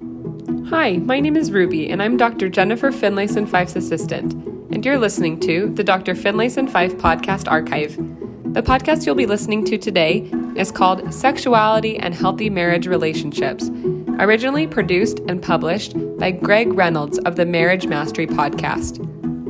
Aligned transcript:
Hi, 0.00 0.98
my 0.98 1.20
name 1.20 1.36
is 1.36 1.50
Ruby, 1.50 1.88
and 1.88 2.02
I'm 2.02 2.18
Dr. 2.18 2.50
Jennifer 2.50 2.90
Finlayson 2.90 3.48
Fife's 3.48 3.76
assistant, 3.76 4.34
and 4.70 4.84
you're 4.84 4.98
listening 4.98 5.40
to 5.40 5.70
the 5.70 5.84
Dr. 5.84 6.14
Finlayson 6.14 6.68
Fife 6.68 6.94
Podcast 6.96 7.50
Archive. 7.50 7.96
The 8.52 8.62
podcast 8.62 9.06
you'll 9.06 9.14
be 9.14 9.24
listening 9.24 9.64
to 9.64 9.78
today 9.78 10.30
is 10.54 10.70
called 10.70 11.14
Sexuality 11.14 11.96
and 11.98 12.14
Healthy 12.14 12.50
Marriage 12.50 12.86
Relationships, 12.86 13.70
originally 14.18 14.66
produced 14.66 15.20
and 15.28 15.42
published 15.42 15.94
by 16.18 16.30
Greg 16.30 16.74
Reynolds 16.74 17.18
of 17.20 17.36
the 17.36 17.46
Marriage 17.46 17.86
Mastery 17.86 18.26
Podcast. 18.26 18.98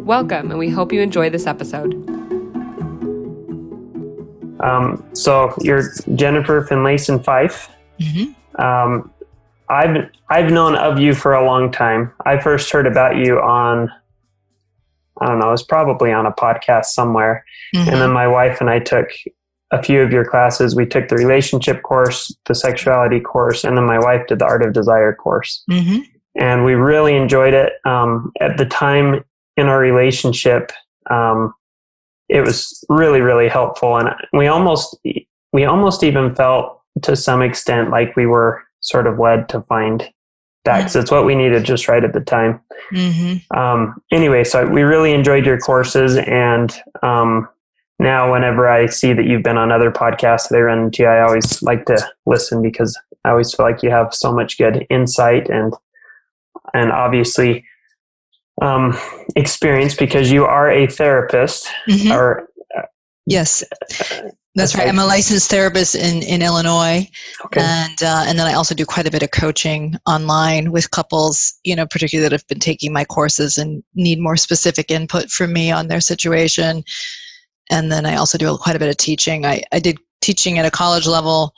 Welcome, 0.05 0.51
and 0.51 0.61
we 0.61 0.71
hope 0.71 0.93
you 0.93 1.01
enjoy 1.01 1.29
this 1.29 1.49
episode. 1.49 1.95
Um, 4.61 5.05
so 5.13 5.53
you're 5.61 5.91
Jennifer 6.15 6.63
Finlayson 6.63 7.25
Fife. 7.25 7.69
Mm-hmm. 8.01 8.63
Um, 8.63 9.11
I've 9.69 10.11
I've 10.31 10.53
known 10.53 10.77
of 10.77 10.99
you 10.99 11.15
for 11.15 11.35
a 11.35 11.45
long 11.45 11.71
time. 11.71 12.13
I 12.25 12.39
first 12.39 12.71
heard 12.71 12.87
about 12.87 13.17
you 13.17 13.41
on 13.41 13.91
I 15.21 15.27
don't 15.27 15.39
know, 15.39 15.49
it 15.49 15.53
was 15.53 15.63
probably 15.63 16.13
on 16.13 16.27
a 16.27 16.33
podcast 16.33 16.87
somewhere. 16.87 17.45
Mm-hmm. 17.75 17.89
And 17.89 18.01
then 18.01 18.11
my 18.11 18.29
wife 18.29 18.61
and 18.61 18.69
I 18.69 18.81
took 18.81 19.09
a 19.71 19.83
few 19.83 20.03
of 20.03 20.13
your 20.13 20.25
classes. 20.25 20.77
We 20.77 20.87
took 20.87 21.09
the 21.09 21.17
relationship 21.17 21.83
course, 21.83 22.35
the 22.45 22.55
sexuality 22.55 23.21
course, 23.21 23.65
and 23.65 23.77
then 23.77 23.85
my 23.85 23.99
wife 23.99 24.27
did 24.27 24.39
the 24.39 24.45
art 24.45 24.63
of 24.63 24.73
desire 24.73 25.15
course. 25.15 25.65
Mm-hmm. 25.71 26.03
And 26.39 26.65
we 26.65 26.75
really 26.75 27.17
enjoyed 27.17 27.55
it. 27.55 27.75
Um, 27.85 28.33
at 28.41 28.59
the 28.59 28.67
time 28.67 29.25
in 29.57 29.67
our 29.69 29.81
relationship, 29.81 30.71
um, 31.11 31.55
it 32.29 32.43
was 32.43 32.85
really, 32.89 33.21
really 33.21 33.49
helpful. 33.49 33.97
And 33.97 34.11
we 34.33 34.47
almost, 34.47 34.97
we 35.53 35.65
almost 35.65 36.05
even 36.05 36.35
felt 36.35 36.83
to 37.03 37.17
some 37.17 37.43
extent 37.43 37.91
like 37.91 38.15
we 38.17 38.27
were 38.27 38.63
sort 38.87 39.07
of 39.07 39.19
led 39.19 39.49
to 39.51 39.61
find 39.63 40.09
that 40.65 40.79
because 40.79 40.97
it's 40.97 41.11
what 41.11 41.25
we 41.27 41.35
needed 41.35 41.65
just 41.65 41.89
right 41.89 42.03
at 42.05 42.13
the 42.13 42.21
time. 42.21 42.61
Mm-hmm. 42.93 43.57
Um, 43.57 44.03
anyway, 44.11 44.45
so 44.45 44.67
we 44.67 44.83
really 44.83 45.13
enjoyed 45.13 45.47
your 45.47 45.59
courses, 45.59 46.17
and 46.17 46.75
um, 47.03 47.49
now 47.99 48.33
whenever 48.33 48.69
I 48.69 48.87
see 48.87 49.13
that 49.13 49.27
you've 49.27 49.43
been 49.43 49.59
on 49.59 49.71
other 49.71 49.91
podcasts 49.91 50.49
that 50.49 50.57
I 50.57 50.61
run 50.63 50.85
into, 50.85 51.05
I 51.05 51.21
always 51.23 51.63
like 51.63 51.85
to 51.87 51.99
listen 52.27 52.63
because 52.63 52.99
I 53.25 53.31
always 53.31 53.53
feel 53.55 53.67
like 53.67 53.83
you 53.83 53.91
have 53.91 54.15
so 54.15 54.33
much 54.33 54.59
good 54.59 54.87
insight 54.91 55.49
and 55.49 55.73
and 56.75 56.91
obviously 56.91 57.65
um, 58.61 58.97
experience 59.37 59.95
because 59.95 60.33
you 60.33 60.45
are 60.45 60.71
a 60.71 60.87
therapist 60.87 61.69
Mhm. 61.89 62.15
or 62.15 62.49
Yes, 63.29 63.65
that's 64.57 64.75
right. 64.75 64.89
I'm 64.89 64.99
a 64.99 65.05
licensed 65.05 65.51
therapist 65.51 65.95
in, 65.95 66.23
in 66.23 66.41
Illinois, 66.41 67.07
okay. 67.45 67.61
and 67.61 68.03
uh, 68.03 68.25
and 68.27 68.39
then 68.39 68.47
I 68.47 68.55
also 68.55 68.75
do 68.75 68.87
quite 68.87 69.07
a 69.07 69.11
bit 69.11 69.23
of 69.23 69.31
coaching 69.31 69.97
online 70.07 70.73
with 70.73 70.91
couples, 70.91 71.53
you 71.63 71.77
know, 71.77 71.87
particularly 71.87 72.27
that 72.27 72.33
have 72.33 72.47
been 72.49 72.59
taking 72.59 72.91
my 72.91 73.05
courses 73.05 73.59
and 73.59 73.83
need 73.95 74.19
more 74.19 74.39
specific 74.39 74.91
input 74.91 75.31
from 75.31 75.53
me 75.53 75.71
on 75.71 75.89
their 75.89 76.01
situation. 76.01 76.83
And 77.71 77.93
then 77.93 78.07
I 78.07 78.17
also 78.17 78.39
do 78.39 78.57
quite 78.57 78.77
a 78.77 78.79
bit 78.79 78.89
of 78.89 78.97
teaching. 78.97 79.45
I, 79.45 79.63
I 79.73 79.79
did 79.79 79.99
teaching 80.23 80.59
at 80.59 80.65
a 80.65 80.71
college 80.71 81.07
level 81.07 81.53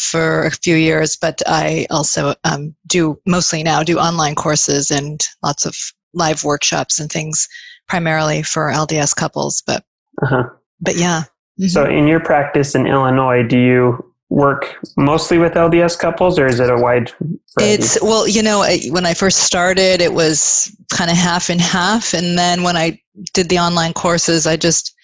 for 0.00 0.44
a 0.44 0.50
few 0.50 0.76
years, 0.76 1.16
but 1.16 1.42
I 1.46 1.86
also 1.90 2.34
um, 2.44 2.74
do 2.86 3.20
mostly 3.26 3.62
now 3.62 3.82
do 3.82 3.98
online 3.98 4.34
courses 4.34 4.90
and 4.90 5.20
lots 5.42 5.66
of 5.66 5.76
live 6.14 6.44
workshops 6.44 6.98
and 6.98 7.12
things, 7.12 7.46
primarily 7.88 8.42
for 8.42 8.72
LDS 8.72 9.14
couples. 9.14 9.62
But 9.66 9.84
uh-huh. 10.22 10.44
but 10.80 10.96
yeah. 10.96 11.24
Mhm. 11.60 11.70
So, 11.70 11.84
in 11.84 12.06
your 12.06 12.20
practice 12.20 12.74
in 12.74 12.86
Illinois, 12.86 13.42
do 13.42 13.58
you 13.58 14.04
work 14.30 14.76
mostly 14.96 15.38
with 15.38 15.54
LDS 15.56 15.96
couples, 15.96 16.38
or 16.38 16.46
is 16.46 16.60
it 16.60 16.70
a 16.70 16.76
wide? 16.76 17.10
variety? 17.58 17.74
It's 17.74 18.00
well, 18.02 18.28
you 18.28 18.42
know, 18.42 18.64
when 18.90 19.06
I 19.06 19.14
first 19.14 19.38
started, 19.38 20.00
it 20.00 20.12
was 20.12 20.70
kind 20.90 21.10
of 21.10 21.16
half 21.16 21.48
and 21.48 21.60
half, 21.60 22.14
and 22.14 22.38
then 22.38 22.62
when 22.62 22.76
I 22.76 23.00
did 23.32 23.48
the 23.48 23.58
online 23.58 23.92
courses, 23.92 24.46
I 24.46 24.56
just, 24.56 24.94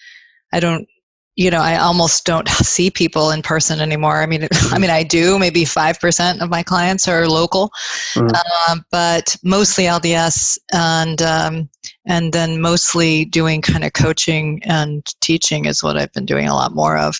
I 0.53 0.59
don't, 0.59 0.87
you 1.35 1.51
know, 1.51 1.59
I 1.59 1.77
almost 1.77 2.25
don't 2.25 2.47
see 2.47 2.89
people 2.89 3.31
in 3.31 3.41
person 3.41 3.81
anymore. 3.81 4.21
I 4.21 4.25
mean, 4.25 4.47
I 4.71 4.79
mean, 4.79 4.89
I 4.89 5.03
do. 5.03 5.37
Maybe 5.37 5.65
five 5.65 5.99
percent 5.99 6.41
of 6.41 6.49
my 6.49 6.63
clients 6.63 7.07
are 7.07 7.27
local, 7.27 7.71
Mm. 8.15 8.31
um, 8.69 8.85
but 8.91 9.35
mostly 9.43 9.83
LDS, 9.85 10.57
and 10.73 11.21
um, 11.21 11.69
and 12.07 12.31
then 12.33 12.61
mostly 12.61 13.25
doing 13.25 13.61
kind 13.61 13.83
of 13.83 13.93
coaching 13.93 14.61
and 14.63 15.05
teaching 15.21 15.65
is 15.65 15.83
what 15.83 15.97
I've 15.97 16.13
been 16.13 16.25
doing 16.25 16.47
a 16.47 16.53
lot 16.55 16.73
more 16.73 16.97
of. 16.97 17.19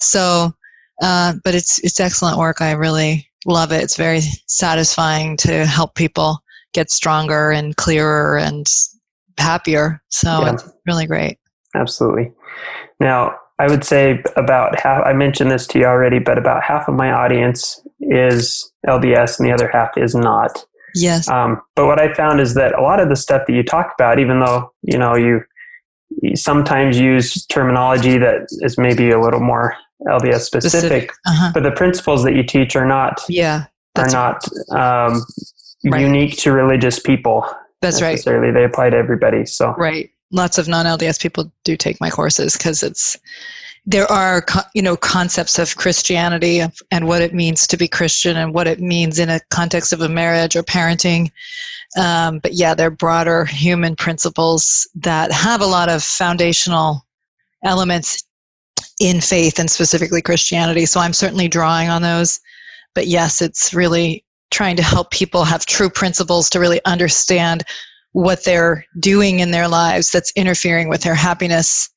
So, 0.00 0.52
uh, 1.02 1.34
but 1.42 1.54
it's 1.54 1.78
it's 1.84 2.00
excellent 2.00 2.38
work. 2.38 2.60
I 2.60 2.72
really 2.72 3.26
love 3.46 3.72
it. 3.72 3.82
It's 3.82 3.96
very 3.96 4.20
satisfying 4.46 5.36
to 5.38 5.64
help 5.66 5.94
people 5.94 6.38
get 6.74 6.90
stronger 6.90 7.50
and 7.50 7.76
clearer 7.76 8.36
and 8.38 8.66
happier. 9.38 10.02
So 10.10 10.28
Yeah. 10.40 10.52
it's 10.54 10.68
really 10.86 11.06
great. 11.06 11.38
Absolutely. 11.74 12.30
Now, 13.00 13.36
I 13.58 13.68
would 13.68 13.84
say 13.84 14.22
about 14.36 14.78
half, 14.80 15.04
I 15.06 15.12
mentioned 15.12 15.50
this 15.50 15.66
to 15.68 15.78
you 15.78 15.84
already, 15.84 16.18
but 16.18 16.38
about 16.38 16.62
half 16.64 16.88
of 16.88 16.94
my 16.94 17.12
audience 17.12 17.80
is 18.00 18.72
LDS 18.86 19.38
and 19.38 19.48
the 19.48 19.52
other 19.52 19.68
half 19.68 19.90
is 19.96 20.14
not. 20.14 20.64
Yes. 20.96 21.28
Um, 21.28 21.60
but 21.76 21.86
what 21.86 22.00
I 22.00 22.12
found 22.14 22.40
is 22.40 22.54
that 22.54 22.76
a 22.76 22.82
lot 22.82 23.00
of 23.00 23.08
the 23.08 23.16
stuff 23.16 23.42
that 23.46 23.52
you 23.52 23.62
talk 23.62 23.92
about, 23.98 24.18
even 24.18 24.40
though, 24.40 24.72
you 24.82 24.98
know, 24.98 25.14
you, 25.16 25.42
you 26.22 26.36
sometimes 26.36 26.98
use 26.98 27.46
terminology 27.46 28.18
that 28.18 28.46
is 28.60 28.76
maybe 28.78 29.10
a 29.10 29.20
little 29.20 29.40
more 29.40 29.76
LDS 30.08 30.40
specific, 30.40 30.70
Specific. 30.80 31.12
Uh-huh. 31.26 31.50
but 31.54 31.62
the 31.62 31.70
principles 31.72 32.22
that 32.24 32.34
you 32.34 32.42
teach 32.42 32.74
are 32.76 32.86
not, 32.86 33.20
Yeah. 33.28 33.64
are 33.96 34.08
not 34.08 34.44
um, 34.70 35.24
Right. 35.86 36.00
unique 36.00 36.38
to 36.38 36.50
religious 36.52 36.98
people 36.98 37.46
that's 37.82 38.00
right. 38.00 38.12
necessarily. 38.12 38.50
They 38.52 38.64
apply 38.64 38.90
to 38.90 38.96
everybody. 38.96 39.44
So, 39.46 39.74
Right. 39.76 40.10
Lots 40.34 40.58
of 40.58 40.66
non-LDS 40.66 41.20
people 41.20 41.50
do 41.62 41.76
take 41.76 42.00
my 42.00 42.10
courses 42.10 42.54
because 42.54 42.82
it's 42.82 43.16
there 43.86 44.10
are 44.10 44.44
you 44.74 44.82
know 44.82 44.96
concepts 44.96 45.58
of 45.58 45.76
Christianity 45.76 46.60
and- 46.90 47.06
what 47.06 47.22
it 47.22 47.34
means 47.34 47.66
to 47.68 47.76
be 47.76 47.86
Christian 47.86 48.36
and 48.36 48.52
what 48.52 48.66
it 48.66 48.80
means 48.80 49.18
in 49.18 49.30
a 49.30 49.40
context 49.50 49.92
of 49.92 50.00
a 50.00 50.08
marriage 50.08 50.56
or 50.56 50.62
parenting. 50.62 51.30
Um, 51.96 52.40
but 52.40 52.54
yeah, 52.54 52.74
they're 52.74 52.90
broader 52.90 53.44
human 53.44 53.94
principles 53.94 54.88
that 54.96 55.30
have 55.30 55.60
a 55.60 55.66
lot 55.66 55.88
of 55.88 56.02
foundational 56.02 57.06
elements 57.62 58.24
in 59.00 59.20
faith 59.20 59.60
and 59.60 59.70
specifically 59.70 60.20
Christianity. 60.20 60.86
So 60.86 60.98
I'm 60.98 61.12
certainly 61.12 61.46
drawing 61.46 61.88
on 61.88 62.02
those. 62.02 62.40
But 62.94 63.06
yes, 63.06 63.40
it's 63.40 63.72
really 63.72 64.24
trying 64.50 64.76
to 64.76 64.82
help 64.82 65.10
people 65.10 65.44
have 65.44 65.66
true 65.66 65.90
principles 65.90 66.48
to 66.50 66.60
really 66.60 66.80
understand 66.84 67.64
what 68.14 68.44
they're 68.44 68.84
doing 69.00 69.40
in 69.40 69.50
their 69.50 69.66
lives 69.68 70.10
that's 70.10 70.32
interfering 70.36 70.88
with 70.88 71.02
their 71.02 71.16
happiness 71.16 71.90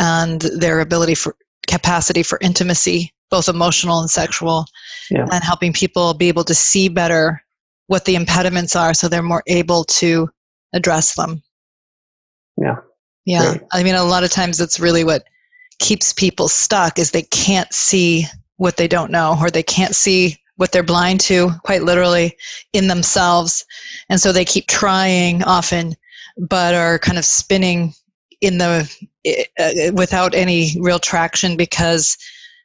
and 0.00 0.40
their 0.40 0.80
ability 0.80 1.14
for 1.14 1.36
capacity 1.66 2.22
for 2.22 2.38
intimacy, 2.40 3.12
both 3.30 3.48
emotional 3.48 4.00
and 4.00 4.10
sexual, 4.10 4.64
Yeah. 5.10 5.26
and 5.30 5.44
helping 5.44 5.74
people 5.74 6.14
be 6.14 6.28
able 6.28 6.44
to 6.44 6.54
see 6.54 6.88
better 6.88 7.42
what 7.86 8.06
the 8.06 8.14
impediments 8.14 8.74
are 8.74 8.94
so 8.94 9.08
they're 9.08 9.22
more 9.22 9.42
able 9.46 9.84
to 9.84 10.30
address 10.72 11.14
them. 11.14 11.42
Yeah. 12.56 12.76
Yeah. 13.26 13.50
Great. 13.50 13.62
I 13.72 13.82
mean, 13.82 13.94
a 13.94 14.04
lot 14.04 14.24
of 14.24 14.30
times 14.30 14.56
that's 14.56 14.80
really 14.80 15.04
what 15.04 15.24
keeps 15.78 16.14
people 16.14 16.48
stuck 16.48 16.98
is 16.98 17.10
they 17.10 17.22
can't 17.22 17.72
see 17.74 18.26
what 18.56 18.78
they 18.78 18.88
don't 18.88 19.10
know 19.10 19.36
or 19.38 19.50
they 19.50 19.62
can't 19.62 19.94
see 19.94 20.36
what 20.58 20.72
they're 20.72 20.82
blind 20.82 21.20
to 21.20 21.50
quite 21.62 21.84
literally 21.84 22.36
in 22.72 22.88
themselves. 22.88 23.64
And 24.10 24.20
so 24.20 24.32
they 24.32 24.44
keep 24.44 24.66
trying 24.66 25.42
often 25.44 25.96
but 26.36 26.74
are 26.74 26.98
kind 26.98 27.18
of 27.18 27.24
spinning 27.24 27.94
in 28.40 28.58
the 28.58 28.88
uh, 29.58 29.92
without 29.94 30.34
any 30.34 30.76
real 30.80 30.98
traction 30.98 31.56
because 31.56 32.16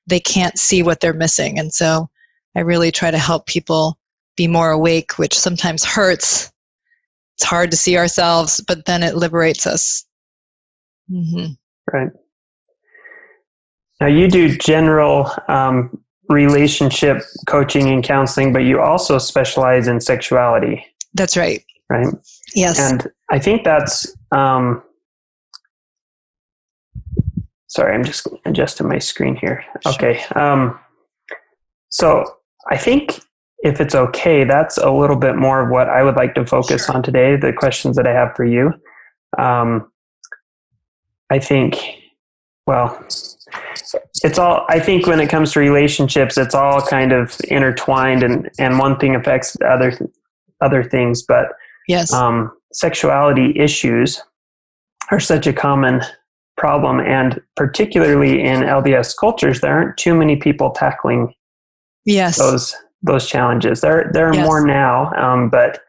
they 0.05 0.19
can't 0.19 0.59
see 0.59 0.83
what 0.83 0.99
they're 0.99 1.13
missing. 1.13 1.57
And 1.57 1.73
so 1.73 2.09
i 2.55 2.59
really 2.59 2.91
try 2.91 3.09
to 3.09 3.17
help 3.17 3.47
people 3.47 3.97
be 4.37 4.47
more 4.47 4.71
awake 4.71 5.17
which 5.17 5.37
sometimes 5.37 5.85
hurts. 5.85 6.51
It's 7.37 7.43
hard 7.43 7.71
to 7.71 7.77
see 7.77 7.97
ourselves 7.97 8.63
but 8.67 8.85
then 8.85 9.03
it 9.03 9.15
liberates 9.15 9.65
us. 9.65 10.05
Hmm 11.09 11.53
Right. 11.91 12.09
Now 13.99 14.07
you 14.07 14.27
do 14.27 14.55
general 14.57 15.29
um, 15.47 16.02
relationship 16.33 17.21
coaching 17.47 17.87
and 17.87 18.03
counseling, 18.03 18.51
but 18.51 18.59
you 18.59 18.81
also 18.81 19.17
specialize 19.17 19.87
in 19.87 20.01
sexuality, 20.01 20.85
that's 21.13 21.37
right 21.37 21.63
right? 21.89 22.07
yes 22.55 22.79
And 22.79 23.07
I 23.29 23.39
think 23.39 23.63
that's. 23.63 24.13
Um, 24.31 24.83
sorry, 27.67 27.93
I'm 27.95 28.03
just 28.03 28.27
adjusting 28.45 28.87
my 28.87 28.99
screen 28.99 29.35
here. 29.35 29.63
Okay. 29.85 30.23
Um, 30.35 30.79
so 31.89 32.25
I 32.69 32.77
think 32.77 33.19
if 33.59 33.79
it's 33.79 33.95
okay, 33.95 34.43
that's 34.43 34.77
a 34.77 34.91
little 34.91 35.15
bit 35.15 35.35
more 35.35 35.61
of 35.61 35.69
what 35.69 35.89
I 35.89 36.03
would 36.03 36.15
like 36.15 36.35
to 36.35 36.45
focus 36.45 36.85
Sure. 36.85 36.95
on 36.95 37.03
today. 37.03 37.35
The 37.35 37.53
questions 37.53 37.95
that 37.95 38.05
I 38.07 38.13
have 38.13 38.35
for 38.35 38.45
you. 38.45 38.73
Um, 39.37 39.91
I 41.29 41.39
think, 41.39 41.77
well, 42.67 43.03
it's 44.23 44.39
all. 44.39 44.65
I 44.69 44.79
think 44.79 45.07
when 45.07 45.19
it 45.19 45.29
comes 45.29 45.53
to 45.53 45.59
relationships, 45.59 46.37
it's 46.37 46.55
all 46.55 46.81
kind 46.81 47.11
of 47.11 47.39
intertwined, 47.49 48.23
and 48.23 48.49
and 48.59 48.79
one 48.79 48.97
thing 48.97 49.15
affects 49.15 49.57
other 49.65 49.97
other 50.61 50.83
things, 50.83 51.21
but 51.21 51.49
yes, 51.87 52.13
um, 52.13 52.51
sexuality 52.71 53.53
issues 53.57 54.21
are 55.11 55.19
such 55.19 55.47
a 55.47 55.53
common 55.53 56.01
problem, 56.57 56.99
and 56.99 57.41
particularly 57.55 58.41
in 58.41 58.61
LDS 58.61 59.15
cultures, 59.19 59.61
there 59.61 59.73
aren't 59.73 59.97
too 59.97 60.15
many 60.15 60.35
people 60.35 60.71
tackling 60.71 61.33
yes, 62.05 62.37
those 62.37 62.75
those 63.01 63.27
challenges. 63.27 63.81
There 63.81 64.09
there 64.13 64.29
are 64.29 64.35
Yes. 64.35 64.45
more 64.45 64.65
now, 64.65 65.11
um, 65.15 65.49
but 65.49 65.81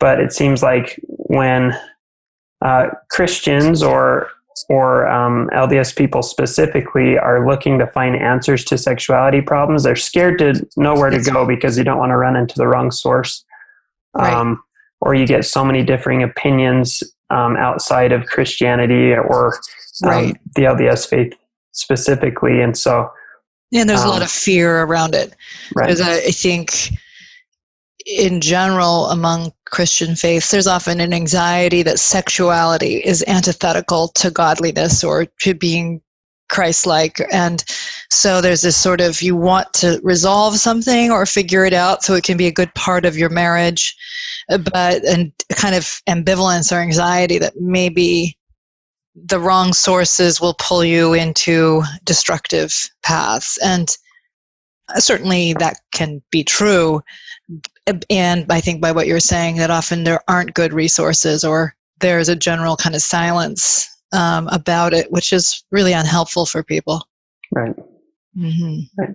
but 0.00 0.20
it 0.20 0.32
seems 0.32 0.62
like 0.62 1.00
when 1.06 1.76
uh, 2.64 2.88
Christians 3.10 3.82
or 3.82 4.28
or 4.68 5.08
um, 5.08 5.48
LDS 5.54 5.94
people 5.96 6.22
specifically 6.22 7.18
are 7.18 7.46
looking 7.46 7.78
to 7.78 7.86
find 7.86 8.16
answers 8.16 8.64
to 8.66 8.78
sexuality 8.78 9.40
problems, 9.40 9.82
they're 9.82 9.96
scared 9.96 10.38
to 10.38 10.66
know 10.76 10.94
where 10.94 11.10
to 11.10 11.20
go 11.20 11.46
because 11.46 11.76
you 11.78 11.84
don't 11.84 11.98
want 11.98 12.10
to 12.10 12.16
run 12.16 12.36
into 12.36 12.54
the 12.56 12.66
wrong 12.66 12.90
source. 12.90 13.44
Right. 14.14 14.32
Um, 14.32 14.62
or 15.00 15.14
you 15.14 15.26
get 15.26 15.44
so 15.44 15.64
many 15.64 15.84
differing 15.84 16.22
opinions 16.22 17.02
um, 17.30 17.56
outside 17.56 18.12
of 18.12 18.26
Christianity 18.26 19.12
or 19.12 19.54
um, 20.04 20.10
Right. 20.10 20.36
the 20.54 20.62
LDS 20.62 21.08
faith 21.08 21.34
specifically, 21.72 22.60
and 22.60 22.76
so 22.76 23.10
and 23.72 23.88
there's 23.88 24.00
a 24.00 24.04
um, 24.04 24.10
lot 24.10 24.22
of 24.22 24.30
fear 24.30 24.82
around 24.82 25.14
it. 25.14 25.34
right, 25.74 25.98
a, 25.98 26.26
I 26.26 26.30
think, 26.30 26.90
in 28.06 28.40
general, 28.40 29.06
among 29.06 29.52
Christian 29.70 30.16
faiths, 30.16 30.50
there's 30.50 30.66
often 30.66 31.00
an 31.00 31.12
anxiety 31.12 31.82
that 31.82 31.98
sexuality 31.98 32.96
is 33.04 33.24
antithetical 33.26 34.08
to 34.08 34.30
godliness 34.30 35.04
or 35.04 35.26
to 35.40 35.54
being 35.54 36.00
Christ 36.48 36.86
like. 36.86 37.20
And 37.30 37.62
so 38.10 38.40
there's 38.40 38.62
this 38.62 38.76
sort 38.76 39.00
of 39.00 39.20
you 39.20 39.36
want 39.36 39.72
to 39.74 40.00
resolve 40.02 40.56
something 40.56 41.10
or 41.10 41.26
figure 41.26 41.64
it 41.64 41.74
out 41.74 42.02
so 42.02 42.14
it 42.14 42.24
can 42.24 42.36
be 42.36 42.46
a 42.46 42.52
good 42.52 42.74
part 42.74 43.04
of 43.04 43.16
your 43.16 43.28
marriage, 43.28 43.96
uh, 44.50 44.58
but 44.58 45.04
and 45.04 45.32
kind 45.50 45.74
of 45.74 46.00
ambivalence 46.08 46.72
or 46.72 46.80
anxiety 46.80 47.38
that 47.38 47.60
maybe 47.60 48.36
the 49.14 49.40
wrong 49.40 49.72
sources 49.72 50.40
will 50.40 50.54
pull 50.54 50.84
you 50.84 51.12
into 51.12 51.82
destructive 52.04 52.88
paths. 53.02 53.58
And 53.62 53.94
certainly 54.96 55.52
that 55.54 55.80
can 55.92 56.22
be 56.30 56.44
true 56.44 57.02
and 58.10 58.50
i 58.50 58.60
think 58.60 58.80
by 58.80 58.92
what 58.92 59.06
you're 59.06 59.20
saying 59.20 59.56
that 59.56 59.70
often 59.70 60.04
there 60.04 60.20
aren't 60.28 60.54
good 60.54 60.72
resources 60.72 61.44
or 61.44 61.74
there's 62.00 62.28
a 62.28 62.36
general 62.36 62.76
kind 62.76 62.94
of 62.94 63.02
silence 63.02 63.88
um, 64.12 64.48
about 64.48 64.94
it 64.94 65.10
which 65.12 65.32
is 65.32 65.64
really 65.70 65.92
unhelpful 65.92 66.46
for 66.46 66.62
people 66.62 67.06
right. 67.52 67.74
Mm-hmm. 68.38 69.12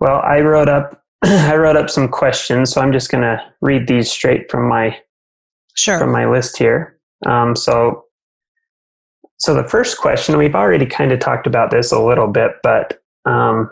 Well, 0.00 0.20
I 0.22 0.40
wrote 0.40 0.68
up 0.68 1.02
I 1.22 1.56
wrote 1.56 1.76
up 1.76 1.90
some 1.90 2.08
questions, 2.08 2.72
so 2.72 2.80
I'm 2.80 2.92
just 2.92 3.10
going 3.10 3.22
to 3.22 3.40
read 3.60 3.86
these 3.86 4.10
straight 4.10 4.50
from 4.50 4.68
my 4.68 4.98
sure 5.76 5.98
from 5.98 6.12
my 6.12 6.26
list 6.26 6.56
here. 6.56 6.98
Um, 7.26 7.54
so, 7.54 8.04
so 9.38 9.54
the 9.54 9.68
first 9.68 9.98
question 9.98 10.38
we've 10.38 10.54
already 10.54 10.86
kind 10.86 11.12
of 11.12 11.20
talked 11.20 11.46
about 11.46 11.70
this 11.70 11.92
a 11.92 12.00
little 12.00 12.28
bit, 12.28 12.52
but 12.62 13.02
um, 13.26 13.70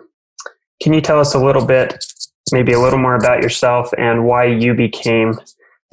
can 0.82 0.92
you 0.92 1.00
tell 1.00 1.18
us 1.18 1.34
a 1.34 1.42
little 1.42 1.64
bit, 1.64 2.04
maybe 2.52 2.72
a 2.72 2.80
little 2.80 2.98
more 2.98 3.14
about 3.14 3.42
yourself 3.42 3.90
and 3.98 4.24
why 4.24 4.44
you 4.44 4.74
became 4.74 5.38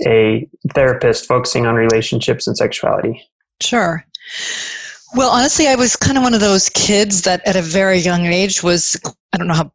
a 0.06 0.48
therapist 0.74 1.26
focusing 1.26 1.66
on 1.66 1.76
relationships 1.76 2.48
and 2.48 2.58
sexuality? 2.58 3.22
Sure. 3.62 4.06
Well, 5.16 5.30
honestly, 5.30 5.68
I 5.68 5.76
was 5.76 5.96
kind 5.96 6.18
of 6.18 6.24
one 6.24 6.34
of 6.34 6.42
those 6.42 6.70
kids 6.70 7.22
that 7.22 7.46
at 7.48 7.56
a 7.56 7.62
very 7.62 8.00
young 8.00 8.26
age 8.26 8.64
was, 8.64 9.00
I 9.34 9.38
don't 9.38 9.48
know 9.48 9.54
how 9.54 9.72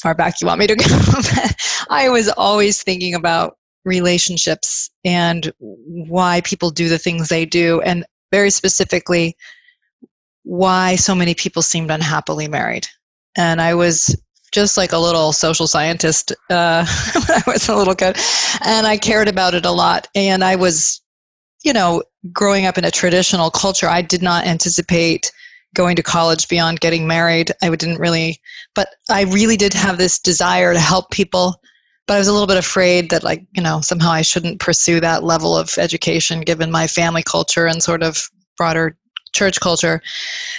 far 0.00 0.14
back 0.14 0.40
you 0.40 0.46
want 0.46 0.60
me 0.60 0.66
to 0.68 0.76
go, 0.76 0.84
I 1.90 2.08
was 2.08 2.28
always 2.28 2.82
thinking 2.82 3.14
about 3.14 3.56
relationships 3.84 4.90
and 5.04 5.52
why 5.58 6.40
people 6.42 6.70
do 6.70 6.88
the 6.88 6.98
things 6.98 7.28
they 7.28 7.44
do, 7.46 7.80
and 7.80 8.04
very 8.30 8.50
specifically, 8.50 9.36
why 10.44 10.94
so 10.96 11.14
many 11.14 11.34
people 11.34 11.62
seemed 11.62 11.90
unhappily 11.90 12.46
married. 12.46 12.86
And 13.36 13.60
I 13.60 13.74
was 13.74 14.16
just 14.52 14.76
like 14.76 14.92
a 14.92 14.98
little 14.98 15.32
social 15.32 15.66
scientist 15.66 16.32
uh, 16.50 16.86
when 17.12 17.38
I 17.38 17.42
was 17.46 17.68
a 17.68 17.76
little 17.76 17.94
kid, 17.94 18.16
and 18.64 18.86
I 18.86 18.96
cared 18.96 19.28
about 19.28 19.54
it 19.54 19.66
a 19.66 19.70
lot. 19.70 20.08
And 20.14 20.42
I 20.42 20.56
was 20.56 21.00
you 21.66 21.72
know, 21.72 22.00
growing 22.32 22.64
up 22.64 22.78
in 22.78 22.84
a 22.84 22.92
traditional 22.92 23.50
culture, 23.50 23.88
I 23.88 24.00
did 24.00 24.22
not 24.22 24.46
anticipate 24.46 25.32
going 25.74 25.96
to 25.96 26.02
college 26.02 26.46
beyond 26.46 26.78
getting 26.78 27.08
married. 27.08 27.50
I 27.60 27.74
didn't 27.74 27.98
really, 27.98 28.40
but 28.76 28.88
I 29.10 29.22
really 29.24 29.56
did 29.56 29.74
have 29.74 29.98
this 29.98 30.18
desire 30.18 30.72
to 30.72 30.78
help 30.78 31.10
people. 31.10 31.60
But 32.06 32.14
I 32.14 32.18
was 32.18 32.28
a 32.28 32.32
little 32.32 32.46
bit 32.46 32.56
afraid 32.56 33.10
that, 33.10 33.24
like, 33.24 33.44
you 33.56 33.62
know, 33.62 33.80
somehow 33.80 34.12
I 34.12 34.22
shouldn't 34.22 34.60
pursue 34.60 35.00
that 35.00 35.24
level 35.24 35.56
of 35.56 35.76
education 35.76 36.40
given 36.42 36.70
my 36.70 36.86
family 36.86 37.24
culture 37.24 37.66
and 37.66 37.82
sort 37.82 38.04
of 38.04 38.30
broader 38.56 38.96
church 39.32 39.58
culture. 39.58 40.00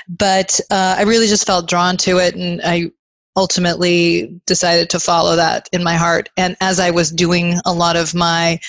But 0.10 0.60
uh, 0.70 0.96
I 0.98 1.04
really 1.04 1.28
just 1.28 1.48
felt 1.48 1.70
drawn 1.70 1.96
to 1.98 2.18
it, 2.18 2.36
and 2.36 2.60
I 2.66 2.92
ultimately 3.38 4.42
decided 4.46 4.90
to 4.90 5.00
follow 5.00 5.38
that 5.38 5.70
in 5.72 5.84
my 5.84 5.94
heart. 5.94 6.30
And 6.36 6.58
as 6.60 6.80
I 6.80 6.92
was 6.92 7.12
doing 7.12 7.56
a 7.66 7.72
lot 7.72 7.96
of 7.96 8.14
my 8.14 8.60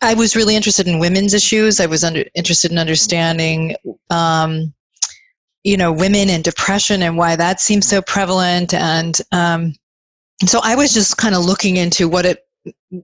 I 0.00 0.14
was 0.14 0.36
really 0.36 0.54
interested 0.54 0.86
in 0.86 0.98
women's 0.98 1.34
issues. 1.34 1.80
I 1.80 1.86
was 1.86 2.04
under, 2.04 2.24
interested 2.34 2.70
in 2.70 2.78
understanding, 2.78 3.74
um, 4.10 4.72
you 5.64 5.76
know, 5.76 5.92
women 5.92 6.30
and 6.30 6.44
depression 6.44 7.02
and 7.02 7.16
why 7.16 7.34
that 7.36 7.60
seems 7.60 7.88
so 7.88 8.00
prevalent. 8.02 8.72
And 8.74 9.18
um, 9.32 9.74
so 10.46 10.60
I 10.62 10.76
was 10.76 10.94
just 10.94 11.16
kind 11.16 11.34
of 11.34 11.44
looking 11.44 11.76
into 11.76 12.08
what 12.08 12.26
it, 12.26 12.44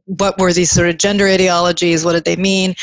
what 0.04 0.38
were 0.38 0.52
these 0.52 0.70
sort 0.70 0.88
of 0.88 0.98
gender 0.98 1.26
ideologies? 1.26 2.04
What 2.04 2.12
did 2.12 2.24
they 2.24 2.36
mean? 2.36 2.74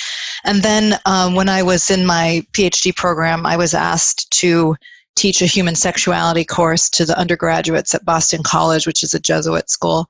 And 0.43 0.61
then 0.61 0.99
um, 1.05 1.35
when 1.35 1.47
I 1.47 1.63
was 1.63 1.89
in 1.89 2.05
my 2.05 2.45
PhD 2.51 2.95
program, 2.95 3.45
I 3.45 3.55
was 3.55 3.73
asked 3.73 4.29
to 4.39 4.75
teach 5.15 5.41
a 5.41 5.45
human 5.45 5.75
sexuality 5.75 6.43
course 6.43 6.89
to 6.91 7.05
the 7.05 7.17
undergraduates 7.17 7.93
at 7.93 8.05
Boston 8.05 8.41
College, 8.43 8.87
which 8.87 9.03
is 9.03 9.13
a 9.13 9.19
Jesuit 9.19 9.69
school, 9.69 10.07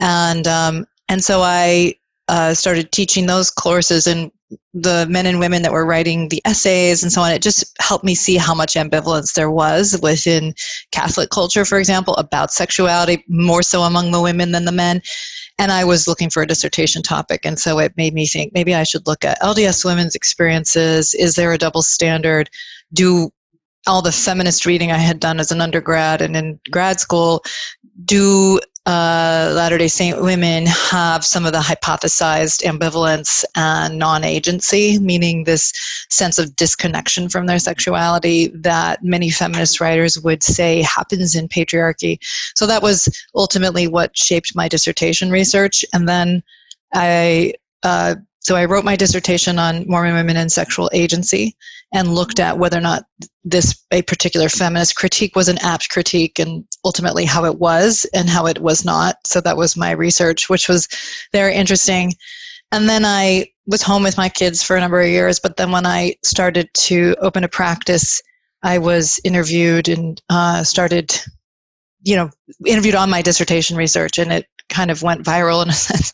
and 0.00 0.46
um, 0.46 0.86
and 1.08 1.22
so 1.22 1.42
I 1.42 1.94
uh, 2.28 2.54
started 2.54 2.92
teaching 2.92 3.26
those 3.26 3.50
courses 3.50 4.06
and 4.06 4.30
the 4.72 5.06
men 5.08 5.26
and 5.26 5.40
women 5.40 5.62
that 5.62 5.72
were 5.72 5.86
writing 5.86 6.28
the 6.28 6.40
essays 6.44 7.02
and 7.02 7.12
so 7.12 7.20
on 7.20 7.32
it 7.32 7.42
just 7.42 7.64
helped 7.80 8.04
me 8.04 8.14
see 8.14 8.36
how 8.36 8.54
much 8.54 8.74
ambivalence 8.74 9.34
there 9.34 9.50
was 9.50 9.98
within 10.02 10.54
catholic 10.92 11.30
culture 11.30 11.64
for 11.64 11.78
example 11.78 12.14
about 12.14 12.52
sexuality 12.52 13.24
more 13.28 13.62
so 13.62 13.82
among 13.82 14.12
the 14.12 14.20
women 14.20 14.52
than 14.52 14.64
the 14.64 14.72
men. 14.72 15.00
And 15.58 15.72
i 15.72 15.84
was 15.84 16.06
looking 16.06 16.30
for 16.30 16.42
a 16.42 16.46
dissertation 16.46 17.02
topic 17.02 17.44
and 17.44 17.58
so 17.58 17.78
it 17.78 17.96
made 17.96 18.14
me 18.14 18.26
think 18.26 18.52
maybe 18.54 18.74
i 18.74 18.84
should 18.84 19.06
look 19.06 19.24
at 19.24 19.40
lds 19.40 19.84
women's 19.84 20.14
experiences. 20.14 21.14
Is 21.14 21.34
there 21.36 21.52
a 21.52 21.58
double 21.58 21.82
standard? 21.82 22.50
Do 22.92 23.30
all 23.86 24.02
the 24.02 24.12
feminist 24.12 24.66
reading 24.66 24.92
i 24.92 24.98
had 24.98 25.20
done 25.20 25.40
as 25.40 25.50
an 25.52 25.60
undergrad 25.60 26.20
and 26.20 26.36
in 26.36 26.58
grad 26.70 27.00
school 27.00 27.42
do 28.04 28.58
uh, 28.86 29.50
Latter 29.54 29.78
day 29.78 29.88
Saint 29.88 30.20
women 30.20 30.66
have 30.66 31.24
some 31.24 31.46
of 31.46 31.52
the 31.52 31.58
hypothesized 31.58 32.62
ambivalence 32.64 33.42
and 33.54 33.98
non 33.98 34.24
agency, 34.24 34.98
meaning 34.98 35.44
this 35.44 35.72
sense 36.10 36.38
of 36.38 36.54
disconnection 36.56 37.30
from 37.30 37.46
their 37.46 37.58
sexuality 37.58 38.48
that 38.48 39.02
many 39.02 39.30
feminist 39.30 39.80
writers 39.80 40.20
would 40.20 40.42
say 40.42 40.82
happens 40.82 41.34
in 41.34 41.48
patriarchy. 41.48 42.18
So 42.54 42.66
that 42.66 42.82
was 42.82 43.08
ultimately 43.34 43.88
what 43.88 44.16
shaped 44.16 44.54
my 44.54 44.68
dissertation 44.68 45.30
research. 45.30 45.82
And 45.94 46.06
then 46.06 46.42
I 46.92 47.54
uh, 47.84 48.16
so 48.44 48.56
I 48.56 48.66
wrote 48.66 48.84
my 48.84 48.94
dissertation 48.94 49.58
on 49.58 49.86
Mormon 49.88 50.14
women 50.14 50.36
and 50.36 50.52
sexual 50.52 50.90
agency 50.92 51.56
and 51.94 52.14
looked 52.14 52.38
at 52.38 52.58
whether 52.58 52.76
or 52.76 52.82
not 52.82 53.04
this 53.42 53.82
a 53.90 54.02
particular 54.02 54.50
feminist 54.50 54.96
critique 54.96 55.34
was 55.34 55.48
an 55.48 55.56
apt 55.62 55.88
critique 55.88 56.38
and 56.38 56.62
ultimately 56.84 57.24
how 57.24 57.46
it 57.46 57.58
was 57.58 58.04
and 58.12 58.28
how 58.28 58.46
it 58.46 58.58
was 58.58 58.84
not. 58.84 59.16
So 59.26 59.40
that 59.40 59.56
was 59.56 59.78
my 59.78 59.92
research, 59.92 60.50
which 60.50 60.68
was 60.68 60.88
very 61.32 61.54
interesting. 61.54 62.12
And 62.70 62.86
then 62.86 63.06
I 63.06 63.46
was 63.66 63.80
home 63.80 64.02
with 64.02 64.18
my 64.18 64.28
kids 64.28 64.62
for 64.62 64.76
a 64.76 64.80
number 64.80 65.00
of 65.00 65.08
years, 65.08 65.40
but 65.40 65.56
then 65.56 65.70
when 65.70 65.86
I 65.86 66.14
started 66.22 66.68
to 66.74 67.16
open 67.22 67.44
a 67.44 67.48
practice, 67.48 68.20
I 68.62 68.76
was 68.76 69.18
interviewed 69.24 69.88
and 69.88 70.20
uh, 70.28 70.64
started, 70.64 71.18
you 72.02 72.16
know, 72.16 72.28
interviewed 72.66 72.94
on 72.94 73.08
my 73.08 73.22
dissertation 73.22 73.76
research, 73.76 74.18
and 74.18 74.32
it 74.32 74.46
kind 74.68 74.90
of 74.90 75.02
went 75.02 75.24
viral 75.24 75.62
in 75.62 75.70
a 75.70 75.72
sense. 75.88 76.12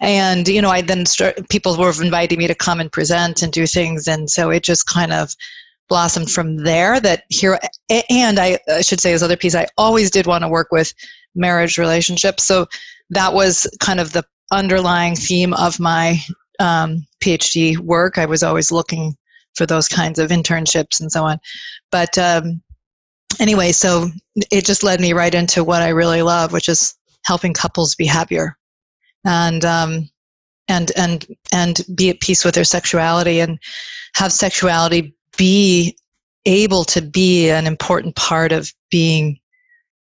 And 0.00 0.48
you 0.48 0.60
know, 0.60 0.70
I 0.70 0.80
then 0.80 1.06
start 1.06 1.48
people 1.48 1.76
were 1.76 1.92
inviting 2.02 2.38
me 2.38 2.46
to 2.46 2.54
come 2.54 2.80
and 2.80 2.90
present 2.90 3.42
and 3.42 3.52
do 3.52 3.66
things, 3.66 4.08
and 4.08 4.30
so 4.30 4.50
it 4.50 4.62
just 4.62 4.86
kind 4.86 5.12
of 5.12 5.34
blossomed 5.88 6.30
from 6.30 6.58
there. 6.58 7.00
That 7.00 7.24
here, 7.28 7.58
and 8.10 8.38
I, 8.38 8.58
I 8.68 8.80
should 8.80 9.00
say, 9.00 9.12
as 9.12 9.22
other 9.22 9.36
piece, 9.36 9.54
I 9.54 9.66
always 9.78 10.10
did 10.10 10.26
want 10.26 10.42
to 10.42 10.48
work 10.48 10.68
with 10.72 10.92
marriage 11.34 11.78
relationships, 11.78 12.44
so 12.44 12.66
that 13.10 13.32
was 13.32 13.66
kind 13.80 14.00
of 14.00 14.12
the 14.12 14.24
underlying 14.50 15.16
theme 15.16 15.54
of 15.54 15.78
my 15.78 16.20
um, 16.60 17.06
PhD 17.22 17.78
work. 17.78 18.18
I 18.18 18.26
was 18.26 18.42
always 18.42 18.72
looking 18.72 19.16
for 19.54 19.66
those 19.66 19.88
kinds 19.88 20.18
of 20.18 20.30
internships 20.30 21.00
and 21.00 21.10
so 21.12 21.24
on. 21.24 21.38
But 21.90 22.16
um, 22.18 22.62
anyway, 23.38 23.72
so 23.72 24.08
it 24.50 24.64
just 24.64 24.82
led 24.82 25.00
me 25.00 25.12
right 25.12 25.34
into 25.34 25.64
what 25.64 25.82
I 25.82 25.88
really 25.88 26.22
love, 26.22 26.52
which 26.52 26.68
is 26.68 26.94
helping 27.24 27.52
couples 27.52 27.94
be 27.94 28.06
happier. 28.06 28.56
And 29.24 29.64
um, 29.64 30.10
and 30.68 30.92
and 30.96 31.26
and 31.52 31.80
be 31.94 32.10
at 32.10 32.20
peace 32.20 32.44
with 32.44 32.54
their 32.54 32.64
sexuality 32.64 33.40
and 33.40 33.58
have 34.14 34.32
sexuality 34.32 35.14
be 35.36 35.96
able 36.44 36.84
to 36.84 37.00
be 37.00 37.50
an 37.50 37.66
important 37.66 38.16
part 38.16 38.52
of 38.52 38.72
being 38.90 39.38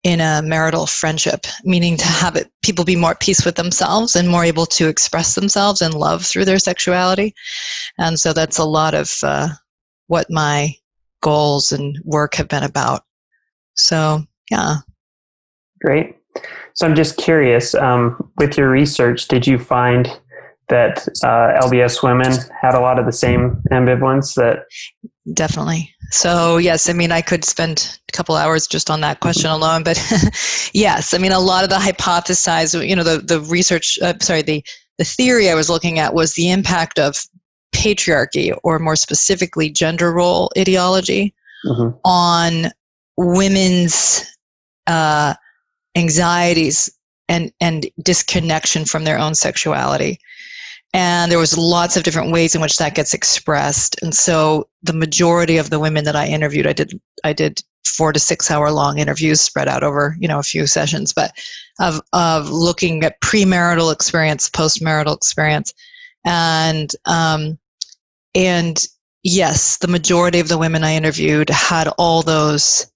in 0.02 0.20
a 0.20 0.42
marital 0.42 0.86
friendship 0.86 1.46
meaning 1.64 1.96
to 1.96 2.04
have 2.04 2.36
it 2.36 2.50
people 2.62 2.84
be 2.84 2.96
more 2.96 3.12
at 3.12 3.20
peace 3.20 3.44
with 3.44 3.54
themselves 3.54 4.16
and 4.16 4.28
more 4.28 4.44
able 4.44 4.66
to 4.66 4.88
express 4.88 5.34
themselves 5.34 5.80
and 5.80 5.94
love 5.94 6.24
through 6.24 6.44
their 6.44 6.58
sexuality. 6.58 7.34
And 7.98 8.18
so 8.18 8.32
that's 8.32 8.58
a 8.58 8.64
lot 8.64 8.94
of 8.94 9.12
uh, 9.22 9.48
what 10.08 10.30
my 10.30 10.74
goals 11.22 11.72
and 11.72 11.98
work 12.04 12.34
have 12.34 12.48
been 12.48 12.64
about. 12.64 13.04
So 13.76 14.24
yeah. 14.50 14.76
Great 15.80 16.16
so 16.74 16.86
i'm 16.86 16.94
just 16.94 17.16
curious 17.16 17.74
um, 17.74 18.30
with 18.36 18.56
your 18.58 18.70
research 18.70 19.28
did 19.28 19.46
you 19.46 19.58
find 19.58 20.08
that 20.70 21.06
uh, 21.22 21.60
LDS 21.60 22.02
women 22.02 22.32
had 22.58 22.74
a 22.74 22.80
lot 22.80 22.98
of 22.98 23.04
the 23.04 23.12
same 23.12 23.62
ambivalence 23.70 24.34
that 24.34 24.64
definitely 25.32 25.90
so 26.10 26.56
yes 26.56 26.88
i 26.88 26.92
mean 26.92 27.12
i 27.12 27.20
could 27.20 27.44
spend 27.44 27.98
a 28.08 28.12
couple 28.12 28.34
hours 28.34 28.66
just 28.66 28.90
on 28.90 29.00
that 29.00 29.20
question 29.20 29.50
alone 29.50 29.82
but 29.82 29.98
yes 30.74 31.14
i 31.14 31.18
mean 31.18 31.32
a 31.32 31.40
lot 31.40 31.64
of 31.64 31.70
the 31.70 31.76
hypothesized 31.76 32.86
you 32.86 32.94
know 32.96 33.04
the, 33.04 33.18
the 33.18 33.40
research 33.40 33.98
uh, 34.02 34.14
sorry 34.20 34.42
the, 34.42 34.62
the 34.98 35.04
theory 35.04 35.50
i 35.50 35.54
was 35.54 35.70
looking 35.70 35.98
at 35.98 36.14
was 36.14 36.34
the 36.34 36.50
impact 36.50 36.98
of 36.98 37.24
patriarchy 37.74 38.56
or 38.62 38.78
more 38.78 38.96
specifically 38.96 39.68
gender 39.68 40.12
role 40.12 40.50
ideology 40.56 41.34
mm-hmm. 41.66 41.96
on 42.04 42.70
women's 43.16 44.24
uh, 44.86 45.34
anxieties 45.96 46.90
and, 47.28 47.52
and 47.60 47.86
disconnection 48.02 48.84
from 48.84 49.04
their 49.04 49.18
own 49.18 49.34
sexuality. 49.34 50.18
And 50.92 51.30
there 51.30 51.40
was 51.40 51.58
lots 51.58 51.96
of 51.96 52.04
different 52.04 52.30
ways 52.30 52.54
in 52.54 52.60
which 52.60 52.76
that 52.76 52.94
gets 52.94 53.14
expressed. 53.14 54.00
And 54.00 54.14
so 54.14 54.68
the 54.84 54.92
majority 54.92 55.56
of 55.56 55.70
the 55.70 55.80
women 55.80 56.04
that 56.04 56.14
i 56.14 56.26
interviewed 56.26 56.66
i 56.66 56.72
did 56.72 57.00
i 57.24 57.32
did 57.32 57.62
four 57.84 58.12
to 58.12 58.20
six 58.20 58.50
hour 58.50 58.70
long 58.70 58.98
interviews 58.98 59.40
spread 59.40 59.68
out 59.68 59.82
over 59.82 60.16
you 60.20 60.28
know 60.28 60.38
a 60.38 60.42
few 60.42 60.66
sessions 60.66 61.12
but 61.12 61.32
of 61.80 62.00
of 62.12 62.48
looking 62.50 63.02
at 63.02 63.20
premarital 63.20 63.92
experience 63.92 64.48
postmarital 64.48 65.16
experience. 65.16 65.74
And 66.24 66.92
um 67.06 67.58
and 68.34 68.82
yes 69.22 69.78
the 69.78 69.88
majority 69.88 70.38
of 70.38 70.48
the 70.48 70.58
women 70.58 70.84
i 70.84 70.94
interviewed 70.94 71.50
had 71.50 71.88
all 71.98 72.22
those 72.22 72.86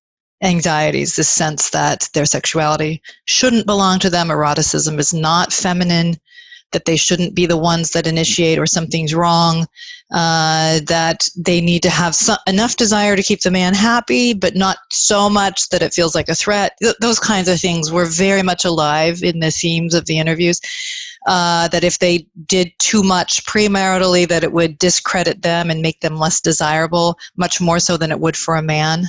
anxieties 0.43 1.17
this 1.17 1.29
sense 1.29 1.71
that 1.71 2.09
their 2.15 2.25
sexuality 2.25 3.03
shouldn't 3.25 3.67
belong 3.67 3.99
to 3.99 4.11
them 4.11 4.31
eroticism 4.31 4.99
is 4.99 5.13
not 5.13 5.53
feminine 5.53 6.17
that 6.73 6.85
they 6.85 6.97
shouldn't 6.97 7.35
be 7.35 7.47
the 7.47 7.57
ones 7.57 7.91
that 7.91 8.07
initiate 8.07 8.59
or 8.59 8.67
something's 8.67 9.15
wrong, 9.15 9.67
uh, 10.13 10.81
that 10.87 11.29
they 11.37 11.61
need 11.61 11.83
to 11.83 11.91
have 11.91 12.17
enough 12.47 12.77
desire 12.77 13.17
to 13.17 13.23
keep 13.23 13.41
the 13.41 13.51
man 13.51 13.75
happy, 13.75 14.35
but 14.35 14.55
not 14.55 14.79
so 14.91 15.31
much 15.31 15.69
that 15.71 15.83
it 15.83 15.95
feels 15.95 16.15
like 16.15 16.29
a 16.29 16.35
threat. 16.35 16.73
Th- 16.83 16.95
those 17.01 17.19
kinds 17.19 17.49
of 17.49 17.61
things 17.61 17.91
were 17.91 18.07
very 18.07 18.43
much 18.43 18.65
alive 18.65 19.23
in 19.23 19.41
the 19.41 19.51
themes 19.51 19.95
of 19.95 20.07
the 20.07 20.19
interviews. 20.19 20.61
Uh, 21.27 21.69
that 21.69 21.85
if 21.85 21.99
they 21.99 22.27
did 22.47 22.73
too 22.79 23.03
much 23.03 23.45
premaritally, 23.45 24.27
that 24.27 24.45
it 24.45 24.53
would 24.53 24.79
discredit 24.79 25.43
them 25.43 25.71
and 25.71 25.83
make 25.83 26.01
them 26.01 26.17
less 26.17 26.41
desirable, 26.41 27.19
much 27.37 27.61
more 27.61 27.79
so 27.79 27.97
than 27.97 28.11
it 28.11 28.21
would 28.21 28.37
for 28.37 28.57
a 28.57 28.63
man. 28.63 29.05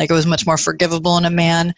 Like 0.00 0.10
it 0.10 0.14
was 0.14 0.26
much 0.26 0.46
more 0.46 0.58
forgivable 0.58 1.16
in 1.18 1.24
a 1.24 1.30
man 1.30 1.74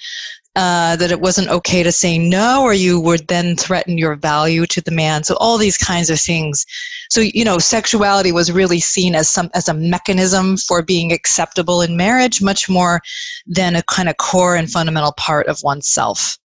uh, 0.55 0.97
that 0.97 1.11
it 1.11 1.21
wasn't 1.21 1.49
okay 1.49 1.83
to 1.83 1.91
say 1.91 2.19
no, 2.19 2.63
or 2.63 2.75
you 2.75 3.01
would 3.01 3.27
then 3.29 3.57
threaten 3.57 3.99
your 3.99 4.15
value 4.15 4.67
to 4.67 4.81
the 4.81 4.91
man. 4.91 5.25
So 5.25 5.35
all 5.37 5.59
these 5.59 5.79
kinds 5.79 6.11
of 6.11 6.21
things. 6.21 6.65
So 7.11 7.21
you 7.21 7.45
know, 7.45 7.59
sexuality 7.59 8.33
was 8.33 8.53
really 8.53 8.81
seen 8.81 9.15
as 9.15 9.29
some 9.29 9.51
as 9.55 9.69
a 9.69 9.75
mechanism 9.75 10.57
for 10.57 10.83
being 10.83 11.13
acceptable 11.13 11.83
in 11.83 11.97
marriage, 11.97 12.43
much 12.43 12.69
more 12.69 13.01
than 13.47 13.77
a 13.77 13.83
kind 13.83 14.09
of 14.09 14.17
core 14.19 14.55
and 14.55 14.71
fundamental 14.71 15.13
part 15.13 15.47
of 15.47 15.59
oneself. 15.63 16.39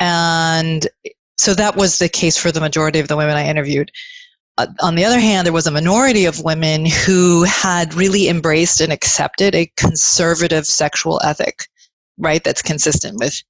And 0.00 0.86
so 1.38 1.54
that 1.54 1.76
was 1.76 1.98
the 1.98 2.08
case 2.08 2.36
for 2.36 2.52
the 2.52 2.60
majority 2.60 2.98
of 2.98 3.08
the 3.08 3.16
women 3.16 3.36
I 3.36 3.46
interviewed. 3.46 3.90
Uh, 4.60 4.66
on 4.80 4.94
the 4.94 5.04
other 5.04 5.20
hand, 5.20 5.46
there 5.46 5.52
was 5.52 5.66
a 5.66 5.70
minority 5.70 6.24
of 6.24 6.44
women 6.44 6.86
who 6.86 7.44
had 7.44 7.94
really 7.94 8.28
embraced 8.28 8.80
and 8.80 8.92
accepted 8.92 9.54
a 9.54 9.70
conservative 9.76 10.66
sexual 10.66 11.20
ethic 11.24 11.66
right? 12.20 12.44
That's 12.44 12.62
consistent 12.62 13.18
with 13.18 13.42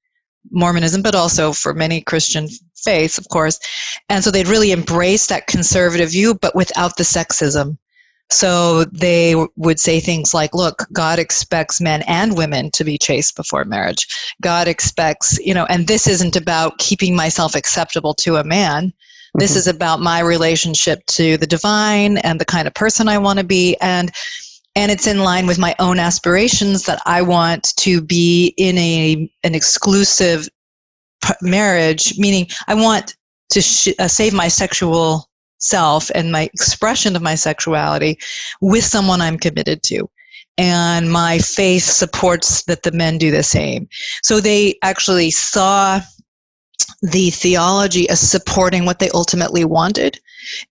Mormonism, 0.50 1.02
but 1.02 1.14
also 1.14 1.52
for 1.52 1.74
many 1.74 2.00
Christian 2.00 2.48
faiths, 2.76 3.18
of 3.18 3.28
course. 3.28 3.58
And 4.08 4.24
so 4.24 4.30
they'd 4.30 4.48
really 4.48 4.72
embrace 4.72 5.26
that 5.26 5.48
conservative 5.48 6.10
view, 6.10 6.34
but 6.34 6.54
without 6.54 6.96
the 6.96 7.02
sexism. 7.02 7.76
So 8.30 8.84
they 8.84 9.34
would 9.56 9.80
say 9.80 9.98
things 9.98 10.32
like, 10.32 10.54
look, 10.54 10.86
God 10.92 11.18
expects 11.18 11.80
men 11.80 12.02
and 12.06 12.36
women 12.36 12.70
to 12.72 12.84
be 12.84 12.96
chaste 12.96 13.34
before 13.34 13.64
marriage. 13.64 14.06
God 14.40 14.68
expects, 14.68 15.38
you 15.40 15.52
know, 15.52 15.66
and 15.66 15.88
this 15.88 16.06
isn't 16.06 16.36
about 16.36 16.78
keeping 16.78 17.16
myself 17.16 17.56
acceptable 17.56 18.14
to 18.14 18.36
a 18.36 18.44
man. 18.44 18.92
This 19.34 19.52
mm-hmm. 19.52 19.58
is 19.58 19.66
about 19.66 20.00
my 20.00 20.20
relationship 20.20 21.04
to 21.06 21.36
the 21.36 21.46
divine 21.46 22.18
and 22.18 22.40
the 22.40 22.44
kind 22.44 22.66
of 22.66 22.74
person 22.74 23.08
I 23.08 23.18
want 23.18 23.38
to 23.38 23.44
be. 23.44 23.76
And 23.80 24.10
and 24.76 24.92
it's 24.92 25.06
in 25.06 25.20
line 25.20 25.46
with 25.46 25.58
my 25.58 25.74
own 25.80 25.98
aspirations 25.98 26.84
that 26.84 27.02
I 27.04 27.22
want 27.22 27.74
to 27.78 28.00
be 28.00 28.54
in 28.56 28.78
a 28.78 29.30
an 29.42 29.54
exclusive 29.54 30.48
marriage, 31.42 32.18
meaning 32.18 32.46
I 32.66 32.74
want 32.74 33.16
to 33.50 33.60
sh- 33.60 33.88
uh, 33.98 34.08
save 34.08 34.32
my 34.32 34.48
sexual 34.48 35.28
self 35.58 36.10
and 36.14 36.32
my 36.32 36.42
expression 36.42 37.16
of 37.16 37.22
my 37.22 37.34
sexuality 37.34 38.18
with 38.60 38.84
someone 38.84 39.20
I'm 39.20 39.38
committed 39.38 39.82
to. 39.84 40.08
And 40.56 41.10
my 41.10 41.38
faith 41.38 41.84
supports 41.84 42.64
that 42.64 42.82
the 42.82 42.92
men 42.92 43.18
do 43.18 43.30
the 43.30 43.42
same. 43.42 43.88
So 44.22 44.40
they 44.40 44.78
actually 44.82 45.30
saw 45.30 46.00
the 47.02 47.30
theology 47.30 48.08
as 48.08 48.20
supporting 48.20 48.84
what 48.84 48.98
they 48.98 49.10
ultimately 49.10 49.64
wanted. 49.64 50.20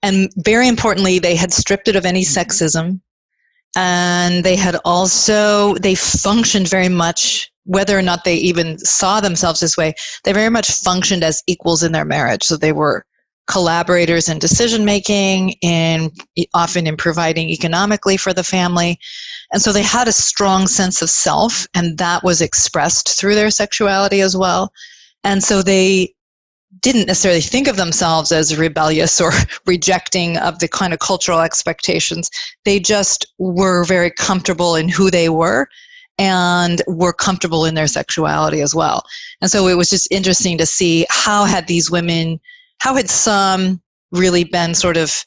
And 0.03 0.31
very 0.37 0.67
importantly, 0.67 1.19
they 1.19 1.35
had 1.35 1.53
stripped 1.53 1.87
it 1.87 1.95
of 1.95 2.05
any 2.05 2.21
mm-hmm. 2.21 2.39
sexism. 2.39 3.01
And 3.75 4.43
they 4.43 4.55
had 4.55 4.77
also 4.83 5.75
they 5.75 5.93
functioned 5.93 6.67
very 6.67 6.89
much 6.89 7.51
whether 7.65 7.97
or 7.97 8.01
not 8.01 8.23
they 8.23 8.35
even 8.35 8.79
saw 8.79 9.21
themselves 9.21 9.59
this 9.59 9.77
way 9.77 9.93
they 10.23 10.33
very 10.33 10.49
much 10.49 10.71
functioned 10.71 11.23
as 11.23 11.43
equals 11.45 11.83
in 11.83 11.91
their 11.91 12.05
marriage. 12.05 12.43
So 12.43 12.57
they 12.57 12.71
were 12.71 13.05
collaborators 13.45 14.27
in 14.27 14.39
decision 14.39 14.85
making 14.85 15.51
in 15.61 16.11
often 16.53 16.87
in 16.87 16.97
providing 16.97 17.49
economically 17.49 18.17
for 18.17 18.33
the 18.33 18.43
family. 18.43 18.99
And 19.51 19.61
so 19.61 19.71
they 19.71 19.83
had 19.83 20.07
a 20.07 20.13
strong 20.13 20.67
sense 20.67 21.01
of 21.01 21.09
self 21.09 21.67
and 21.75 21.97
that 21.99 22.23
was 22.23 22.41
expressed 22.41 23.19
through 23.19 23.35
their 23.35 23.51
sexuality 23.51 24.21
as 24.21 24.35
well 24.35 24.71
and 25.23 25.43
so 25.43 25.61
they 25.61 26.13
didn't 26.81 27.07
necessarily 27.07 27.41
think 27.41 27.67
of 27.67 27.77
themselves 27.77 28.31
as 28.31 28.57
rebellious 28.57 29.19
or 29.19 29.31
rejecting 29.65 30.37
of 30.37 30.59
the 30.59 30.67
kind 30.67 30.93
of 30.93 30.99
cultural 30.99 31.39
expectations. 31.39 32.29
They 32.63 32.79
just 32.79 33.25
were 33.39 33.83
very 33.85 34.11
comfortable 34.11 34.75
in 34.75 34.87
who 34.87 35.09
they 35.09 35.29
were 35.29 35.67
and 36.19 36.81
were 36.85 37.13
comfortable 37.13 37.65
in 37.65 37.75
their 37.75 37.87
sexuality 37.87 38.61
as 38.61 38.75
well. 38.75 39.03
And 39.41 39.49
so 39.49 39.67
it 39.67 39.77
was 39.77 39.89
just 39.89 40.11
interesting 40.11 40.57
to 40.57 40.65
see 40.65 41.05
how 41.09 41.45
had 41.45 41.67
these 41.67 41.89
women, 41.89 42.39
how 42.79 42.93
had 42.93 43.09
some 43.09 43.81
really 44.11 44.43
been 44.43 44.75
sort 44.75 44.97
of 44.97 45.25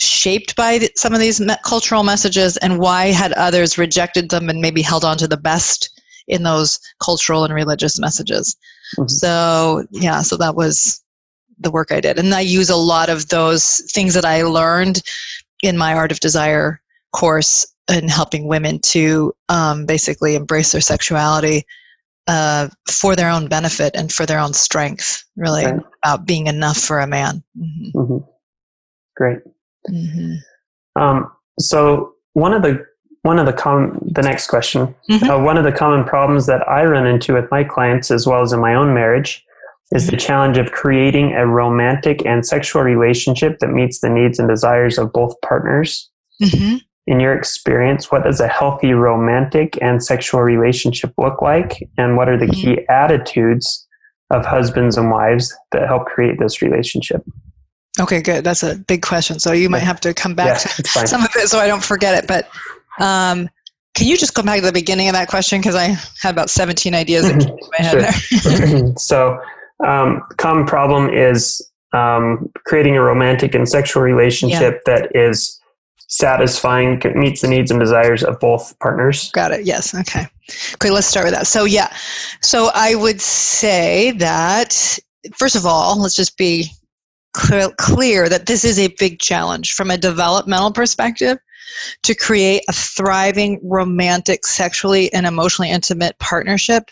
shaped 0.00 0.56
by 0.56 0.88
some 0.96 1.12
of 1.12 1.20
these 1.20 1.40
cultural 1.64 2.02
messages 2.02 2.56
and 2.58 2.78
why 2.78 3.06
had 3.06 3.32
others 3.32 3.78
rejected 3.78 4.30
them 4.30 4.48
and 4.48 4.60
maybe 4.60 4.82
held 4.82 5.04
on 5.04 5.18
to 5.18 5.28
the 5.28 5.36
best 5.36 6.00
in 6.28 6.44
those 6.44 6.78
cultural 7.00 7.44
and 7.44 7.52
religious 7.52 7.98
messages. 7.98 8.56
Mm-hmm. 8.98 9.08
So, 9.08 9.86
yeah, 9.90 10.22
so 10.22 10.36
that 10.36 10.54
was 10.54 11.02
the 11.58 11.70
work 11.70 11.92
I 11.92 12.00
did. 12.00 12.18
And 12.18 12.34
I 12.34 12.40
use 12.40 12.70
a 12.70 12.76
lot 12.76 13.08
of 13.08 13.28
those 13.28 13.82
things 13.92 14.14
that 14.14 14.24
I 14.24 14.42
learned 14.42 15.02
in 15.62 15.78
my 15.78 15.94
Art 15.94 16.12
of 16.12 16.20
Desire 16.20 16.80
course 17.12 17.66
in 17.90 18.08
helping 18.08 18.46
women 18.46 18.78
to 18.80 19.32
um, 19.48 19.86
basically 19.86 20.34
embrace 20.34 20.72
their 20.72 20.80
sexuality 20.80 21.64
uh, 22.26 22.68
for 22.90 23.16
their 23.16 23.30
own 23.30 23.48
benefit 23.48 23.94
and 23.94 24.12
for 24.12 24.26
their 24.26 24.38
own 24.38 24.52
strength, 24.52 25.24
really, 25.36 25.64
right. 25.64 25.80
about 26.04 26.26
being 26.26 26.46
enough 26.46 26.78
for 26.78 27.00
a 27.00 27.06
man. 27.06 27.42
Mm-hmm. 27.58 27.98
Mm-hmm. 27.98 28.30
Great. 29.16 29.38
Mm-hmm. 29.90 31.02
Um, 31.02 31.32
so, 31.58 32.14
one 32.34 32.54
of 32.54 32.62
the 32.62 32.86
one 33.22 33.38
of 33.38 33.46
the 33.46 33.52
com- 33.52 33.98
the 34.02 34.22
next 34.22 34.48
question 34.48 34.94
mm-hmm. 35.08 35.30
uh, 35.30 35.38
one 35.38 35.56
of 35.56 35.64
the 35.64 35.72
common 35.72 36.04
problems 36.04 36.46
that 36.46 36.66
i 36.68 36.84
run 36.84 37.06
into 37.06 37.34
with 37.34 37.50
my 37.50 37.64
clients 37.64 38.10
as 38.10 38.26
well 38.26 38.42
as 38.42 38.52
in 38.52 38.60
my 38.60 38.74
own 38.74 38.92
marriage 38.94 39.44
is 39.94 40.06
the 40.06 40.16
challenge 40.16 40.56
of 40.56 40.72
creating 40.72 41.32
a 41.32 41.46
romantic 41.46 42.24
and 42.24 42.46
sexual 42.46 42.80
relationship 42.82 43.58
that 43.58 43.68
meets 43.68 44.00
the 44.00 44.08
needs 44.08 44.38
and 44.38 44.48
desires 44.48 44.96
of 44.96 45.12
both 45.12 45.38
partners 45.42 46.10
mm-hmm. 46.42 46.76
in 47.06 47.20
your 47.20 47.34
experience 47.34 48.10
what 48.10 48.24
does 48.24 48.40
a 48.40 48.48
healthy 48.48 48.92
romantic 48.92 49.78
and 49.82 50.02
sexual 50.02 50.40
relationship 50.40 51.12
look 51.18 51.42
like 51.42 51.88
and 51.98 52.16
what 52.16 52.28
are 52.28 52.38
the 52.38 52.46
mm-hmm. 52.46 52.74
key 52.74 52.88
attitudes 52.88 53.86
of 54.30 54.46
husbands 54.46 54.96
and 54.96 55.10
wives 55.10 55.54
that 55.72 55.86
help 55.86 56.06
create 56.06 56.38
this 56.38 56.62
relationship 56.62 57.22
Okay, 58.00 58.22
good. 58.22 58.42
That's 58.42 58.62
a 58.62 58.76
big 58.76 59.02
question. 59.02 59.38
So 59.38 59.52
you 59.52 59.68
might 59.68 59.82
have 59.82 60.00
to 60.00 60.14
come 60.14 60.34
back 60.34 60.46
Yeah, 60.46 60.82
to 60.82 61.06
some 61.06 61.22
of 61.22 61.30
it 61.36 61.48
so 61.48 61.58
I 61.58 61.66
don't 61.66 61.84
forget 61.84 62.14
it. 62.14 62.26
But 62.26 62.48
um, 63.00 63.48
can 63.94 64.06
you 64.06 64.16
just 64.16 64.34
go 64.34 64.42
back 64.42 64.60
to 64.60 64.66
the 64.66 64.72
beginning 64.72 65.08
of 65.08 65.14
that 65.14 65.28
question? 65.28 65.60
Because 65.60 65.74
I 65.74 65.96
had 66.20 66.30
about 66.30 66.48
17 66.48 66.94
ideas 66.94 67.24
that 67.24 67.40
came 67.40 67.56
to 67.56 67.70
my 67.78 67.84
head 67.84 67.98
there. 68.00 68.94
so, 68.96 69.38
um, 69.84 70.22
common 70.38 70.64
problem 70.66 71.10
is 71.10 71.60
um, 71.92 72.50
creating 72.64 72.96
a 72.96 73.02
romantic 73.02 73.54
and 73.54 73.68
sexual 73.68 74.02
relationship 74.02 74.82
that 74.86 75.14
is 75.14 75.60
satisfying, 76.08 77.00
meets 77.14 77.42
the 77.42 77.48
needs 77.48 77.70
and 77.70 77.80
desires 77.80 78.22
of 78.22 78.38
both 78.40 78.78
partners. 78.78 79.30
Got 79.32 79.52
it. 79.52 79.64
Yes. 79.64 79.94
Okay. 79.94 80.26
Okay, 80.74 80.90
let's 80.90 81.06
start 81.06 81.24
with 81.24 81.34
that. 81.34 81.46
So, 81.46 81.64
yeah. 81.64 81.94
So 82.40 82.70
I 82.74 82.94
would 82.94 83.20
say 83.20 84.12
that, 84.12 84.98
first 85.34 85.56
of 85.56 85.66
all, 85.66 86.00
let's 86.00 86.14
just 86.14 86.36
be 86.36 86.70
clear, 87.32 87.70
clear 87.78 88.28
that 88.28 88.46
this 88.46 88.64
is 88.64 88.78
a 88.78 88.88
big 88.98 89.20
challenge 89.20 89.72
from 89.72 89.90
a 89.90 89.96
developmental 89.96 90.72
perspective 90.72 91.38
to 92.02 92.14
create 92.14 92.62
a 92.68 92.72
thriving, 92.72 93.60
romantic, 93.62 94.46
sexually 94.46 95.12
and 95.12 95.26
emotionally 95.26 95.70
intimate 95.70 96.18
partnership 96.18 96.90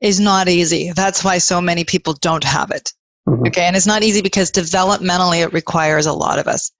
is 0.00 0.20
not 0.20 0.48
easy. 0.48 0.92
That's 0.92 1.22
why 1.22 1.38
so 1.38 1.60
many 1.60 1.84
people 1.84 2.14
don't 2.14 2.44
have 2.44 2.70
it. 2.70 2.92
Mhm. 3.28 3.48
Okay, 3.48 3.62
and 3.62 3.76
it's 3.76 3.86
not 3.86 4.02
easy 4.02 4.22
because 4.22 4.50
developmentally 4.50 5.42
it 5.42 5.52
requires 5.52 6.06
a 6.06 6.12
lot 6.12 6.38
of 6.38 6.48
us. 6.48 6.72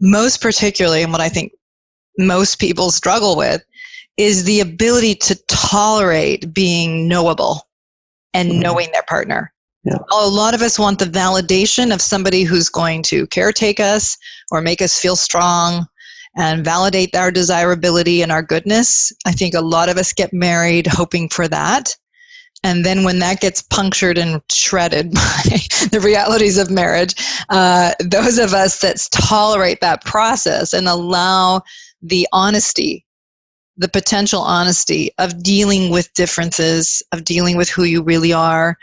Most 0.00 0.40
particularly, 0.40 1.02
and 1.02 1.12
what 1.12 1.20
I 1.20 1.28
think 1.28 1.52
most 2.18 2.58
people 2.58 2.90
struggle 2.90 3.36
with, 3.36 3.62
is 4.16 4.44
the 4.44 4.60
ability 4.60 5.14
to 5.14 5.34
tolerate 5.46 6.52
being 6.52 7.08
knowable 7.08 7.68
and 8.34 8.50
Mhm. 8.50 8.56
knowing 8.56 8.92
their 8.92 9.04
partner. 9.04 9.52
Yeah. 9.84 9.96
A 10.12 10.26
lot 10.26 10.54
of 10.54 10.60
us 10.60 10.78
want 10.78 10.98
the 10.98 11.06
validation 11.06 11.92
of 11.92 12.02
somebody 12.02 12.42
who's 12.42 12.68
going 12.68 13.02
to 13.04 13.26
caretake 13.28 13.80
us 13.80 14.16
or 14.50 14.60
make 14.60 14.82
us 14.82 14.98
feel 14.98 15.16
strong 15.16 15.86
and 16.36 16.64
validate 16.64 17.14
our 17.14 17.30
desirability 17.30 18.22
and 18.22 18.30
our 18.30 18.42
goodness. 18.42 19.12
I 19.26 19.32
think 19.32 19.54
a 19.54 19.60
lot 19.60 19.88
of 19.88 19.96
us 19.96 20.12
get 20.12 20.32
married 20.32 20.86
hoping 20.86 21.28
for 21.28 21.48
that. 21.48 21.96
And 22.62 22.84
then 22.84 23.04
when 23.04 23.20
that 23.20 23.40
gets 23.40 23.62
punctured 23.62 24.18
and 24.18 24.42
shredded 24.50 25.12
by 25.14 25.42
the 25.90 26.00
realities 26.02 26.58
of 26.58 26.70
marriage, 26.70 27.14
uh, 27.48 27.92
those 28.00 28.38
of 28.38 28.52
us 28.52 28.80
that 28.80 29.08
tolerate 29.10 29.80
that 29.80 30.04
process 30.04 30.72
and 30.72 30.86
allow 30.86 31.62
the 32.02 32.26
honesty, 32.32 33.06
the 33.76 33.88
potential 33.88 34.42
honesty 34.42 35.10
of 35.18 35.42
dealing 35.42 35.90
with 35.90 36.12
differences, 36.14 37.02
of 37.12 37.24
dealing 37.24 37.56
with 37.56 37.70
who 37.70 37.84
you 37.84 38.02
really 38.02 38.32
are, 38.32 38.76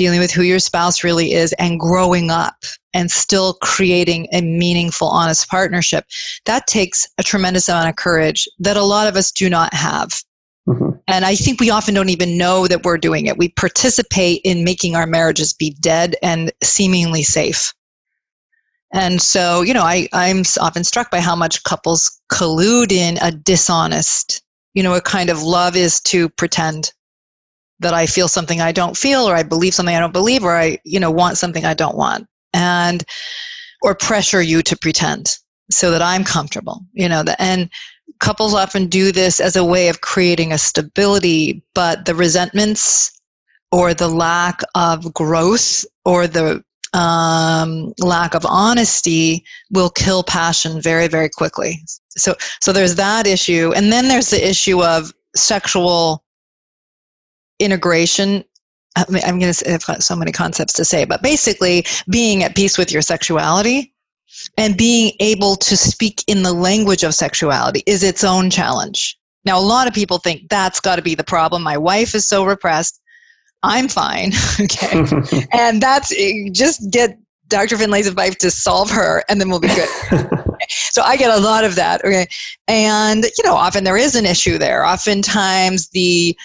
dealing 0.00 0.18
with 0.18 0.30
who 0.30 0.40
your 0.40 0.58
spouse 0.58 1.04
really 1.04 1.34
is, 1.34 1.52
and 1.58 1.78
growing 1.78 2.30
up 2.30 2.64
and 2.94 3.10
still 3.10 3.58
creating 3.60 4.26
a 4.32 4.40
meaningful, 4.40 5.08
honest 5.08 5.46
partnership, 5.50 6.06
that 6.46 6.66
takes 6.66 7.06
a 7.18 7.22
tremendous 7.22 7.68
amount 7.68 7.90
of 7.90 7.96
courage 7.96 8.48
that 8.58 8.78
a 8.78 8.82
lot 8.82 9.06
of 9.06 9.14
us 9.14 9.30
do 9.30 9.50
not 9.50 9.74
have. 9.74 10.24
Mhm. 10.66 10.98
And 11.06 11.26
I 11.26 11.34
think 11.34 11.60
we 11.60 11.68
often 11.68 11.94
don't 11.94 12.08
even 12.08 12.38
know 12.38 12.66
that 12.66 12.82
we're 12.82 12.96
doing 12.96 13.26
it. 13.26 13.36
We 13.36 13.50
participate 13.50 14.40
in 14.42 14.64
making 14.64 14.96
our 14.96 15.06
marriages 15.06 15.52
be 15.52 15.76
dead 15.80 16.16
and 16.22 16.50
seemingly 16.62 17.22
safe. 17.22 17.74
And 18.94 19.20
so, 19.20 19.60
you 19.60 19.74
know, 19.74 19.82
I, 19.82 20.08
I'm 20.14 20.44
often 20.60 20.82
struck 20.82 21.10
by 21.10 21.20
how 21.20 21.36
much 21.36 21.62
couples 21.64 22.10
collude 22.32 22.90
in 22.90 23.18
a 23.20 23.30
dishonest, 23.32 24.42
you 24.72 24.82
know, 24.82 24.94
a 24.94 25.02
kind 25.02 25.28
of 25.28 25.42
love 25.42 25.76
is 25.76 26.00
to 26.12 26.30
pretend 26.30 26.94
that 27.80 27.94
I 27.94 28.06
feel 28.06 28.28
something 28.28 28.60
I 28.60 28.72
don't 28.72 28.96
feel, 28.96 29.28
or 29.28 29.34
I 29.34 29.42
believe 29.42 29.74
something 29.74 29.96
I 29.96 30.00
don't 30.00 30.12
believe, 30.12 30.44
or 30.44 30.56
I, 30.56 30.78
you 30.84 31.00
know, 31.00 31.10
want 31.10 31.38
something 31.38 31.64
I 31.64 31.74
don't 31.74 31.96
want. 31.96 32.26
And, 32.52 33.04
or 33.82 33.94
pressure 33.94 34.42
you 34.42 34.62
to 34.62 34.76
pretend 34.76 35.38
so 35.70 35.90
that 35.90 36.02
I'm 36.02 36.24
comfortable, 36.24 36.84
you 36.92 37.08
know, 37.08 37.22
the, 37.22 37.40
and 37.40 37.70
couples 38.18 38.54
often 38.54 38.86
do 38.86 39.12
this 39.12 39.40
as 39.40 39.56
a 39.56 39.64
way 39.64 39.88
of 39.88 40.00
creating 40.00 40.52
a 40.52 40.58
stability, 40.58 41.62
but 41.74 42.04
the 42.04 42.14
resentments 42.14 43.10
or 43.72 43.94
the 43.94 44.08
lack 44.08 44.60
of 44.74 45.14
growth 45.14 45.84
or 46.04 46.26
the 46.26 46.62
um, 46.92 47.92
lack 48.00 48.34
of 48.34 48.44
honesty 48.46 49.44
will 49.70 49.90
kill 49.90 50.24
passion 50.24 50.82
very, 50.82 51.06
very 51.06 51.28
quickly. 51.28 51.80
So, 52.10 52.34
so 52.60 52.72
there's 52.72 52.96
that 52.96 53.26
issue, 53.26 53.72
and 53.74 53.92
then 53.92 54.08
there's 54.08 54.30
the 54.30 54.48
issue 54.48 54.82
of 54.82 55.12
sexual 55.36 56.24
integration. 57.60 58.44
I 58.96 59.04
mean, 59.08 59.22
I'm 59.24 59.38
going 59.38 59.52
to. 59.52 59.54
Say 59.54 59.72
I've 59.72 59.86
got 59.86 60.02
so 60.02 60.16
many 60.16 60.32
concepts 60.32 60.72
to 60.74 60.84
say, 60.84 61.04
but 61.04 61.22
basically, 61.22 61.84
being 62.08 62.42
at 62.42 62.56
peace 62.56 62.76
with 62.76 62.90
your 62.90 63.02
sexuality 63.02 63.94
and 64.56 64.76
being 64.76 65.12
able 65.20 65.56
to 65.56 65.76
speak 65.76 66.24
in 66.26 66.42
the 66.42 66.52
language 66.52 67.02
of 67.04 67.14
sexuality 67.14 67.82
is 67.86 68.02
its 68.02 68.24
own 68.24 68.50
challenge. 68.50 69.18
Now, 69.44 69.58
a 69.58 69.62
lot 69.62 69.86
of 69.86 69.94
people 69.94 70.18
think 70.18 70.48
that's 70.48 70.80
got 70.80 70.96
to 70.96 71.02
be 71.02 71.14
the 71.14 71.24
problem. 71.24 71.62
My 71.62 71.78
wife 71.78 72.14
is 72.14 72.26
so 72.26 72.44
repressed. 72.44 73.00
I'm 73.62 73.88
fine. 73.88 74.32
okay. 74.60 75.04
and 75.52 75.80
that's 75.82 76.12
eh, 76.16 76.50
just 76.52 76.90
get 76.90 77.18
Dr. 77.48 77.76
Finlayson 77.76 78.14
Fife 78.14 78.38
to 78.38 78.50
solve 78.50 78.90
her, 78.90 79.24
and 79.28 79.40
then 79.40 79.50
we'll 79.50 79.60
be 79.60 79.68
good. 79.68 79.88
so 80.68 81.02
I 81.02 81.16
get 81.16 81.36
a 81.36 81.40
lot 81.40 81.64
of 81.64 81.74
that. 81.74 82.04
Okay. 82.04 82.26
And, 82.68 83.24
you 83.24 83.44
know, 83.44 83.54
often 83.54 83.84
there 83.84 83.96
is 83.96 84.14
an 84.14 84.24
issue 84.24 84.56
there. 84.56 84.84
Oftentimes 84.84 85.88
the 85.90 86.36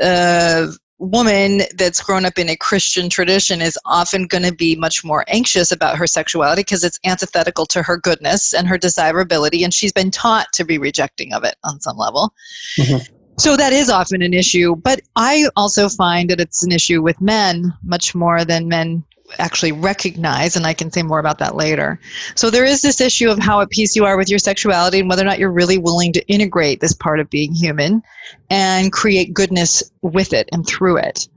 uh, 0.00 0.66
woman 0.98 1.62
that's 1.76 2.00
grown 2.00 2.24
up 2.24 2.38
in 2.38 2.48
a 2.48 2.56
Christian 2.56 3.10
tradition 3.10 3.60
is 3.60 3.78
often 3.84 4.26
going 4.26 4.44
to 4.44 4.54
be 4.54 4.76
much 4.76 5.04
more 5.04 5.24
anxious 5.28 5.72
about 5.72 5.96
her 5.96 6.06
sexuality 6.06 6.60
because 6.60 6.84
it's 6.84 6.98
antithetical 7.04 7.66
to 7.66 7.82
her 7.82 7.96
goodness 7.96 8.54
and 8.54 8.68
her 8.68 8.78
desirability, 8.78 9.64
and 9.64 9.74
she's 9.74 9.92
been 9.92 10.10
taught 10.10 10.46
to 10.52 10.64
be 10.64 10.78
rejecting 10.78 11.32
of 11.32 11.44
it 11.44 11.56
on 11.64 11.80
some 11.80 11.96
level. 11.96 12.32
Mhm. 12.78 13.08
So 13.38 13.56
that 13.56 13.72
is 13.72 13.90
often 13.90 14.22
an 14.22 14.32
issue, 14.32 14.76
but 14.76 15.00
I 15.16 15.48
also 15.56 15.88
find 15.88 16.30
that 16.30 16.40
it's 16.40 16.62
an 16.62 16.70
issue 16.70 17.02
with 17.02 17.20
men 17.20 17.74
much 17.82 18.14
more 18.14 18.44
than 18.44 18.68
men 18.68 19.04
actually 19.38 19.72
recognize, 19.72 20.56
and 20.56 20.66
I 20.66 20.74
can 20.74 20.90
say 20.90 21.02
more 21.02 21.18
about 21.18 21.38
that 21.38 21.56
later. 21.56 21.98
So 22.34 22.50
there 22.50 22.64
is 22.64 22.82
this 22.82 23.00
issue 23.00 23.30
of 23.30 23.38
how 23.38 23.60
at 23.60 23.70
peace 23.70 23.96
you 23.96 24.04
are 24.04 24.16
with 24.16 24.28
your 24.28 24.38
sexuality 24.38 25.00
and 25.00 25.08
whether 25.08 25.22
or 25.22 25.26
not 25.26 25.38
you're 25.38 25.50
really 25.50 25.78
willing 25.78 26.12
to 26.12 26.26
integrate 26.26 26.80
this 26.80 26.92
part 26.92 27.20
of 27.20 27.30
being 27.30 27.52
human 27.52 28.02
and 28.50 28.92
create 28.92 29.34
goodness 29.34 29.82
with 30.02 30.32
it 30.32 30.48
and 30.52 30.66
through 30.66 30.98
it. 30.98 31.28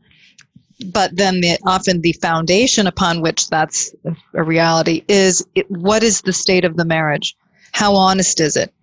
But 0.92 1.16
then 1.16 1.42
the, 1.42 1.58
often 1.66 2.02
the 2.02 2.14
foundation 2.14 2.86
upon 2.86 3.22
which 3.22 3.50
that's 3.50 3.94
a 4.36 4.44
reality 4.44 5.04
is 5.08 5.46
it, 5.56 5.70
what 5.72 6.04
is 6.04 6.22
the 6.22 6.34
state 6.34 6.66
of 6.66 6.78
the 6.78 6.86
marriage? 6.86 7.36
How 7.72 7.96
honest 7.96 8.40
is 8.40 8.56
it? 8.56 8.74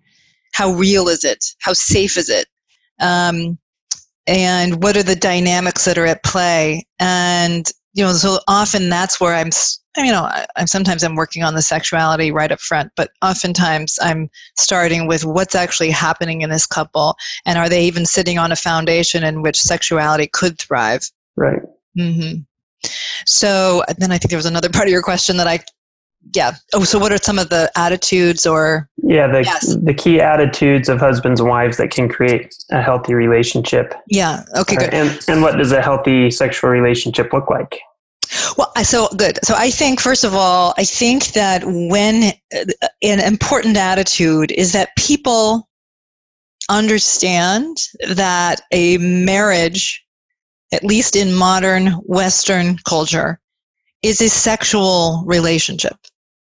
How 0.53 0.71
real 0.71 1.07
is 1.07 1.23
it? 1.23 1.43
How 1.59 1.73
safe 1.73 2.17
is 2.17 2.29
it? 2.29 2.47
Um, 2.99 3.57
and 4.27 4.83
what 4.83 4.97
are 4.97 5.03
the 5.03 5.15
dynamics 5.15 5.85
that 5.85 5.97
are 5.97 6.05
at 6.05 6.23
play? 6.23 6.85
And 6.99 7.69
you 7.95 8.03
know, 8.03 8.11
so 8.13 8.39
often 8.47 8.89
that's 8.89 9.19
where 9.19 9.33
I'm. 9.33 9.49
You 9.97 10.11
know, 10.11 10.23
I, 10.23 10.45
I'm 10.57 10.67
sometimes 10.67 11.03
I'm 11.03 11.15
working 11.15 11.41
on 11.43 11.55
the 11.55 11.61
sexuality 11.61 12.29
right 12.29 12.51
up 12.51 12.59
front, 12.59 12.91
but 12.97 13.11
oftentimes 13.21 13.97
I'm 14.01 14.29
starting 14.57 15.07
with 15.07 15.23
what's 15.23 15.55
actually 15.55 15.89
happening 15.89 16.41
in 16.41 16.49
this 16.49 16.65
couple, 16.65 17.15
and 17.45 17.57
are 17.57 17.69
they 17.69 17.85
even 17.85 18.05
sitting 18.05 18.37
on 18.37 18.51
a 18.51 18.57
foundation 18.57 19.23
in 19.23 19.41
which 19.41 19.59
sexuality 19.59 20.27
could 20.27 20.59
thrive? 20.59 21.09
right. 21.37 21.61
mm-hmm. 21.97 22.41
So 23.25 23.83
then 23.97 24.11
I 24.11 24.17
think 24.17 24.29
there 24.29 24.37
was 24.37 24.45
another 24.45 24.69
part 24.73 24.87
of 24.87 24.91
your 24.91 25.01
question 25.01 25.37
that 25.37 25.47
I, 25.47 25.59
yeah. 26.33 26.55
Oh, 26.73 26.83
so 26.83 26.97
what 26.99 27.11
are 27.11 27.17
some 27.17 27.37
of 27.39 27.49
the 27.49 27.71
attitudes 27.75 28.45
or 28.45 28.89
Yeah, 29.03 29.27
the 29.27 29.43
Yes. 29.43 29.75
the 29.83 29.93
key 29.93 30.19
attitudes 30.19 30.89
of 30.89 30.99
husbands 30.99 31.39
and 31.39 31.49
wives 31.49 31.77
that 31.77 31.91
can 31.91 32.09
create 32.09 32.55
a 32.71 32.81
healthy 32.81 33.13
relationship. 33.13 33.93
yeah? 34.07 34.43
Okay, 34.57 34.75
good. 34.75 34.93
And 34.93 35.19
and 35.27 35.41
what 35.41 35.57
does 35.57 35.71
a 35.71 35.81
healthy 35.81 36.31
sexual 36.31 36.69
relationship 36.69 37.31
look 37.33 37.49
like? 37.49 37.79
Well, 38.57 38.71
so 38.83 39.07
good. 39.15 39.37
So 39.43 39.53
I 39.55 39.69
think, 39.69 39.99
first 39.99 40.23
of 40.23 40.33
all, 40.33 40.73
I 40.77 40.83
think 40.83 41.33
that 41.33 41.63
when 41.65 42.33
uh, 42.53 42.87
an 43.03 43.19
important 43.19 43.77
attitude 43.77 44.51
is 44.51 44.71
that 44.73 44.89
people 44.97 45.69
understand 46.69 47.77
that 48.09 48.61
a 48.71 48.97
marriage, 48.97 50.03
at 50.73 50.83
least 50.83 51.15
in 51.15 51.33
modern 51.35 51.87
Western 52.07 52.77
culture, 52.79 53.39
is 54.01 54.21
a 54.21 54.29
sexual 54.29 55.23
relationship. 55.25 55.95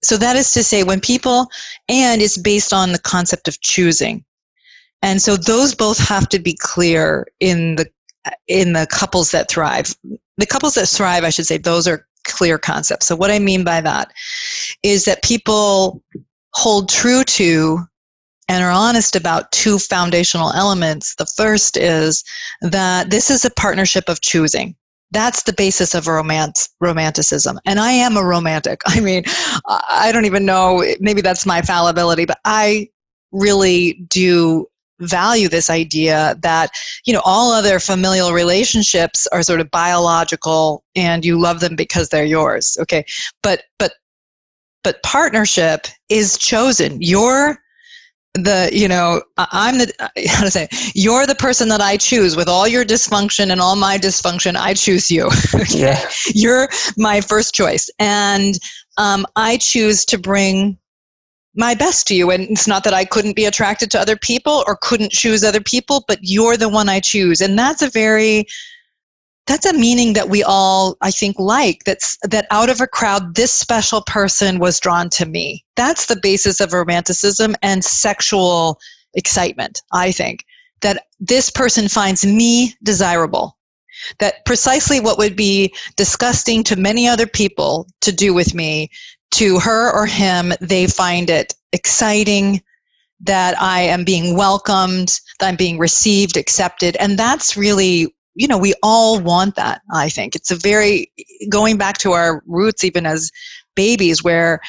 So 0.03 0.17
that 0.17 0.35
is 0.35 0.51
to 0.51 0.63
say, 0.63 0.83
when 0.83 0.99
people, 0.99 1.47
and 1.87 2.21
it's 2.21 2.37
based 2.37 2.73
on 2.73 2.91
the 2.91 2.99
concept 2.99 3.47
of 3.47 3.61
choosing. 3.61 4.25
And 5.03 5.21
so 5.21 5.35
those 5.35 5.75
both 5.75 5.97
have 5.97 6.29
to 6.29 6.39
be 6.39 6.55
clear 6.59 7.27
in 7.39 7.75
the 7.75 7.89
in 8.47 8.73
the 8.73 8.85
couples 8.85 9.31
that 9.31 9.49
thrive 9.49 9.95
the 10.41 10.47
couples 10.47 10.73
that 10.73 10.87
thrive, 10.87 11.23
I 11.23 11.29
should 11.29 11.45
say, 11.45 11.57
those 11.57 11.87
are 11.87 12.05
clear 12.25 12.57
concepts. 12.57 13.07
So, 13.07 13.15
what 13.15 13.31
I 13.31 13.39
mean 13.39 13.63
by 13.63 13.79
that 13.81 14.11
is 14.83 15.05
that 15.05 15.23
people 15.23 16.03
hold 16.53 16.89
true 16.89 17.23
to 17.23 17.79
and 18.49 18.63
are 18.63 18.71
honest 18.71 19.15
about 19.15 19.51
two 19.51 19.79
foundational 19.79 20.51
elements. 20.53 21.15
The 21.15 21.25
first 21.25 21.77
is 21.77 22.23
that 22.61 23.09
this 23.09 23.29
is 23.29 23.45
a 23.45 23.51
partnership 23.51 24.09
of 24.09 24.21
choosing. 24.21 24.75
That's 25.12 25.43
the 25.43 25.54
basis 25.54 25.93
of 25.93 26.08
romance, 26.08 26.69
romanticism. 26.80 27.60
And 27.65 27.80
I 27.80 27.91
am 27.91 28.17
a 28.17 28.24
romantic. 28.24 28.82
I 28.88 29.00
mean, 29.00 29.24
I 29.67 30.12
don't 30.13 30.26
even 30.26 30.45
know, 30.45 30.84
maybe 31.00 31.21
that's 31.21 31.45
my 31.45 31.62
fallibility, 31.62 32.26
but 32.26 32.39
I 32.45 32.89
really 33.32 34.06
do 34.10 34.67
value 35.02 35.50
this 35.50 35.69
idea 35.69 36.36
that 36.41 36.69
you 37.06 37.13
know 37.13 37.21
all 37.26 37.52
other 37.52 37.80
familial 37.80 38.34
relationships 38.34 39.28
are 39.32 39.41
sort 39.41 39.60
of 39.60 39.71
biological 39.71 40.84
and 40.95 41.26
you 41.26 41.39
love 41.39 41.60
them 41.60 41.76
because 41.76 42.10
they're 42.10 42.24
yours 42.24 42.78
okay 42.80 43.04
but 43.41 43.63
but 43.80 43.93
but 44.84 45.02
partnership 45.02 45.88
is 46.10 46.38
chosen 46.38 46.97
you're 47.02 47.58
the 48.33 48.69
you 48.71 48.87
know 48.87 49.21
i'm 49.37 49.77
the 49.77 49.93
how 50.29 50.43
to 50.43 50.51
say 50.51 50.67
you're 50.95 51.25
the 51.25 51.35
person 51.35 51.67
that 51.69 51.81
i 51.81 51.97
choose. 51.97 52.35
With 52.35 52.47
all 52.47 52.67
your 52.67 52.85
dysfunction 52.85 53.51
and 53.51 53.59
all 53.59 53.75
my 53.75 53.97
dysfunction 53.97 54.55
i 54.55 54.73
choose 54.73 55.11
you. 55.11 55.29
Okay? 55.55 55.79
yeah. 55.79 56.09
you're 56.33 56.69
my 56.97 57.21
first 57.21 57.53
choice. 57.53 57.89
And 57.99 58.57
um, 58.97 59.25
i 59.35 59.57
choose 59.57 60.05
to 60.05 60.17
bring 60.17 60.77
my 61.55 61.75
best 61.75 62.07
to 62.07 62.15
you. 62.15 62.31
And 62.31 62.43
it's 62.43 62.67
not 62.67 62.83
that 62.85 62.93
i 62.93 63.03
couldn't 63.03 63.35
be 63.35 63.45
attracted 63.45 63.91
to 63.91 63.99
other 63.99 64.15
people 64.15 64.63
or 64.65 64.77
couldn't 64.81 65.11
choose 65.11 65.43
other 65.43 65.61
people 65.61 66.05
but 66.07 66.19
you're 66.21 66.57
the 66.57 66.69
one 66.69 66.87
i 66.87 66.99
choose. 66.99 67.41
And 67.41 67.59
that's 67.59 67.81
a 67.81 67.89
very 67.89 68.45
that's 69.51 69.65
a 69.65 69.73
meaning 69.73 70.13
that 70.13 70.29
we 70.29 70.41
all 70.43 70.95
i 71.01 71.11
think 71.11 71.37
like 71.37 71.83
that's 71.83 72.17
that 72.23 72.47
out 72.51 72.69
of 72.69 72.79
a 72.79 72.87
crowd 72.87 73.35
this 73.35 73.51
special 73.51 74.01
person 74.03 74.59
was 74.59 74.79
drawn 74.79 75.09
to 75.09 75.25
me. 75.25 75.65
That's 75.75 76.05
the 76.05 76.19
basis 76.21 76.61
of 76.61 76.71
romanticism 76.71 77.55
and 77.61 77.83
sexual 77.83 78.79
excitement 79.13 79.81
i 79.91 80.11
think 80.11 80.45
that 80.79 81.07
this 81.19 81.49
person 81.49 81.87
finds 81.87 82.25
me 82.25 82.73
desirable. 82.81 83.57
That 84.19 84.45
precisely 84.45 84.99
what 84.99 85.19
would 85.19 85.35
be 85.35 85.75
disgusting 85.95 86.63
to 86.63 86.75
many 86.75 87.07
other 87.07 87.27
people 87.27 87.87
to 88.01 88.11
do 88.11 88.33
with 88.33 88.55
me 88.55 88.89
to 89.31 89.59
her 89.59 89.91
or 89.91 90.05
him 90.05 90.53
they 90.61 90.87
find 90.87 91.29
it 91.29 91.53
exciting 91.73 92.61
that 93.19 93.61
i 93.61 93.81
am 93.81 94.05
being 94.05 94.37
welcomed 94.37 95.19
that 95.39 95.47
i'm 95.49 95.57
being 95.57 95.77
received 95.77 96.37
accepted 96.37 96.95
and 96.97 97.19
that's 97.19 97.57
really 97.57 98.13
you 98.41 98.47
know 98.47 98.58
we 98.58 98.73
all 98.82 99.19
want 99.19 99.56
that 99.56 99.82
i 99.93 100.10
think. 100.10 100.36
It's 100.36 100.51
a 100.51 100.56
very 100.56 101.12
going 101.49 101.77
back 101.77 101.99
to 101.99 102.13
our 102.13 102.41
roots 102.47 102.84
even 102.84 103.06
as 103.06 103.32
babies 103.75 104.23
where 104.23 104.60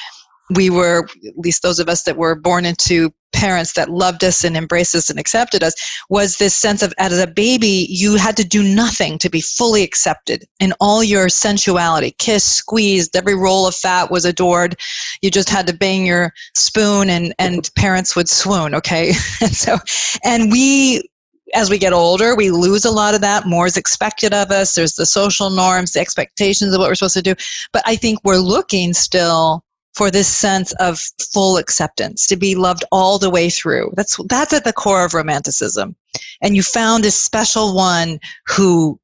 we 0.55 0.69
were 0.69 1.07
at 1.27 1.37
least 1.37 1.63
those 1.63 1.79
of 1.79 1.89
us 1.89 2.03
that 2.03 2.17
were 2.17 2.35
born 2.35 2.65
into 2.65 3.11
parents 3.33 3.73
that 3.73 3.89
loved 3.89 4.23
us 4.23 4.43
and 4.43 4.55
embraced 4.55 4.93
us 4.93 5.09
and 5.09 5.19
accepted 5.19 5.63
us 5.63 5.73
was 6.09 6.37
this 6.37 6.53
sense 6.53 6.83
of 6.83 6.93
as 6.99 7.19
a 7.19 7.25
baby 7.25 7.87
you 7.89 8.15
had 8.15 8.37
to 8.37 8.43
do 8.43 8.61
nothing 8.61 9.17
to 9.17 9.29
be 9.29 9.41
fully 9.41 9.81
accepted 9.81 10.45
in 10.59 10.71
all 10.79 11.03
your 11.03 11.27
sensuality. 11.29 12.11
Kiss 12.19 12.43
squeezed 12.43 13.15
every 13.15 13.35
roll 13.35 13.65
of 13.65 13.75
fat 13.75 14.11
was 14.11 14.23
adored. 14.23 14.79
You 15.23 15.31
just 15.31 15.49
had 15.49 15.65
to 15.65 15.73
bang 15.73 16.05
your 16.05 16.31
spoon 16.53 17.09
and 17.09 17.33
and 17.39 17.69
parents 17.75 18.15
would 18.15 18.29
swoon 18.29 18.75
okay? 18.75 19.13
And 19.41 19.55
so 19.55 19.77
and 20.23 20.51
we 20.51 21.09
as 21.53 21.69
we 21.69 21.77
get 21.77 21.93
older, 21.93 22.35
we 22.35 22.51
lose 22.51 22.85
a 22.85 22.91
lot 22.91 23.15
of 23.15 23.21
that. 23.21 23.45
More 23.45 23.65
is 23.65 23.77
expected 23.77 24.33
of 24.33 24.51
us. 24.51 24.75
There's 24.75 24.95
the 24.95 25.05
social 25.05 25.49
norms, 25.49 25.91
the 25.91 25.99
expectations 25.99 26.73
of 26.73 26.79
what 26.79 26.89
we're 26.89 26.95
supposed 26.95 27.15
to 27.15 27.21
do. 27.21 27.35
But 27.71 27.83
I 27.85 27.95
think 27.95 28.19
we're 28.23 28.37
looking 28.37 28.93
still 28.93 29.63
for 29.93 30.09
this 30.09 30.27
sense 30.27 30.73
of 30.79 30.99
full 31.31 31.57
acceptance, 31.57 32.25
to 32.27 32.35
be 32.35 32.55
loved 32.55 32.83
all 32.91 33.19
the 33.19 33.29
way 33.29 33.49
through. 33.49 33.91
That's 33.95 34.17
that's 34.27 34.53
at 34.53 34.63
the 34.63 34.73
core 34.73 35.05
of 35.05 35.13
romanticism. 35.13 35.95
And 36.41 36.55
you 36.55 36.63
found 36.63 37.05
a 37.05 37.11
special 37.11 37.75
one 37.75 38.19
who 38.47 38.99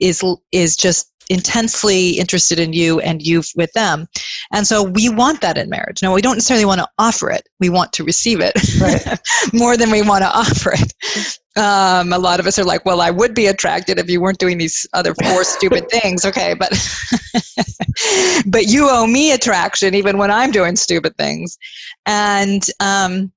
is 0.00 0.22
is 0.52 0.76
just 0.76 1.10
intensely 1.28 2.10
interested 2.18 2.58
in 2.58 2.72
you 2.72 3.00
and 3.00 3.22
you 3.22 3.42
with 3.56 3.72
them. 3.72 4.06
And 4.52 4.66
so 4.66 4.82
we 4.82 5.08
want 5.08 5.40
that 5.40 5.58
in 5.58 5.68
marriage. 5.68 6.02
No, 6.02 6.12
we 6.12 6.22
don't 6.22 6.36
necessarily 6.36 6.64
want 6.64 6.80
to 6.80 6.88
offer 6.98 7.30
it. 7.30 7.48
We 7.60 7.68
want 7.68 7.92
to 7.94 8.04
receive 8.04 8.40
it 8.40 8.54
right. 8.80 9.20
more 9.52 9.76
than 9.76 9.90
we 9.90 10.02
want 10.02 10.22
to 10.22 10.30
offer 10.30 10.72
it. 10.74 11.38
Um, 11.56 12.12
a 12.12 12.18
lot 12.18 12.38
of 12.38 12.46
us 12.46 12.58
are 12.58 12.64
like, 12.64 12.84
well, 12.84 13.00
I 13.00 13.10
would 13.10 13.34
be 13.34 13.46
attracted 13.46 13.98
if 13.98 14.08
you 14.08 14.20
weren't 14.20 14.38
doing 14.38 14.58
these 14.58 14.86
other 14.92 15.14
four 15.14 15.42
stupid 15.44 15.88
things. 15.90 16.24
Okay, 16.24 16.54
but 16.54 16.70
but 18.46 18.66
you 18.66 18.88
owe 18.88 19.06
me 19.06 19.32
attraction 19.32 19.94
even 19.94 20.18
when 20.18 20.30
I'm 20.30 20.52
doing 20.52 20.76
stupid 20.76 21.16
things, 21.16 21.58
and 22.06 22.62
um, 22.78 23.32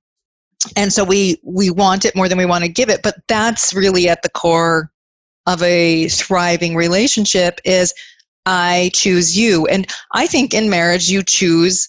and 0.76 0.92
so 0.92 1.02
we 1.02 1.40
we 1.42 1.70
want 1.70 2.04
it 2.04 2.14
more 2.14 2.28
than 2.28 2.38
we 2.38 2.46
want 2.46 2.62
to 2.62 2.70
give 2.70 2.88
it. 2.88 3.02
But 3.02 3.16
that's 3.26 3.74
really 3.74 4.08
at 4.08 4.22
the 4.22 4.30
core 4.30 4.92
of 5.46 5.62
a 5.62 6.08
thriving 6.08 6.74
relationship 6.74 7.60
is 7.64 7.92
I 8.46 8.90
choose 8.94 9.36
you. 9.36 9.66
And 9.66 9.86
I 10.14 10.26
think 10.26 10.54
in 10.54 10.70
marriage, 10.70 11.08
you 11.08 11.22
choose, 11.22 11.88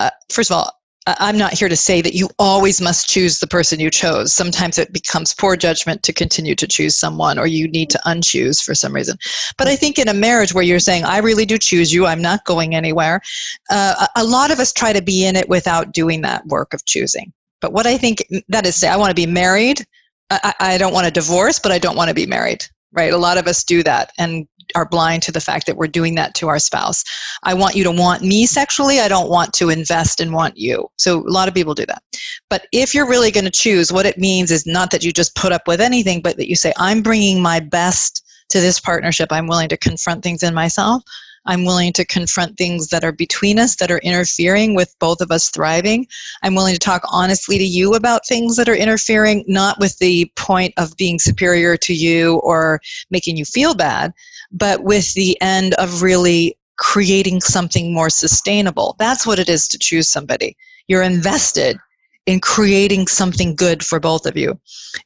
uh, 0.00 0.10
first 0.30 0.50
of 0.50 0.56
all, 0.56 0.72
I'm 1.18 1.38
not 1.38 1.54
here 1.54 1.70
to 1.70 1.76
say 1.76 2.02
that 2.02 2.14
you 2.14 2.28
always 2.38 2.82
must 2.82 3.08
choose 3.08 3.38
the 3.38 3.46
person 3.46 3.80
you 3.80 3.88
chose. 3.88 4.34
Sometimes 4.34 4.78
it 4.78 4.92
becomes 4.92 5.32
poor 5.32 5.56
judgment 5.56 6.02
to 6.02 6.12
continue 6.12 6.54
to 6.56 6.66
choose 6.66 6.98
someone, 6.98 7.38
or 7.38 7.46
you 7.46 7.66
need 7.66 7.88
to 7.90 8.00
unchoose 8.04 8.62
for 8.62 8.74
some 8.74 8.94
reason. 8.94 9.16
But 9.56 9.68
I 9.68 9.76
think 9.76 9.98
in 9.98 10.08
a 10.08 10.14
marriage 10.14 10.52
where 10.52 10.64
you're 10.64 10.78
saying, 10.78 11.04
I 11.04 11.18
really 11.18 11.46
do 11.46 11.56
choose 11.56 11.94
you, 11.94 12.04
I'm 12.04 12.20
not 12.20 12.44
going 12.44 12.74
anywhere, 12.74 13.22
uh, 13.70 14.06
a 14.16 14.24
lot 14.24 14.50
of 14.50 14.58
us 14.58 14.70
try 14.70 14.92
to 14.92 15.00
be 15.00 15.24
in 15.24 15.34
it 15.34 15.48
without 15.48 15.92
doing 15.92 16.20
that 16.22 16.46
work 16.46 16.74
of 16.74 16.84
choosing. 16.84 17.32
But 17.62 17.72
what 17.72 17.86
I 17.86 17.96
think 17.96 18.22
that 18.48 18.66
is, 18.66 18.76
say, 18.76 18.88
I 18.88 18.96
want 18.96 19.08
to 19.08 19.14
be 19.14 19.26
married. 19.26 19.86
I, 20.30 20.52
I 20.60 20.76
don't 20.76 20.92
want 20.92 21.06
a 21.06 21.10
divorce, 21.10 21.58
but 21.58 21.72
I 21.72 21.78
don't 21.78 21.96
want 21.96 22.08
to 22.08 22.14
be 22.14 22.26
married 22.26 22.66
right? 22.98 23.12
A 23.12 23.16
lot 23.16 23.38
of 23.38 23.46
us 23.46 23.62
do 23.62 23.84
that 23.84 24.10
and 24.18 24.48
are 24.74 24.88
blind 24.88 25.22
to 25.22 25.30
the 25.30 25.40
fact 25.40 25.66
that 25.66 25.76
we're 25.76 25.86
doing 25.86 26.16
that 26.16 26.34
to 26.34 26.48
our 26.48 26.58
spouse. 26.58 27.04
I 27.44 27.54
want 27.54 27.76
you 27.76 27.84
to 27.84 27.92
want 27.92 28.22
me 28.22 28.44
sexually. 28.44 28.98
I 28.98 29.06
don't 29.06 29.30
want 29.30 29.52
to 29.54 29.70
invest 29.70 30.20
and 30.20 30.32
want 30.32 30.58
you. 30.58 30.90
So 30.96 31.20
a 31.20 31.30
lot 31.30 31.46
of 31.46 31.54
people 31.54 31.74
do 31.74 31.86
that. 31.86 32.02
But 32.50 32.66
if 32.72 32.94
you're 32.94 33.08
really 33.08 33.30
going 33.30 33.44
to 33.44 33.52
choose, 33.52 33.92
what 33.92 34.04
it 34.04 34.18
means 34.18 34.50
is 34.50 34.66
not 34.66 34.90
that 34.90 35.04
you 35.04 35.12
just 35.12 35.36
put 35.36 35.52
up 35.52 35.68
with 35.68 35.80
anything, 35.80 36.20
but 36.20 36.36
that 36.38 36.48
you 36.48 36.56
say, 36.56 36.72
I'm 36.76 37.00
bringing 37.00 37.40
my 37.40 37.60
best 37.60 38.24
to 38.48 38.60
this 38.60 38.80
partnership. 38.80 39.28
I'm 39.30 39.46
willing 39.46 39.68
to 39.68 39.76
confront 39.76 40.24
things 40.24 40.42
in 40.42 40.54
myself. 40.54 41.04
I'm 41.46 41.64
willing 41.64 41.92
to 41.94 42.04
confront 42.04 42.56
things 42.56 42.88
that 42.88 43.04
are 43.04 43.12
between 43.12 43.58
us 43.58 43.76
that 43.76 43.90
are 43.90 43.98
interfering 43.98 44.74
with 44.74 44.94
both 44.98 45.20
of 45.20 45.30
us 45.30 45.50
thriving. 45.50 46.06
I'm 46.42 46.54
willing 46.54 46.74
to 46.74 46.80
talk 46.80 47.02
honestly 47.10 47.58
to 47.58 47.64
you 47.64 47.94
about 47.94 48.26
things 48.26 48.56
that 48.56 48.68
are 48.68 48.74
interfering, 48.74 49.44
not 49.46 49.78
with 49.78 49.98
the 49.98 50.30
point 50.36 50.74
of 50.76 50.96
being 50.96 51.18
superior 51.18 51.76
to 51.78 51.94
you 51.94 52.36
or 52.38 52.80
making 53.10 53.36
you 53.36 53.44
feel 53.44 53.74
bad, 53.74 54.12
but 54.52 54.84
with 54.84 55.14
the 55.14 55.40
end 55.40 55.74
of 55.74 56.02
really 56.02 56.56
creating 56.76 57.40
something 57.40 57.92
more 57.92 58.10
sustainable. 58.10 58.96
That's 58.98 59.26
what 59.26 59.38
it 59.38 59.48
is 59.48 59.68
to 59.68 59.78
choose 59.78 60.08
somebody. 60.08 60.56
You're 60.86 61.02
invested 61.02 61.78
in 62.26 62.40
creating 62.40 63.06
something 63.06 63.54
good 63.54 63.82
for 63.82 63.98
both 63.98 64.26
of 64.26 64.36
you. 64.36 64.60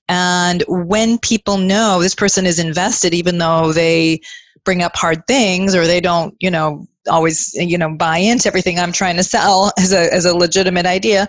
And 0.08 0.64
when 0.66 1.18
people 1.18 1.56
know 1.56 2.00
this 2.00 2.16
person 2.16 2.46
is 2.46 2.58
invested, 2.58 3.14
even 3.14 3.38
though 3.38 3.72
they 3.72 4.20
bring 4.64 4.82
up 4.82 4.96
hard 4.96 5.26
things 5.26 5.74
or 5.74 5.86
they 5.86 6.00
don't, 6.00 6.34
you 6.40 6.50
know, 6.50 6.86
always, 7.10 7.52
you 7.54 7.76
know, 7.76 7.96
buy 7.96 8.18
into 8.18 8.48
everything 8.48 8.78
I'm 8.78 8.92
trying 8.92 9.16
to 9.16 9.24
sell 9.24 9.72
as 9.78 9.92
a, 9.92 10.12
as 10.12 10.24
a 10.24 10.36
legitimate 10.36 10.86
idea, 10.86 11.26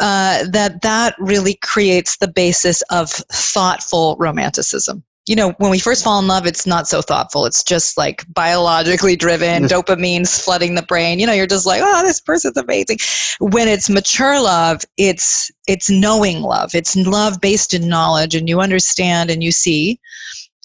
uh, 0.00 0.44
that 0.50 0.82
that 0.82 1.14
really 1.18 1.54
creates 1.62 2.16
the 2.16 2.28
basis 2.28 2.82
of 2.90 3.10
thoughtful 3.10 4.16
romanticism 4.18 5.04
you 5.26 5.34
know, 5.34 5.52
when 5.52 5.70
we 5.70 5.78
first 5.78 6.04
fall 6.04 6.18
in 6.18 6.26
love, 6.26 6.46
it's 6.46 6.66
not 6.66 6.86
so 6.86 7.00
thoughtful. 7.00 7.46
It's 7.46 7.64
just 7.64 7.96
like 7.96 8.26
biologically 8.34 9.16
driven, 9.16 9.62
dopamine's 9.64 10.38
flooding 10.38 10.74
the 10.74 10.82
brain. 10.82 11.18
You 11.18 11.26
know, 11.26 11.32
you're 11.32 11.46
just 11.46 11.66
like, 11.66 11.80
oh, 11.82 12.02
this 12.02 12.20
person's 12.20 12.58
amazing. 12.58 12.98
When 13.40 13.66
it's 13.66 13.88
mature 13.88 14.40
love, 14.40 14.82
it's 14.98 15.50
it's 15.66 15.88
knowing 15.88 16.42
love. 16.42 16.74
It's 16.74 16.94
love 16.94 17.40
based 17.40 17.72
in 17.72 17.88
knowledge, 17.88 18.34
and 18.34 18.48
you 18.48 18.60
understand 18.60 19.30
and 19.30 19.42
you 19.42 19.50
see. 19.50 19.98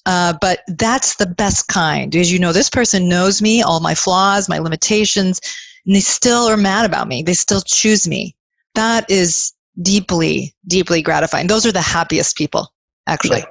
Uh, 0.06 0.34
but 0.40 0.62
that's 0.68 1.16
the 1.16 1.26
best 1.26 1.68
kind 1.68 2.12
because 2.12 2.32
you 2.32 2.40
know 2.40 2.54
this 2.54 2.70
person 2.70 3.10
knows 3.10 3.42
me, 3.42 3.62
all 3.62 3.80
my 3.80 3.94
flaws, 3.94 4.50
my 4.50 4.58
limitations, 4.58 5.40
and 5.86 5.96
they 5.96 6.00
still 6.00 6.48
are 6.48 6.58
mad 6.58 6.86
about 6.86 7.08
me. 7.08 7.22
They 7.22 7.34
still 7.34 7.62
choose 7.62 8.08
me. 8.08 8.36
That 8.76 9.10
is 9.10 9.54
deeply, 9.82 10.56
deeply 10.68 11.02
gratifying. 11.02 11.48
Those 11.48 11.66
are 11.66 11.72
the 11.72 11.82
happiest 11.82 12.38
people, 12.38 12.74
actually. 13.08 13.44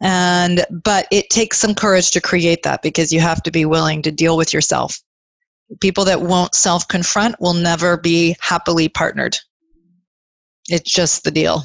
And 0.00 0.64
but 0.84 1.08
it 1.10 1.30
takes 1.30 1.58
some 1.58 1.74
courage 1.74 2.10
to 2.12 2.20
create 2.20 2.62
that 2.62 2.82
because 2.82 3.12
you 3.12 3.20
have 3.20 3.42
to 3.42 3.50
be 3.50 3.64
willing 3.64 4.02
to 4.02 4.12
deal 4.12 4.36
with 4.36 4.52
yourself. 4.52 5.00
People 5.80 6.04
that 6.04 6.22
won't 6.22 6.54
self 6.54 6.86
confront 6.86 7.40
will 7.40 7.54
never 7.54 7.96
be 7.96 8.36
happily 8.40 8.88
partnered. 8.88 9.36
It's 10.68 10.92
just 10.92 11.24
the 11.24 11.30
deal. 11.30 11.64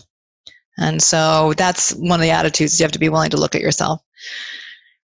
And 0.78 1.04
so 1.04 1.54
that's 1.58 1.94
one 1.96 2.20
of 2.20 2.24
the 2.24 2.32
attitudes 2.32 2.80
you 2.80 2.84
have 2.84 2.92
to 2.94 3.00
be 3.00 3.10
willing 3.10 3.30
to 3.30 3.38
look 3.38 3.54
at 3.54 3.62
yourself. 3.62 4.02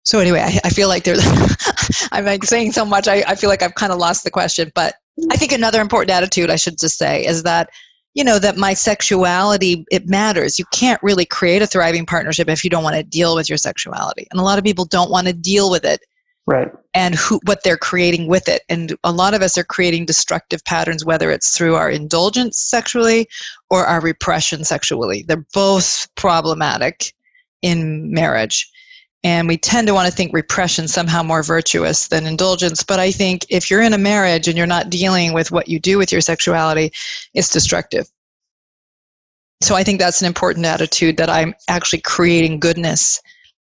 So 0.03 0.19
anyway, 0.19 0.39
I, 0.39 0.59
I 0.65 0.69
feel 0.69 0.87
like 0.87 1.03
there's 1.03 1.21
I'm 2.11 2.25
like 2.25 2.43
saying 2.43 2.71
so 2.71 2.85
much. 2.85 3.07
I, 3.07 3.23
I 3.27 3.35
feel 3.35 3.49
like 3.49 3.61
I've 3.61 3.75
kind 3.75 3.91
of 3.91 3.99
lost 3.99 4.23
the 4.23 4.31
question, 4.31 4.71
but 4.73 4.95
I 5.31 5.35
think 5.35 5.51
another 5.51 5.81
important 5.81 6.11
attitude 6.11 6.49
I 6.49 6.55
should 6.55 6.79
just 6.79 6.97
say 6.97 7.25
is 7.25 7.43
that 7.43 7.69
you 8.15 8.23
know 8.23 8.39
that 8.39 8.57
my 8.57 8.73
sexuality 8.73 9.85
it 9.91 10.07
matters. 10.07 10.57
You 10.57 10.65
can't 10.73 11.01
really 11.03 11.25
create 11.25 11.61
a 11.61 11.67
thriving 11.67 12.05
partnership 12.05 12.49
if 12.49 12.63
you 12.63 12.69
don't 12.69 12.83
want 12.83 12.95
to 12.95 13.03
deal 13.03 13.35
with 13.35 13.49
your 13.49 13.57
sexuality 13.57 14.27
and 14.31 14.39
a 14.39 14.43
lot 14.43 14.57
of 14.57 14.63
people 14.63 14.85
don't 14.85 15.11
want 15.11 15.27
to 15.27 15.33
deal 15.33 15.69
with 15.69 15.85
it 15.85 16.01
right. 16.47 16.71
and 16.93 17.15
who 17.15 17.39
what 17.45 17.63
they're 17.63 17.77
creating 17.77 18.27
with 18.27 18.49
it 18.49 18.63
and 18.67 18.95
a 19.03 19.11
lot 19.11 19.33
of 19.33 19.41
us 19.41 19.57
are 19.57 19.63
creating 19.63 20.05
destructive 20.05 20.63
patterns 20.65 21.05
whether 21.05 21.29
it's 21.29 21.55
through 21.55 21.75
our 21.75 21.89
indulgence 21.89 22.59
sexually 22.59 23.27
or 23.69 23.85
our 23.85 24.01
repression 24.01 24.63
sexually. 24.63 25.23
They're 25.27 25.45
both 25.53 26.07
problematic 26.15 27.13
in 27.61 28.11
marriage 28.11 28.69
and 29.23 29.47
we 29.47 29.57
tend 29.57 29.87
to 29.87 29.93
want 29.93 30.07
to 30.07 30.15
think 30.15 30.33
repression 30.33 30.87
somehow 30.87 31.21
more 31.21 31.43
virtuous 31.43 32.07
than 32.07 32.25
indulgence. 32.25 32.83
But 32.83 32.99
i 32.99 33.11
think 33.11 33.45
if 33.49 33.69
you're 33.69 33.81
in 33.81 33.93
a 33.93 33.97
marriage 33.97 34.47
and 34.47 34.57
you're 34.57 34.67
not 34.67 34.89
dealing 34.89 35.33
with 35.33 35.51
what 35.51 35.67
you 35.67 35.79
do 35.79 35.97
with 35.97 36.11
your 36.11 36.21
sexuality 36.21 36.91
it's 37.33 37.49
destructive. 37.49 38.09
So 39.61 39.75
i 39.75 39.83
think 39.83 39.99
that's 39.99 40.21
an 40.21 40.27
important 40.27 40.65
attitude 40.65 41.17
that 41.17 41.29
i'm 41.29 41.53
actually 41.67 42.01
creating 42.01 42.59
goodness 42.59 43.21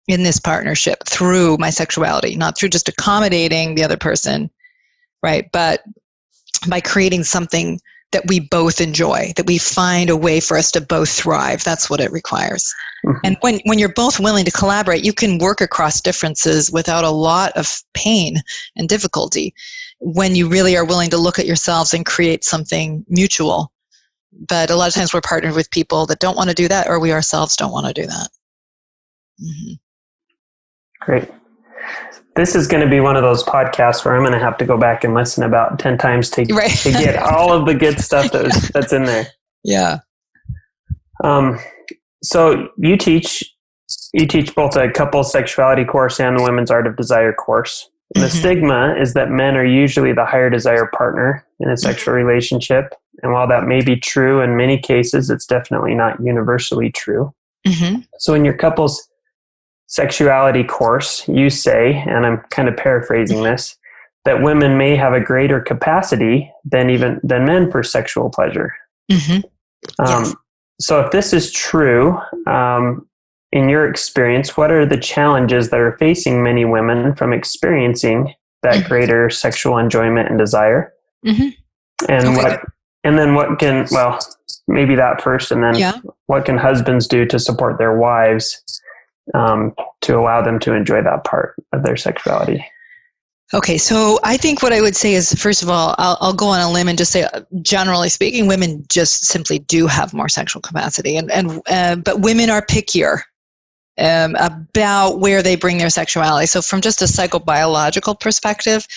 in 0.09 0.23
this 0.23 0.39
partnership 0.39 1.03
through 1.09 1.57
my 1.59 1.71
sexuality 1.71 2.37
not 2.37 2.57
through 2.57 2.69
just 2.69 2.89
accommodating 2.89 3.75
the 3.75 3.85
other 3.85 3.97
person 3.97 4.51
right? 5.27 5.51
But 5.53 5.83
by 6.69 6.81
creating 6.81 7.25
something 7.25 7.81
that 8.13 8.27
we 8.29 8.41
both 8.41 8.81
enjoy 8.81 9.33
that 9.37 9.47
we 9.47 9.59
find 9.59 10.11
a 10.11 10.17
way 10.17 10.41
for 10.41 10.57
us 10.57 10.71
to 10.73 10.81
both 10.81 11.11
thrive. 11.11 11.65
That's 11.65 11.91
what 11.91 12.01
it 12.01 12.13
requires. 12.13 12.73
Mm-hmm. 13.05 13.19
and 13.25 13.37
when, 13.41 13.61
when 13.65 13.79
you're 13.79 13.93
both 13.93 14.19
willing 14.19 14.45
to 14.47 14.51
collaborate 14.51 15.05
you 15.05 15.13
can 15.13 15.39
work 15.39 15.61
across 15.61 16.01
differences 16.01 16.73
without 16.73 17.05
a 17.05 17.11
lot 17.11 17.53
of 17.57 17.83
pain 17.95 18.37
and 18.75 18.89
difficulty. 18.89 19.55
When 20.01 20.35
you 20.35 20.49
really 20.49 20.77
are 20.77 20.85
willing 20.85 21.11
to 21.11 21.19
look 21.19 21.39
at 21.39 21.47
yourselves 21.47 21.95
and 21.95 22.05
create 22.05 22.45
something 22.45 23.05
mutual. 23.09 23.73
But 24.49 24.71
a 24.71 24.77
lot 24.77 24.89
of 24.89 24.95
times 24.95 25.15
we're 25.15 25.21
partnered 25.21 25.55
with 25.55 25.71
people 25.71 26.07
that 26.07 26.21
don't 26.21 26.37
want 26.37 26.51
to 26.51 26.55
do 26.55 26.69
that 26.69 26.89
or 26.89 26.99
we 27.01 27.13
ourselves 27.13 27.57
don't 27.57 27.73
want 27.73 27.87
to 27.87 27.93
do 27.93 28.07
that. 28.07 28.29
Mm-hmm. 29.43 29.73
great 31.01 31.29
this 32.37 32.55
is 32.55 32.67
going 32.69 32.83
to 32.83 32.89
be 32.89 33.01
one 33.01 33.17
of 33.17 33.23
those 33.23 33.43
podcasts 33.43 34.05
where 34.05 34.15
I'm 34.15 34.23
going 34.23 34.33
to 34.33 34.39
have 34.39 34.59
to 34.59 34.67
go 34.67 34.79
back 34.79 35.05
and 35.05 35.15
listen 35.15 35.43
about 35.43 35.79
10 35.79 35.99
times 35.99 36.31
to, 36.31 36.45
right. 36.55 36.71
to 36.71 36.93
get 36.93 37.17
all 37.23 37.53
of 37.53 37.67
the 37.67 37.75
good 37.75 37.99
stuff 37.99 38.31
that's, 38.31 38.71
that's 38.71 38.93
in 38.93 39.05
there. 39.05 39.27
Yeah. 39.65 40.01
Um, 41.25 41.59
so 42.23 42.69
you 42.79 42.97
teach, 42.97 43.43
you 44.13 44.27
teach 44.27 44.55
both 44.55 44.77
a 44.77 44.91
couple 44.91 45.25
sexuality 45.25 45.85
course 45.85 46.21
and 46.21 46.39
the 46.39 46.43
women's 46.43 46.71
art 46.71 46.87
of 46.87 46.97
desire 46.97 47.33
course. 47.33 47.89
And 48.15 48.23
the 48.23 48.29
mm-hmm. 48.29 48.39
stigma 48.39 48.95
is 49.01 49.15
that 49.15 49.31
men 49.31 49.57
are 49.57 49.65
usually 49.65 50.13
the 50.13 50.25
higher 50.25 50.51
desire 50.51 50.91
partner 50.97 51.45
in 51.59 51.69
a 51.69 51.73
mm-hmm. 51.73 51.79
sexual 51.79 52.15
mm-hmm. 52.15 52.27
relationship. 52.27 52.95
And 53.23 53.33
while 53.33 53.49
that 53.49 53.65
may 53.65 53.83
be 53.83 53.97
true 53.97 54.41
in 54.41 54.57
many 54.57 54.79
cases, 54.79 55.31
it's 55.31 55.47
definitely 55.47 55.95
not 55.95 56.23
universally 56.23 56.91
true. 56.91 57.35
Mm-hmm. 57.67 58.03
So 58.19 58.35
in 58.35 58.45
your 58.45 58.55
couples 58.55 59.09
sexuality 59.87 60.65
course, 60.65 61.27
you 61.29 61.51
say, 61.51 62.03
and 62.07 62.27
I'm 62.27 62.39
kind 62.51 62.69
of 62.69 62.77
paraphrasing 62.77 63.43
this, 63.43 63.77
that 64.25 64.43
women 64.43 64.77
may 64.77 64.97
have 64.97 65.13
a 65.13 65.21
greater 65.21 65.61
capacity 65.61 66.53
than 66.65 66.91
even 66.91 67.21
than 67.23 67.45
men 67.45 67.71
for 67.71 67.83
sexual 67.83 68.29
pleasure. 68.29 68.75
Mm-hmm. 69.11 69.41
Um, 70.05 70.25
yes. 70.25 70.35
So, 70.81 71.01
if 71.01 71.13
this 71.13 71.33
is 71.33 71.53
true, 71.53 72.19
um, 72.47 73.07
in 73.53 73.69
your 73.69 73.89
experience, 73.89 74.57
what 74.57 74.71
are 74.71 74.85
the 74.85 74.99
challenges 74.99 75.71
that 75.71 75.81
are 75.81 75.97
facing 75.99 76.43
many 76.43 76.65
women 76.65 77.15
from 77.15 77.33
experiencing 77.33 78.35
that 78.63 78.75
mm-hmm. 78.75 78.89
greater 78.89 79.31
sexual 79.31 79.79
enjoyment 79.79 80.29
and 80.29 80.39
desire? 80.39 80.93
Mm-hmm. 81.25 81.49
And 82.09 82.27
okay. 82.27 82.37
what, 82.37 82.61
and 83.05 83.19
then 83.19 83.35
what 83.35 83.59
can 83.59 83.87
well 83.93 84.19
maybe 84.67 84.97
that 84.97 85.23
first, 85.23 85.53
and 85.53 85.63
then 85.63 85.77
yeah. 85.77 85.93
what 86.27 86.45
can 86.45 86.59
husbands 86.59 87.07
do 87.07 87.25
to 87.27 87.39
support 87.39 87.79
their 87.79 87.97
wives 87.97 88.61
um, 89.35 89.75
to 90.03 90.19
allow 90.19 90.43
them 90.43 90.59
to 90.61 90.75
enjoy 90.75 91.03
that 91.03 91.25
part 91.25 91.55
of 91.73 91.83
their 91.83 91.97
sexuality. 91.97 92.65
Okay, 93.55 93.79
so 93.79 94.19
I 94.25 94.37
think 94.37 94.61
what 94.63 94.73
I 94.73 94.81
would 94.81 94.97
say 94.97 95.15
is, 95.15 95.33
first 95.33 95.63
of 95.63 95.71
all, 95.71 95.95
I'll, 95.99 96.19
I'll, 96.21 96.33
go 96.33 96.49
on 96.49 96.61
a 96.61 96.71
limb 96.71 96.89
and 96.89 96.99
just 96.99 97.13
say, 97.13 97.23
uh, 97.23 97.43
generally 97.63 98.09
speaking, 98.09 98.49
women 98.49 98.85
just 98.89 99.25
simply 99.25 99.61
do 99.61 99.87
have 99.87 100.13
more 100.13 100.29
sexual 100.29 100.61
capacity, 100.61 101.17
and 101.17 101.31
and 101.31 101.63
uh, 101.69 101.95
but 101.95 102.23
women 102.23 102.51
are 102.51 102.61
pickier 102.61 103.21
um, 103.99 104.35
about 104.41 105.21
where 105.21 105.43
they 105.43 105.55
bring 105.55 105.79
their 105.79 105.91
sexuality. 105.91 106.47
So, 106.47 106.61
from 106.61 106.81
just 106.81 107.03
a 107.03 107.05
psychobiological 107.05 108.19
perspective, 108.19 108.89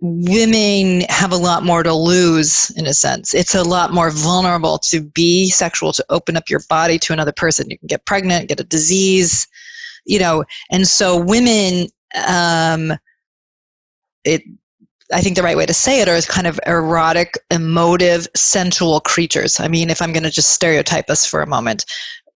women 0.00 1.00
have 1.08 1.32
a 1.32 1.36
lot 1.36 1.64
more 1.64 1.82
to 1.82 1.92
lose 1.92 2.70
in 2.76 2.86
a 2.86 2.94
sense. 2.94 3.34
It's 3.34 3.54
a 3.54 3.64
lot 3.64 3.92
more 3.92 4.10
vulnerable 4.10 4.78
to 4.78 5.00
be 5.00 5.50
sexual, 5.50 5.92
to 5.92 6.04
open 6.08 6.36
up 6.36 6.48
your 6.48 6.60
body 6.68 6.98
to 7.00 7.12
another 7.12 7.32
person. 7.32 7.70
You 7.70 7.78
can 7.78 7.88
get 7.88 8.06
pregnant, 8.06 8.48
get 8.48 8.60
a 8.60 8.64
disease, 8.64 9.48
you 10.06 10.18
know, 10.18 10.44
and 10.70 10.86
so 10.86 11.18
women, 11.18 11.88
um, 12.26 12.92
it, 14.24 14.42
I 15.12 15.20
think 15.20 15.36
the 15.36 15.42
right 15.42 15.56
way 15.56 15.66
to 15.66 15.74
say 15.74 16.00
it 16.00 16.08
are 16.08 16.20
kind 16.22 16.46
of 16.46 16.60
erotic, 16.66 17.34
emotive, 17.50 18.28
sensual 18.36 19.00
creatures. 19.00 19.58
I 19.58 19.66
mean, 19.66 19.90
if 19.90 20.02
I'm 20.02 20.12
going 20.12 20.22
to 20.22 20.30
just 20.30 20.50
stereotype 20.50 21.10
us 21.10 21.26
for 21.26 21.40
a 21.40 21.46
moment, 21.46 21.84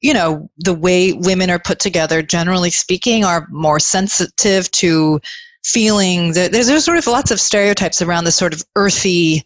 you 0.01 0.13
know, 0.13 0.49
the 0.59 0.73
way 0.73 1.13
women 1.13 1.49
are 1.49 1.59
put 1.59 1.79
together, 1.79 2.21
generally 2.21 2.69
speaking, 2.69 3.25
are 3.25 3.47
more 3.49 3.79
sensitive 3.79 4.71
to 4.71 5.19
feeling 5.65 6.33
that 6.33 6.51
there's, 6.51 6.67
there's 6.67 6.85
sort 6.85 6.97
of 6.97 7.07
lots 7.07 7.31
of 7.31 7.39
stereotypes 7.39 8.01
around 8.01 8.23
this 8.23 8.35
sort 8.35 8.53
of 8.53 8.63
earthy 8.75 9.45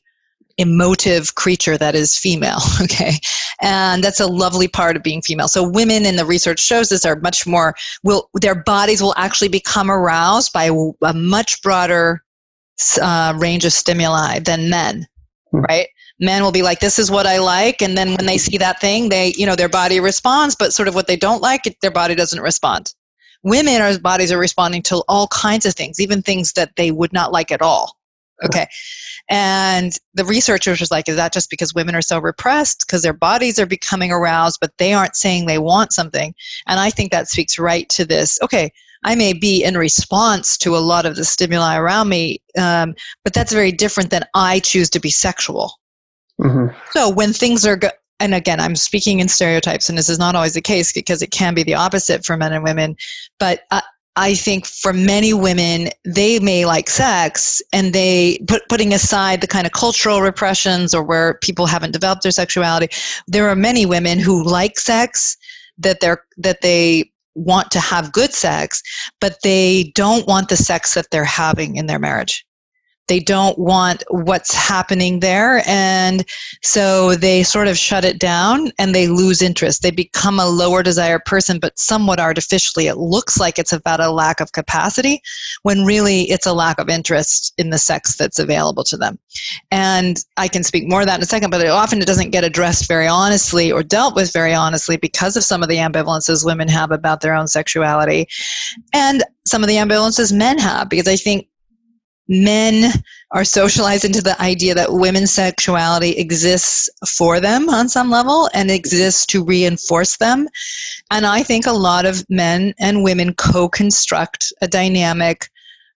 emotive 0.58 1.36
creature 1.36 1.78
that 1.78 1.95
is 1.95 2.17
female 2.17 2.60
okay? 2.82 3.13
And 3.62 4.04
that's 4.04 4.19
a 4.19 4.28
lovely 4.28 4.67
part 4.67 4.95
of 4.95 5.04
being 5.04 5.21
female. 5.21 5.47
So 5.47 5.67
women 5.67 6.06
in 6.06 6.15
the 6.15 6.26
research 6.26 6.60
shows 6.60 6.89
this 6.89 7.06
are 7.06 7.15
much 7.17 7.47
more 7.47 7.76
will 8.04 8.30
their 8.39 8.56
bodies 8.56 9.02
will 9.02 9.15
actually 9.17 9.47
become 9.47 9.89
aroused 9.89 10.54
by 10.54 10.69
a 11.04 11.13
much 11.13 11.62
broader 11.62 12.23
uh, 13.02 13.34
range 13.38 13.65
of 13.65 13.73
stimuli 13.73 14.39
than 14.39 14.69
men 14.69 15.08
hmm. 15.52 15.62
right? 15.62 15.88
Men 16.19 16.43
will 16.43 16.52
be 16.52 16.62
like 16.62 16.80
this 16.80 16.99
is 16.99 17.12
what 17.12 17.26
i 17.26 17.39
like 17.39 17.82
and 17.82 17.97
then 17.97 18.10
when 18.10 18.28
they 18.28 18.38
see 18.38 18.58
that 18.58 18.80
thing 18.80 19.10
they 19.10 19.34
you 19.36 19.45
know 19.45 19.56
their 19.56 19.67
body 19.67 19.99
responds 19.99 20.56
but 20.56 20.71
sort 20.71 20.88
of 20.88 20.95
what 20.95 21.08
they 21.08 21.17
don't 21.17 21.41
like 21.41 21.63
their 21.82 21.91
body 21.91 22.15
doesn't 22.15 22.39
respond 22.39 22.93
women 23.43 23.82
our 23.82 23.97
bodies 23.99 24.32
are 24.32 24.39
responding 24.39 24.82
to 24.82 25.03
all 25.08 25.27
kinds 25.27 25.65
of 25.65 25.73
things 25.73 25.99
even 25.99 26.21
things 26.21 26.53
that 26.53 26.71
they 26.75 26.91
would 26.91 27.13
not 27.13 27.32
like 27.32 27.51
at 27.51 27.62
all. 27.62 27.97
Okay? 28.43 28.65
And 29.29 29.97
the 30.15 30.25
researchers 30.25 30.79
was 30.79 30.91
like 30.91 31.08
is 31.08 31.15
that 31.15 31.34
just 31.34 31.49
because 31.49 31.73
women 31.73 31.95
are 31.95 32.01
so 32.01 32.19
repressed? 32.19 32.86
Because 32.86 33.03
their 33.03 33.13
bodies 33.13 33.60
are 33.60 33.65
becoming 33.65 34.12
aroused 34.12 34.60
but 34.60 34.71
they 34.77 34.93
aren't 34.93 35.15
saying 35.15 35.45
they 35.45 35.60
want 35.60 35.93
something. 35.93 36.34
And 36.67 36.79
i 36.79 36.89
think 36.89 37.12
that 37.12 37.29
speaks 37.29 37.60
right 37.60 37.88
to 37.89 38.06
this 38.06 38.39
okay 38.41 38.71
i 39.03 39.15
may 39.15 39.34
be 39.34 39.63
in 39.63 39.77
response 39.77 40.58
to 40.58 40.75
a 40.75 40.79
lot 40.79 41.06
of 41.06 41.15
the 41.15 41.25
stimuli 41.25 41.75
around 41.75 42.10
me 42.10 42.41
um, 42.58 42.95
but 43.23 43.34
that's 43.34 43.53
very 43.53 43.71
different 43.71 44.10
than 44.10 44.23
i 44.34 44.60
choose 44.60 44.89
to 44.91 44.99
be 44.99 45.10
sexual. 45.10 45.73
Mm-hmm. 46.41 46.75
so 46.91 47.10
when 47.10 47.32
things 47.32 47.65
are 47.65 47.75
go- 47.75 47.89
and 48.19 48.34
again, 48.34 48.60
I'm 48.60 48.76
speaking 48.76 49.19
in 49.19 49.28
stereotypes, 49.28 49.89
and 49.89 49.97
this 49.97 50.10
is 50.10 50.19
not 50.19 50.36
always 50.36 50.54
the 50.54 50.62
case 50.62 50.91
because 50.91 51.21
it 51.21 51.32
can 51.32 51.54
be 51.54 51.63
the 51.63 51.73
opposite 51.73 52.26
for 52.26 52.38
men 52.38 52.54
and 52.54 52.63
women. 52.63 52.95
But 53.39 53.62
I 54.15 54.36
think 54.36 54.65
for 54.65 54.93
many 54.93 55.34
women, 55.34 55.89
they 56.06 56.39
may 56.39 56.65
like 56.65 56.89
sex, 56.89 57.62
and 57.73 57.91
they 57.93 58.39
put 58.47 58.67
putting 58.69 58.93
aside 58.93 59.41
the 59.41 59.47
kind 59.47 59.65
of 59.65 59.73
cultural 59.73 60.21
repressions 60.21 60.93
or 60.93 61.04
where 61.04 61.36
people 61.41 61.65
haven't 61.65 61.91
developed 61.91 62.23
their 62.23 62.32
sexuality. 62.32 62.88
There 63.28 63.49
are 63.49 63.56
many 63.56 63.86
women 63.86 64.19
who 64.19 64.43
like 64.43 64.80
sex 64.80 65.36
that 65.80 65.99
they're 65.99 66.23
that 66.38 66.62
they 66.62 67.12
want 67.36 67.71
to 67.71 67.80
have 67.80 68.12
good 68.12 68.32
sex, 68.32 68.84
but 69.19 69.38
they 69.43 69.91
don't 69.95 70.28
want 70.28 70.49
the 70.49 70.56
sex 70.56 70.93
that 70.93 71.08
they're 71.10 71.23
having 71.26 71.78
in 71.78 71.88
their 71.88 71.99
marriage 71.99 72.45
they 73.07 73.19
don't 73.19 73.57
want 73.57 74.03
what's 74.09 74.53
happening 74.53 75.19
there. 75.19 75.61
And 75.67 76.25
so 76.61 77.15
they 77.15 77.43
sort 77.43 77.67
of 77.67 77.77
shut 77.77 78.05
it 78.05 78.19
down 78.19 78.71
and 78.79 78.95
they 78.95 79.07
lose 79.07 79.41
interest. 79.41 79.81
They 79.81 79.91
become 79.91 80.39
a 80.39 80.47
lower 80.47 80.83
desire 80.83 81.19
person 81.19 81.59
but 81.59 81.77
somewhat 81.77 82.19
artificially. 82.19 82.87
It 82.87 82.97
looks 82.97 83.39
like 83.39 83.59
it's 83.59 83.73
about 83.73 83.99
a 83.99 84.11
lack 84.11 84.39
of 84.39 84.51
capacity 84.51 85.21
when 85.63 85.85
really 85.85 86.23
it's 86.23 86.45
a 86.45 86.53
lack 86.53 86.79
of 86.79 86.89
interest 86.89 87.53
in 87.57 87.69
the 87.69 87.77
sex 87.77 88.15
that's 88.15 88.39
available 88.39 88.83
to 88.85 88.97
them. 88.97 89.19
And 89.71 90.17
i 90.37 90.47
can 90.47 90.63
speak 90.63 90.87
more 90.87 91.01
of 91.01 91.07
that 91.07 91.17
in 91.17 91.23
a 91.23 91.25
second 91.25 91.49
but 91.49 91.61
it 91.61 91.67
often 91.67 92.01
it 92.01 92.07
doesn't 92.07 92.31
get 92.31 92.43
addressed 92.43 92.87
very 92.87 93.07
honestly 93.07 93.71
or 93.71 93.83
dealt 93.83 94.15
with 94.15 94.31
very 94.33 94.53
honestly 94.53 94.97
because 94.97 95.37
of 95.37 95.43
some 95.43 95.63
of 95.63 95.69
the 95.69 95.77
ambivalences 95.77 96.45
women 96.45 96.67
have 96.67 96.91
about 96.91 97.21
their 97.21 97.33
own 97.33 97.47
sexuality 97.47 98.27
and 98.93 99.23
some 99.45 99.63
of 99.63 99.67
the 99.67 99.75
ambivalences 99.75 100.35
men 100.35 100.57
have 100.57 100.89
because 100.89 101.07
i 101.07 101.15
think 101.15 101.47
men 102.27 102.91
are 103.31 103.43
socialized 103.43 104.05
into 104.05 104.21
the 104.21 104.39
idea 104.41 104.73
that 104.73 104.93
women's 104.93 105.33
sexuality 105.33 106.12
exists 106.12 106.89
for 107.07 107.39
them 107.39 107.69
on 107.69 107.89
some 107.89 108.09
level 108.09 108.49
and 108.53 108.71
exists 108.71 109.25
to 109.25 109.43
reinforce 109.43 110.17
them. 110.17 110.47
And 111.12 111.25
I 111.25 111.43
think 111.43 111.65
a 111.65 111.71
lot 111.71 112.05
of 112.05 112.27
men 112.29 112.73
and 112.79 113.03
women 113.03 113.33
co 113.33 113.67
construct 113.67 114.53
a 114.62 114.67
dynamic 114.67 115.49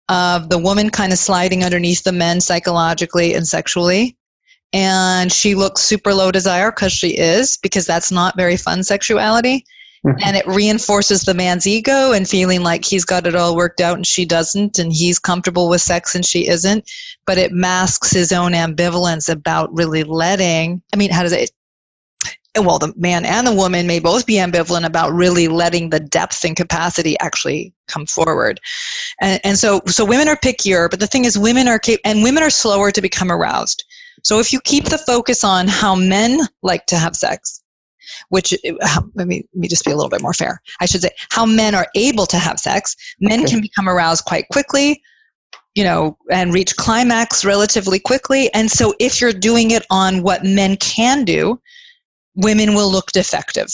of 0.08 0.50
the 0.50 0.58
woman 0.58 0.90
kind 0.90 1.12
of 1.12 1.18
sliding 1.18 1.64
underneath 1.64 2.04
the 2.04 2.12
men 2.12 2.40
psychologically 2.40 3.34
and 3.34 3.46
sexually. 3.46 4.16
And 4.72 5.32
she 5.32 5.54
looks 5.54 5.80
super 5.80 6.12
low 6.12 6.30
desire 6.30 6.70
because 6.70 6.92
she 6.92 7.16
is, 7.16 7.56
because 7.62 7.86
that's 7.86 8.12
not 8.12 8.36
very 8.36 8.56
fun 8.56 8.82
sexuality. 8.82 9.64
And 10.24 10.36
it 10.36 10.46
reinforces 10.46 11.22
the 11.22 11.34
man's 11.34 11.66
ego 11.66 12.12
and 12.12 12.28
feeling 12.28 12.62
like 12.62 12.84
he's 12.84 13.04
got 13.04 13.26
it 13.26 13.34
all 13.34 13.56
worked 13.56 13.80
out 13.80 13.96
and 13.96 14.06
she 14.06 14.24
doesn't, 14.24 14.78
and 14.78 14.92
he's 14.92 15.18
comfortable 15.18 15.68
with 15.68 15.80
sex 15.80 16.14
and 16.14 16.24
she 16.24 16.48
isn't. 16.48 16.88
But 17.26 17.38
it 17.38 17.52
masks 17.52 18.10
his 18.10 18.30
own 18.32 18.52
ambivalence 18.52 19.28
about 19.28 19.74
really 19.74 20.04
letting, 20.04 20.82
I 20.92 20.96
mean, 20.96 21.10
how 21.10 21.22
does 21.22 21.32
it? 21.32 21.50
Well, 22.58 22.78
the 22.78 22.94
man 22.96 23.26
and 23.26 23.46
the 23.46 23.52
woman 23.52 23.86
may 23.86 23.98
both 23.98 24.24
be 24.24 24.34
ambivalent 24.34 24.86
about 24.86 25.12
really 25.12 25.46
letting 25.46 25.90
the 25.90 26.00
depth 26.00 26.42
and 26.44 26.56
capacity 26.56 27.18
actually 27.20 27.74
come 27.86 28.06
forward. 28.06 28.60
And, 29.20 29.40
and 29.44 29.58
so, 29.58 29.82
so 29.86 30.06
women 30.06 30.28
are 30.28 30.36
pickier, 30.36 30.88
but 30.88 31.00
the 31.00 31.06
thing 31.06 31.26
is, 31.26 31.38
women 31.38 31.68
are, 31.68 31.80
and 32.04 32.22
women 32.22 32.42
are 32.42 32.48
slower 32.48 32.90
to 32.92 33.02
become 33.02 33.30
aroused. 33.30 33.84
So 34.22 34.38
if 34.38 34.52
you 34.52 34.60
keep 34.62 34.84
the 34.84 34.98
focus 34.98 35.44
on 35.44 35.68
how 35.68 35.94
men 35.94 36.40
like 36.62 36.86
to 36.86 36.96
have 36.96 37.14
sex, 37.14 37.62
which 38.28 38.52
uh, 38.54 39.00
let 39.14 39.26
me, 39.26 39.46
let 39.54 39.60
me 39.60 39.68
just 39.68 39.84
be 39.84 39.90
a 39.90 39.96
little 39.96 40.10
bit 40.10 40.22
more 40.22 40.34
fair. 40.34 40.60
I 40.80 40.86
should 40.86 41.02
say 41.02 41.10
how 41.30 41.46
men 41.46 41.74
are 41.74 41.88
able 41.94 42.26
to 42.26 42.38
have 42.38 42.58
sex. 42.58 42.96
Men 43.20 43.40
okay. 43.40 43.50
can 43.50 43.60
become 43.60 43.88
aroused 43.88 44.24
quite 44.24 44.48
quickly, 44.48 45.02
you 45.74 45.84
know, 45.84 46.16
and 46.30 46.54
reach 46.54 46.76
climax 46.76 47.44
relatively 47.44 47.98
quickly. 47.98 48.52
And 48.54 48.70
so 48.70 48.94
if 48.98 49.20
you're 49.20 49.32
doing 49.32 49.70
it 49.70 49.84
on 49.90 50.22
what 50.22 50.44
men 50.44 50.76
can 50.76 51.24
do, 51.24 51.60
women 52.34 52.74
will 52.74 52.90
look 52.90 53.12
defective. 53.12 53.68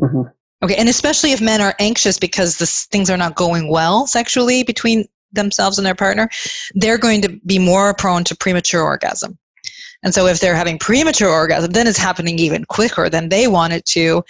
Mm-hmm. 0.00 0.22
Okay, 0.62 0.76
and 0.76 0.88
especially 0.88 1.32
if 1.32 1.40
men 1.40 1.60
are 1.60 1.74
anxious 1.78 2.18
because 2.18 2.56
the 2.56 2.66
things 2.66 3.10
are 3.10 3.16
not 3.16 3.34
going 3.34 3.70
well 3.70 4.06
sexually 4.06 4.62
between 4.62 5.04
themselves 5.32 5.78
and 5.78 5.86
their 5.86 5.94
partner, 5.94 6.28
they're 6.74 6.98
going 6.98 7.20
to 7.22 7.28
be 7.44 7.58
more 7.58 7.94
prone 7.94 8.24
to 8.24 8.34
premature 8.34 8.82
orgasm. 8.82 9.38
And 10.02 10.14
so 10.14 10.26
if 10.26 10.40
they're 10.40 10.56
having 10.56 10.78
premature 10.78 11.30
orgasm, 11.30 11.72
then 11.72 11.86
it's 11.86 11.98
happening 11.98 12.38
even 12.38 12.64
quicker 12.64 13.08
than 13.08 13.28
they 13.28 13.48
want 13.48 13.72
it 13.72 13.84
to. 13.86 14.22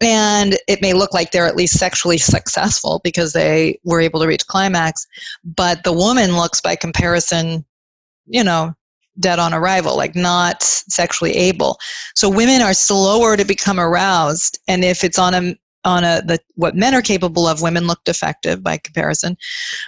And 0.00 0.58
it 0.68 0.82
may 0.82 0.92
look 0.92 1.14
like 1.14 1.30
they're 1.30 1.46
at 1.46 1.56
least 1.56 1.78
sexually 1.78 2.18
successful 2.18 3.00
because 3.04 3.32
they 3.32 3.78
were 3.84 4.00
able 4.00 4.20
to 4.20 4.26
reach 4.26 4.46
climax, 4.46 5.06
but 5.44 5.84
the 5.84 5.92
woman 5.92 6.36
looks 6.36 6.60
by 6.60 6.76
comparison, 6.76 7.64
you 8.26 8.44
know, 8.44 8.74
dead 9.20 9.38
on 9.38 9.54
arrival, 9.54 9.96
like 9.96 10.16
not 10.16 10.62
sexually 10.62 11.32
able. 11.32 11.78
So 12.14 12.28
women 12.28 12.60
are 12.60 12.74
slower 12.74 13.36
to 13.36 13.44
become 13.44 13.78
aroused. 13.78 14.58
And 14.66 14.84
if 14.84 15.04
it's 15.04 15.18
on 15.18 15.34
a 15.34 15.54
on 15.84 16.04
a 16.04 16.22
the 16.22 16.38
what 16.54 16.74
men 16.74 16.94
are 16.94 17.02
capable 17.02 17.46
of 17.46 17.62
women 17.62 17.86
look 17.86 18.02
defective 18.04 18.62
by 18.62 18.78
comparison. 18.78 19.36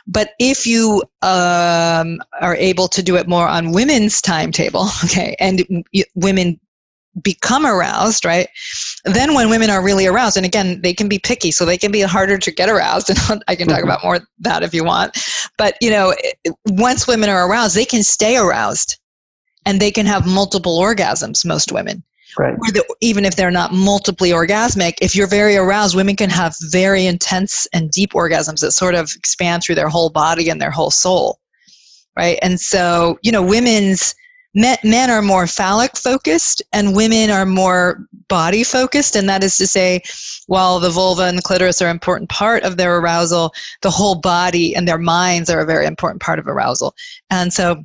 But 0.07 0.31
if 0.39 0.67
you 0.67 1.03
um, 1.23 2.21
are 2.41 2.57
able 2.57 2.89
to 2.89 3.03
do 3.03 3.17
it 3.17 3.29
more 3.29 3.49
on 3.49 3.73
women's 3.73 4.21
timetable 4.21 4.89
okay 5.05 5.37
and 5.39 5.65
women 6.15 6.61
become 7.23 7.65
aroused 7.65 8.27
right 8.27 8.47
then 9.07 9.33
when 9.33 9.49
women 9.49 9.71
are 9.71 9.83
really 9.83 10.07
aroused 10.07 10.37
and 10.37 10.45
again 10.45 10.79
they 10.83 10.93
can 10.93 11.09
be 11.09 11.19
picky 11.19 11.51
so 11.51 11.65
they 11.65 11.79
can 11.79 11.91
be 11.91 12.03
harder 12.03 12.37
to 12.37 12.51
get 12.51 12.69
aroused 12.69 13.09
and 13.31 13.43
i 13.49 13.57
can 13.57 13.67
talk 13.67 13.79
mm-hmm. 13.79 13.89
about 13.89 14.05
more 14.05 14.21
that 14.39 14.63
if 14.63 14.75
you 14.75 14.85
want. 14.85 15.17
But 15.57 15.77
you 15.81 15.91
know 15.91 16.15
once 16.67 17.07
women 17.07 17.31
are 17.31 17.49
aroused 17.49 17.75
they 17.75 17.87
can 17.87 18.03
stay 18.03 18.37
aroused 18.37 18.99
and 19.65 19.81
they 19.81 19.91
can 19.91 20.07
have 20.07 20.27
multiple 20.27 20.79
orgasms 20.79 21.45
most 21.45 21.73
women 21.73 22.03
Right. 22.39 22.57
The, 22.59 22.85
even 23.01 23.25
if 23.25 23.37
they're 23.37 23.51
not 23.51 23.73
multiply 23.73 24.29
orgasmic, 24.29 24.99
if 25.01 25.17
you're 25.17 25.27
very 25.27 25.57
aroused, 25.57 25.97
women 25.97 26.17
can 26.17 26.31
have 26.31 26.55
very 26.71 27.07
intense 27.07 27.67
and 27.73 27.91
deep 27.91 28.13
orgasms 28.13 28.61
that 28.61 28.73
sort 28.73 28.95
of 28.95 29.13
expand 29.17 29.63
through 29.63 29.77
their 29.77 29.89
whole 29.89 30.11
body 30.11 30.51
and 30.51 30.61
their 30.61 30.71
whole 30.71 30.91
soul. 30.91 31.41
Right. 32.17 32.39
And 32.43 32.61
so, 32.61 33.19
you 33.23 33.33
know, 33.33 33.43
women's 33.43 34.15
men, 34.55 34.77
men 34.85 35.11
are 35.11 35.23
more 35.23 35.47
phallic 35.47 35.97
focused 35.97 36.63
and 36.73 36.97
women 36.97 37.31
are 37.31 37.47
more 37.47 38.07
body 38.29 38.65
focused. 38.65 39.17
And 39.17 39.29
that 39.29 39.45
is 39.45 39.57
to 39.59 39.67
say, 39.67 40.03
while 40.47 40.81
the 40.81 40.91
vulva 40.91 41.25
and 41.25 41.37
the 41.37 41.43
clitoris 41.43 41.83
are 41.83 41.89
an 41.89 41.97
important 41.97 42.31
part 42.31 42.63
of 42.63 42.77
their 42.77 42.97
arousal, 42.97 43.53
the 43.83 43.91
whole 43.91 44.15
body 44.15 44.75
and 44.75 44.89
their 44.89 44.99
minds 44.99 45.51
are 45.51 45.61
a 45.61 45.67
very 45.67 45.87
important 45.87 46.23
part 46.23 46.39
of 46.39 46.47
arousal. 46.47 46.95
And 47.31 47.53
so, 47.53 47.85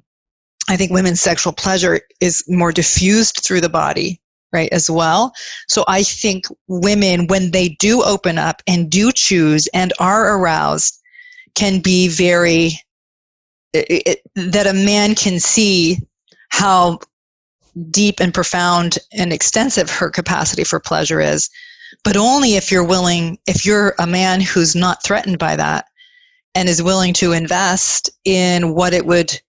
I 0.69 0.77
think 0.77 0.91
women's 0.91 1.19
sexual 1.19 1.51
pleasure 1.51 1.99
is 2.21 2.45
more 2.47 2.71
diffused 2.71 3.41
through 3.43 3.61
the 3.61 3.67
body 3.67 4.20
right 4.53 4.69
as 4.71 4.89
well. 4.89 5.33
So 5.67 5.83
i 5.87 6.03
think 6.03 6.45
women 6.67 7.27
when 7.27 7.51
they 7.51 7.69
do 7.69 8.03
open 8.03 8.37
up 8.37 8.61
and 8.67 8.89
do 8.89 9.11
choose 9.11 9.67
and 9.73 9.93
are 9.99 10.37
aroused 10.37 10.99
can 11.55 11.81
be 11.81 12.07
very 12.07 12.79
it, 13.73 14.03
it, 14.05 14.21
that 14.35 14.67
a 14.67 14.73
man 14.73 15.15
can 15.15 15.39
see 15.39 15.97
how 16.49 16.99
deep 17.89 18.19
and 18.19 18.33
profound 18.33 18.97
and 19.13 19.31
extensive 19.31 19.89
her 19.89 20.09
capacity 20.09 20.63
for 20.63 20.79
pleasure 20.79 21.21
is. 21.21 21.49
But 22.03 22.17
only 22.17 22.55
if 22.55 22.71
you're 22.71 22.85
willing 22.85 23.37
if 23.47 23.65
you're 23.65 23.93
a 23.99 24.07
man 24.07 24.41
who's 24.41 24.75
not 24.75 25.03
threatened 25.03 25.39
by 25.39 25.55
that 25.55 25.85
and 26.55 26.67
is 26.67 26.83
willing 26.83 27.13
to 27.13 27.31
invest 27.31 28.09
in 28.25 28.73
what 28.75 28.93
it 28.93 29.05
would 29.05 29.39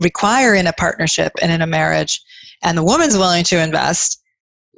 require 0.00 0.54
in 0.54 0.66
a 0.66 0.72
partnership 0.72 1.32
and 1.40 1.50
in 1.52 1.62
a 1.62 1.66
marriage 1.66 2.20
and 2.66 2.76
the 2.76 2.82
woman's 2.82 3.16
willing 3.16 3.44
to 3.44 3.62
invest 3.62 4.20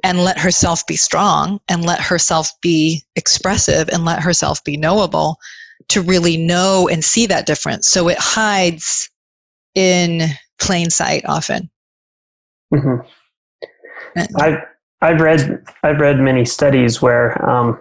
and 0.03 0.23
let 0.23 0.37
herself 0.39 0.85
be 0.87 0.95
strong 0.95 1.59
and 1.67 1.83
let 1.83 1.99
herself 1.99 2.51
be 2.61 3.03
expressive 3.15 3.89
and 3.89 4.05
let 4.05 4.21
herself 4.21 4.63
be 4.63 4.77
knowable 4.77 5.37
to 5.89 6.01
really 6.01 6.37
know 6.37 6.87
and 6.87 7.03
see 7.03 7.25
that 7.25 7.47
difference. 7.47 7.89
So 7.89 8.07
it 8.07 8.17
hides 8.19 9.09
in 9.75 10.21
plain 10.61 10.91
sight 10.91 11.23
often. 11.25 11.69
Mm-hmm. 12.73 13.05
I've 14.37 14.59
I've 15.01 15.21
read 15.21 15.65
I've 15.83 15.99
read 15.99 16.19
many 16.19 16.45
studies 16.45 17.01
where 17.01 17.43
um, 17.47 17.79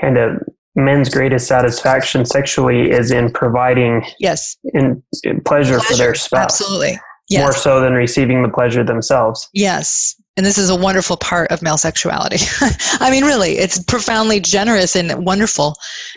kind 0.00 0.18
of 0.18 0.42
men's 0.74 1.08
greatest 1.08 1.46
satisfaction 1.46 2.24
sexually 2.24 2.90
is 2.90 3.10
in 3.10 3.30
providing 3.32 4.04
yes 4.18 4.56
in, 4.74 5.02
in 5.22 5.40
pleasure, 5.42 5.78
pleasure, 5.78 5.80
for 5.80 5.96
their 5.96 6.14
spouse. 6.14 6.60
Absolutely 6.60 6.98
yes. 7.28 7.42
more 7.42 7.52
so 7.52 7.80
than 7.80 7.94
receiving 7.94 8.42
the 8.42 8.48
pleasure 8.48 8.84
themselves. 8.84 9.48
Yes. 9.52 10.14
And 10.36 10.46
this 10.46 10.58
is 10.58 10.70
a 10.70 10.76
wonderful 10.76 11.16
part 11.16 11.50
of 11.50 11.62
male 11.62 11.78
sexuality. 11.78 12.38
I 13.00 13.10
mean, 13.10 13.24
really, 13.24 13.58
it's 13.58 13.82
profoundly 13.82 14.40
generous 14.40 14.94
and 14.94 15.24
wonderful. 15.24 15.74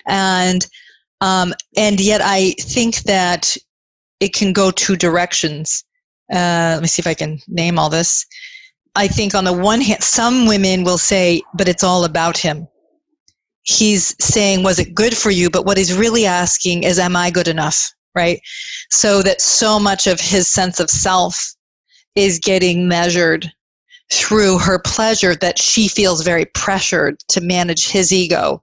And 0.08 0.66
um, 1.22 1.54
and 1.78 2.00
yet 2.00 2.22
I 2.24 2.52
think 2.60 2.98
that 3.04 3.56
it 4.20 4.34
can 4.34 4.54
go 4.54 4.72
two 4.72 4.96
directions. 4.96 5.84
Uh, 6.32 6.74
let 6.74 6.82
me 6.82 6.88
see 6.88 7.02
if 7.02 7.08
I 7.08 7.14
can 7.14 7.40
name 7.48 7.78
all 7.78 7.90
this. 7.90 8.26
I 8.96 9.08
think 9.08 9.34
on 9.34 9.44
the 9.44 9.54
one 9.54 9.82
hand, 9.82 10.04
some 10.04 10.46
women 10.48 10.84
will 10.84 10.98
say, 10.98 11.42
but 11.54 11.68
it's 11.70 11.84
all 11.84 12.04
about 12.06 12.38
him. 12.38 12.68
He's 13.64 14.16
saying, 14.24 14.64
was 14.64 14.80
it 14.80 14.96
good 14.96 15.16
for 15.16 15.30
you? 15.30 15.50
But 15.50 15.66
what 15.66 15.78
he's 15.78 15.96
really 15.96 16.26
asking 16.26 16.84
is, 16.84 17.00
am 17.00 17.16
I 17.16 17.30
good 17.30 17.48
enough? 17.48 17.92
Right? 18.16 18.40
So 18.90 19.22
that 19.22 19.42
so 19.42 19.80
much 19.80 20.08
of 20.08 20.20
his 20.20 20.48
sense 20.48 20.80
of 20.80 20.90
self 20.90 21.54
is 22.16 22.40
getting 22.40 22.88
measured 22.88 23.52
through 24.12 24.58
her 24.60 24.80
pleasure 24.80 25.36
that 25.36 25.58
she 25.58 25.88
feels 25.88 26.24
very 26.24 26.46
pressured 26.46 27.18
to 27.30 27.40
manage 27.40 27.88
his 27.88 28.12
ego 28.12 28.62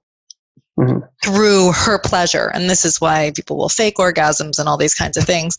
mm-hmm. 0.79 0.99
through 1.23 1.71
her 1.71 1.99
pleasure. 1.99 2.51
And 2.53 2.69
this 2.69 2.85
is 2.85 3.01
why 3.01 3.31
people 3.35 3.57
will 3.57 3.69
fake 3.69 3.95
orgasms 3.97 4.59
and 4.59 4.69
all 4.69 4.77
these 4.77 4.93
kinds 4.93 5.17
of 5.17 5.23
things. 5.23 5.57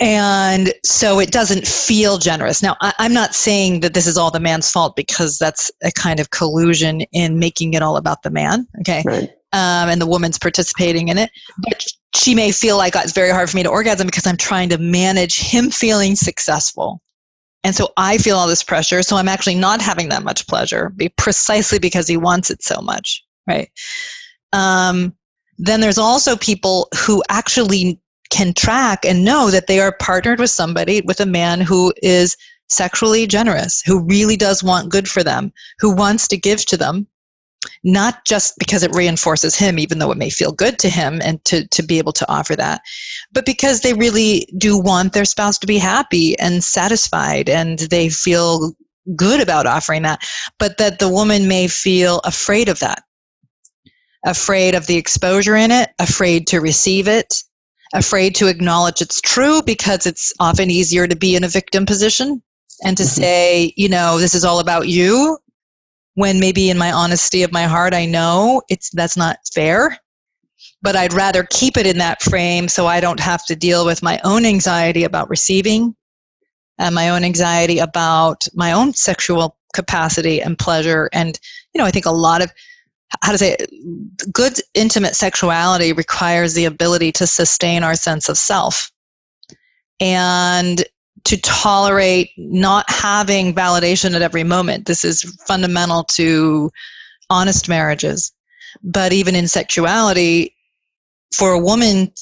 And 0.00 0.72
so 0.84 1.20
it 1.20 1.30
doesn't 1.30 1.68
feel 1.68 2.18
generous. 2.18 2.60
Now, 2.60 2.74
I, 2.80 2.92
am 2.98 3.14
not 3.14 3.32
saying 3.32 3.78
that 3.80 3.94
this 3.94 4.08
is 4.08 4.16
all 4.16 4.32
the 4.32 4.40
man's 4.40 4.68
fault 4.68 4.96
because 4.96 5.38
that's 5.38 5.70
a 5.84 5.92
kind 5.92 6.18
of 6.18 6.30
collusion 6.30 7.02
in 7.12 7.38
making 7.38 7.74
it 7.74 7.82
all 7.82 7.96
about 7.96 8.24
the 8.24 8.30
man. 8.30 8.66
Okay. 8.80 9.04
Right 9.06 9.30
um, 9.54 9.88
and 9.88 10.00
the 10.00 10.06
woman's 10.06 10.38
participating 10.38 11.08
in 11.08 11.16
it. 11.16 11.30
But 11.58 11.86
she 12.14 12.34
may 12.34 12.52
feel 12.52 12.76
like 12.76 12.94
it's 12.96 13.12
very 13.12 13.30
hard 13.30 13.50
for 13.50 13.56
me 13.56 13.62
to 13.62 13.70
orgasm 13.70 14.06
because 14.06 14.26
I'm 14.26 14.36
trying 14.36 14.68
to 14.70 14.78
manage 14.78 15.40
him 15.40 15.70
feeling 15.70 16.14
successful. 16.14 17.00
And 17.64 17.74
so 17.74 17.92
I 17.96 18.18
feel 18.18 18.36
all 18.36 18.46
this 18.46 18.62
pressure. 18.62 19.02
So 19.02 19.16
I'm 19.16 19.28
actually 19.28 19.54
not 19.54 19.80
having 19.80 20.10
that 20.10 20.22
much 20.22 20.46
pleasure 20.46 20.94
precisely 21.16 21.78
because 21.78 22.06
he 22.06 22.16
wants 22.16 22.50
it 22.50 22.62
so 22.62 22.80
much, 22.80 23.24
right? 23.48 23.70
Um, 24.52 25.14
then 25.58 25.80
there's 25.80 25.98
also 25.98 26.36
people 26.36 26.88
who 26.96 27.22
actually 27.28 28.00
can 28.30 28.52
track 28.52 29.04
and 29.04 29.24
know 29.24 29.50
that 29.50 29.66
they 29.66 29.80
are 29.80 29.96
partnered 29.98 30.40
with 30.40 30.50
somebody, 30.50 31.00
with 31.02 31.20
a 31.20 31.26
man 31.26 31.60
who 31.60 31.92
is 32.02 32.36
sexually 32.68 33.26
generous, 33.26 33.82
who 33.82 34.04
really 34.04 34.36
does 34.36 34.62
want 34.62 34.90
good 34.90 35.08
for 35.08 35.22
them, 35.22 35.52
who 35.78 35.94
wants 35.94 36.28
to 36.28 36.36
give 36.36 36.64
to 36.66 36.76
them, 36.76 37.06
not 37.82 38.24
just 38.24 38.54
because 38.58 38.82
it 38.82 38.94
reinforces 38.94 39.56
him, 39.56 39.78
even 39.78 39.98
though 39.98 40.10
it 40.10 40.18
may 40.18 40.30
feel 40.30 40.52
good 40.52 40.78
to 40.78 40.88
him 40.88 41.20
and 41.22 41.44
to, 41.44 41.66
to 41.68 41.82
be 41.82 41.98
able 41.98 42.12
to 42.12 42.30
offer 42.30 42.56
that, 42.56 42.80
but 43.32 43.46
because 43.46 43.80
they 43.80 43.94
really 43.94 44.46
do 44.56 44.78
want 44.78 45.12
their 45.12 45.24
spouse 45.24 45.58
to 45.58 45.66
be 45.66 45.78
happy 45.78 46.38
and 46.38 46.64
satisfied 46.64 47.48
and 47.48 47.80
they 47.90 48.08
feel 48.08 48.74
good 49.16 49.40
about 49.40 49.66
offering 49.66 50.02
that, 50.02 50.26
but 50.58 50.78
that 50.78 50.98
the 50.98 51.08
woman 51.08 51.48
may 51.48 51.68
feel 51.68 52.20
afraid 52.20 52.68
of 52.68 52.78
that. 52.78 53.02
Afraid 54.26 54.74
of 54.74 54.86
the 54.86 54.96
exposure 54.96 55.54
in 55.56 55.70
it, 55.70 55.90
afraid 55.98 56.46
to 56.46 56.60
receive 56.60 57.06
it, 57.06 57.42
afraid 57.92 58.34
to 58.36 58.48
acknowledge 58.48 59.02
it's 59.02 59.20
true 59.20 59.62
because 59.62 60.06
it's 60.06 60.32
often 60.40 60.70
easier 60.70 61.06
to 61.06 61.14
be 61.14 61.36
in 61.36 61.44
a 61.44 61.48
victim 61.48 61.84
position 61.84 62.42
and 62.82 62.96
to 62.96 63.02
mm-hmm. 63.02 63.20
say, 63.20 63.74
you 63.76 63.88
know, 63.88 64.18
this 64.18 64.34
is 64.34 64.44
all 64.44 64.60
about 64.60 64.88
you 64.88 65.38
when 66.14 66.40
maybe 66.40 66.70
in 66.70 66.78
my 66.78 66.92
honesty 66.92 67.42
of 67.42 67.52
my 67.52 67.64
heart 67.64 67.94
I 67.94 68.06
know 68.06 68.62
it's 68.68 68.90
that's 68.90 69.16
not 69.16 69.38
fair 69.52 69.98
but 70.82 70.96
I'd 70.96 71.14
rather 71.14 71.46
keep 71.50 71.76
it 71.78 71.86
in 71.86 71.98
that 71.98 72.22
frame 72.22 72.68
so 72.68 72.86
I 72.86 73.00
don't 73.00 73.20
have 73.20 73.44
to 73.46 73.56
deal 73.56 73.86
with 73.86 74.02
my 74.02 74.20
own 74.22 74.44
anxiety 74.44 75.02
about 75.04 75.30
receiving 75.30 75.96
and 76.78 76.94
my 76.94 77.08
own 77.08 77.24
anxiety 77.24 77.78
about 77.78 78.46
my 78.54 78.72
own 78.72 78.92
sexual 78.92 79.56
capacity 79.74 80.42
and 80.42 80.58
pleasure. 80.58 81.08
And 81.12 81.38
you 81.72 81.78
know 81.78 81.86
I 81.86 81.90
think 81.90 82.06
a 82.06 82.10
lot 82.10 82.42
of 82.42 82.52
how 83.22 83.32
to 83.32 83.38
say 83.38 83.56
it, 83.58 84.32
good 84.32 84.60
intimate 84.74 85.14
sexuality 85.14 85.92
requires 85.92 86.54
the 86.54 86.64
ability 86.64 87.12
to 87.12 87.26
sustain 87.26 87.82
our 87.82 87.94
sense 87.94 88.28
of 88.28 88.36
self. 88.36 88.90
And 90.00 90.84
to 91.24 91.40
tolerate 91.40 92.30
not 92.36 92.84
having 92.90 93.54
validation 93.54 94.14
at 94.14 94.22
every 94.22 94.44
moment. 94.44 94.86
This 94.86 95.04
is 95.04 95.22
fundamental 95.46 96.04
to 96.04 96.70
honest 97.30 97.68
marriages. 97.68 98.32
But 98.82 99.12
even 99.12 99.34
in 99.34 99.48
sexuality, 99.48 100.54
for 101.34 101.52
a 101.52 101.58
woman 101.58 102.12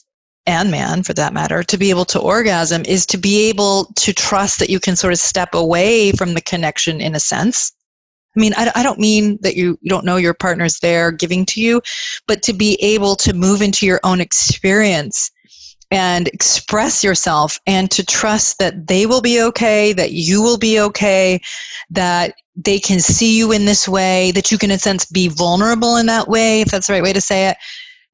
and 0.46 0.70
man 0.70 1.02
for 1.02 1.14
that 1.14 1.32
matter, 1.32 1.62
to 1.62 1.78
be 1.78 1.90
able 1.90 2.04
to 2.06 2.20
orgasm 2.20 2.82
is 2.86 3.06
to 3.06 3.18
be 3.18 3.48
able 3.48 3.86
to 3.96 4.12
trust 4.12 4.58
that 4.58 4.70
you 4.70 4.80
can 4.80 4.96
sort 4.96 5.12
of 5.12 5.18
step 5.18 5.54
away 5.54 6.12
from 6.12 6.34
the 6.34 6.40
connection 6.40 7.00
in 7.00 7.14
a 7.14 7.20
sense. 7.20 7.72
I 8.36 8.40
mean, 8.40 8.54
I, 8.56 8.72
I 8.74 8.82
don't 8.82 8.98
mean 8.98 9.38
that 9.42 9.56
you, 9.56 9.78
you 9.82 9.90
don't 9.90 10.06
know 10.06 10.16
your 10.16 10.34
partner's 10.34 10.78
there 10.78 11.12
giving 11.12 11.44
to 11.46 11.60
you, 11.60 11.82
but 12.26 12.42
to 12.44 12.52
be 12.52 12.74
able 12.80 13.14
to 13.16 13.34
move 13.34 13.60
into 13.60 13.84
your 13.86 14.00
own 14.04 14.20
experience 14.20 15.30
and 15.92 16.26
express 16.28 17.04
yourself 17.04 17.60
and 17.66 17.90
to 17.90 18.04
trust 18.04 18.58
that 18.58 18.86
they 18.86 19.04
will 19.04 19.20
be 19.20 19.42
okay, 19.42 19.92
that 19.92 20.12
you 20.12 20.42
will 20.42 20.56
be 20.56 20.80
okay, 20.80 21.38
that 21.90 22.34
they 22.56 22.80
can 22.80 22.98
see 22.98 23.36
you 23.36 23.52
in 23.52 23.66
this 23.66 23.86
way, 23.86 24.30
that 24.32 24.50
you 24.50 24.56
can, 24.56 24.70
in 24.70 24.76
a 24.76 24.78
sense, 24.78 25.04
be 25.04 25.28
vulnerable 25.28 25.96
in 25.96 26.06
that 26.06 26.28
way, 26.28 26.62
if 26.62 26.70
that's 26.70 26.86
the 26.86 26.94
right 26.94 27.02
way 27.02 27.12
to 27.12 27.20
say 27.20 27.46
it, 27.48 27.58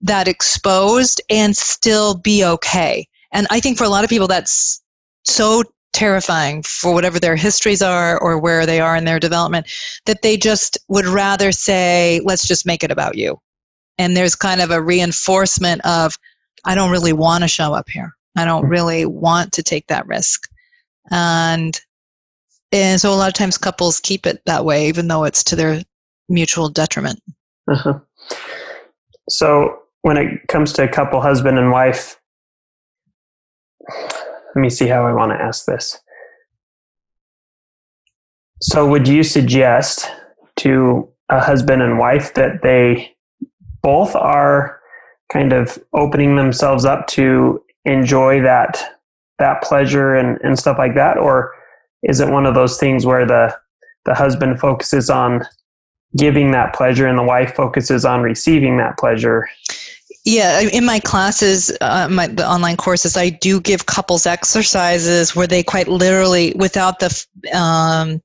that 0.00 0.26
exposed 0.26 1.22
and 1.30 1.56
still 1.56 2.16
be 2.16 2.44
okay. 2.44 3.06
And 3.30 3.46
I 3.48 3.60
think 3.60 3.78
for 3.78 3.84
a 3.84 3.88
lot 3.88 4.02
of 4.02 4.10
people, 4.10 4.26
that's 4.26 4.82
so 5.22 5.62
terrifying 5.92 6.64
for 6.64 6.92
whatever 6.92 7.20
their 7.20 7.36
histories 7.36 7.80
are 7.80 8.20
or 8.20 8.38
where 8.38 8.66
they 8.66 8.80
are 8.80 8.96
in 8.96 9.04
their 9.04 9.20
development 9.20 9.68
that 10.06 10.22
they 10.22 10.36
just 10.36 10.78
would 10.88 11.06
rather 11.06 11.52
say, 11.52 12.20
let's 12.24 12.46
just 12.46 12.66
make 12.66 12.82
it 12.82 12.90
about 12.90 13.16
you. 13.16 13.40
And 13.98 14.16
there's 14.16 14.34
kind 14.34 14.60
of 14.60 14.72
a 14.72 14.82
reinforcement 14.82 15.80
of, 15.84 16.18
I 16.68 16.74
don't 16.74 16.90
really 16.90 17.14
want 17.14 17.42
to 17.42 17.48
show 17.48 17.72
up 17.72 17.88
here. 17.88 18.14
I 18.36 18.44
don't 18.44 18.68
really 18.68 19.06
want 19.06 19.54
to 19.54 19.62
take 19.62 19.86
that 19.86 20.06
risk. 20.06 20.46
And 21.10 21.80
and 22.70 23.00
so 23.00 23.10
a 23.10 23.16
lot 23.16 23.28
of 23.28 23.34
times 23.34 23.56
couples 23.56 23.98
keep 23.98 24.26
it 24.26 24.42
that 24.44 24.66
way, 24.66 24.86
even 24.88 25.08
though 25.08 25.24
it's 25.24 25.42
to 25.44 25.56
their 25.56 25.82
mutual 26.28 26.68
detriment. 26.68 27.22
Uh-huh. 27.66 27.98
So 29.30 29.78
when 30.02 30.18
it 30.18 30.46
comes 30.48 30.74
to 30.74 30.84
a 30.84 30.88
couple, 30.88 31.22
husband 31.22 31.58
and 31.58 31.70
wife, 31.70 32.20
let 33.88 34.56
me 34.56 34.68
see 34.68 34.86
how 34.86 35.06
I 35.06 35.14
want 35.14 35.32
to 35.32 35.42
ask 35.42 35.64
this. 35.64 35.98
So 38.60 38.86
would 38.86 39.08
you 39.08 39.22
suggest 39.22 40.10
to 40.56 41.08
a 41.30 41.40
husband 41.40 41.80
and 41.80 41.98
wife 41.98 42.34
that 42.34 42.60
they 42.62 43.16
both 43.80 44.14
are 44.14 44.77
kind 45.32 45.52
of 45.52 45.78
opening 45.92 46.36
themselves 46.36 46.84
up 46.84 47.06
to 47.08 47.62
enjoy 47.84 48.40
that 48.42 48.98
that 49.38 49.62
pleasure 49.62 50.14
and, 50.14 50.38
and 50.42 50.58
stuff 50.58 50.78
like 50.78 50.94
that? 50.94 51.16
Or 51.16 51.54
is 52.02 52.20
it 52.20 52.28
one 52.28 52.46
of 52.46 52.54
those 52.54 52.78
things 52.78 53.06
where 53.06 53.26
the 53.26 53.56
the 54.04 54.14
husband 54.14 54.58
focuses 54.58 55.10
on 55.10 55.42
giving 56.16 56.50
that 56.52 56.74
pleasure 56.74 57.06
and 57.06 57.18
the 57.18 57.22
wife 57.22 57.54
focuses 57.54 58.04
on 58.04 58.22
receiving 58.22 58.78
that 58.78 58.98
pleasure? 58.98 59.48
Yeah 60.24 60.60
in 60.60 60.84
my 60.84 61.00
classes 61.00 61.76
uh, 61.80 62.08
my 62.10 62.26
the 62.26 62.46
online 62.46 62.76
courses 62.76 63.16
i 63.16 63.30
do 63.30 63.60
give 63.60 63.86
couples 63.86 64.26
exercises 64.26 65.34
where 65.34 65.46
they 65.46 65.62
quite 65.62 65.88
literally 65.88 66.52
without 66.56 66.98
the 66.98 67.26
um, 67.54 68.20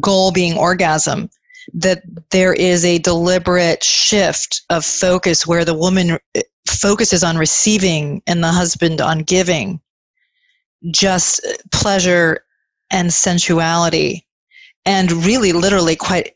goal 0.00 0.32
being 0.32 0.56
orgasm 0.56 1.28
that 1.74 2.02
there 2.30 2.52
is 2.52 2.84
a 2.84 2.98
deliberate 2.98 3.82
shift 3.82 4.62
of 4.70 4.84
focus 4.84 5.46
where 5.46 5.64
the 5.64 5.74
woman 5.74 6.18
eh, 6.34 6.42
focuses 6.66 7.22
on 7.24 7.36
receiving 7.36 8.22
and 8.26 8.42
the 8.42 8.52
husband 8.52 9.00
on 9.00 9.20
giving. 9.20 9.80
Just 10.90 11.40
pleasure 11.72 12.44
and 12.90 13.12
sensuality. 13.12 14.24
And 14.84 15.12
really 15.12 15.52
literally 15.52 15.96
quite 15.96 16.34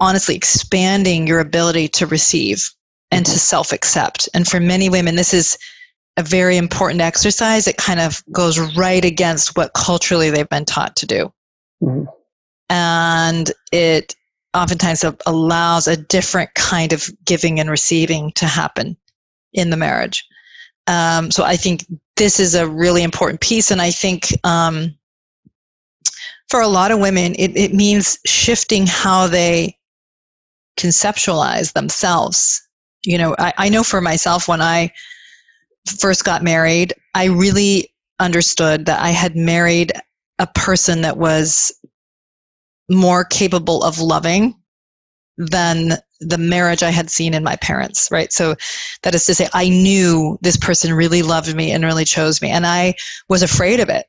honestly 0.00 0.34
expanding 0.34 1.26
your 1.26 1.40
ability 1.40 1.88
to 1.88 2.06
receive 2.06 2.68
and 3.10 3.24
to 3.24 3.38
self 3.38 3.72
accept 3.72 4.28
and 4.34 4.46
for 4.46 4.60
many 4.60 4.90
women 4.90 5.16
this 5.16 5.32
is 5.32 5.56
a 6.18 6.22
very 6.22 6.56
important 6.56 7.00
exercise. 7.00 7.68
It 7.68 7.76
kind 7.76 8.00
of 8.00 8.22
goes 8.32 8.58
right 8.76 9.04
against 9.04 9.56
what 9.56 9.72
culturally 9.74 10.30
they've 10.30 10.48
been 10.48 10.64
taught 10.64 10.96
to 10.96 11.06
do. 11.06 11.32
Mm-hmm. 11.80 12.06
and 12.70 13.52
it 13.70 14.16
oftentimes 14.54 15.04
allows 15.26 15.86
a 15.86 15.96
different 15.96 16.52
kind 16.54 16.92
of 16.92 17.08
giving 17.24 17.60
and 17.60 17.70
receiving 17.70 18.32
to 18.32 18.46
happen 18.46 18.96
in 19.52 19.70
the 19.70 19.76
marriage. 19.76 20.26
Um, 20.86 21.30
so 21.30 21.44
I 21.44 21.56
think 21.56 21.84
this 22.16 22.40
is 22.40 22.54
a 22.54 22.68
really 22.68 23.02
important 23.02 23.40
piece, 23.40 23.70
and 23.70 23.80
I 23.80 23.90
think 23.90 24.32
um, 24.44 24.94
for 26.48 26.60
a 26.60 26.68
lot 26.68 26.90
of 26.90 26.98
women, 26.98 27.34
it, 27.38 27.56
it 27.56 27.74
means 27.74 28.18
shifting 28.24 28.86
how 28.86 29.26
they 29.26 29.76
conceptualize 30.78 31.72
themselves. 31.74 32.62
You 33.04 33.18
know, 33.18 33.36
I, 33.38 33.52
I 33.58 33.68
know 33.68 33.82
for 33.82 34.00
myself 34.00 34.48
when 34.48 34.62
I 34.62 34.90
first 35.98 36.24
got 36.24 36.42
married, 36.42 36.94
I 37.14 37.26
really 37.26 37.92
understood 38.20 38.86
that 38.86 39.00
I 39.00 39.10
had 39.10 39.36
married 39.36 39.92
a 40.38 40.46
person 40.46 41.02
that 41.02 41.18
was 41.18 41.72
more 42.88 43.24
capable 43.24 43.82
of 43.82 43.98
loving 43.98 44.54
than 45.38 45.92
the 46.20 46.38
marriage 46.38 46.82
I 46.82 46.90
had 46.90 47.10
seen 47.10 47.32
in 47.32 47.44
my 47.44 47.56
parents, 47.56 48.08
right? 48.10 48.32
So 48.32 48.56
that 49.02 49.14
is 49.14 49.24
to 49.26 49.34
say, 49.34 49.48
I 49.54 49.68
knew 49.68 50.38
this 50.42 50.56
person 50.56 50.92
really 50.92 51.22
loved 51.22 51.54
me 51.54 51.70
and 51.70 51.84
really 51.84 52.04
chose 52.04 52.42
me, 52.42 52.50
and 52.50 52.66
I 52.66 52.94
was 53.28 53.42
afraid 53.42 53.80
of 53.80 53.88
it. 53.88 54.06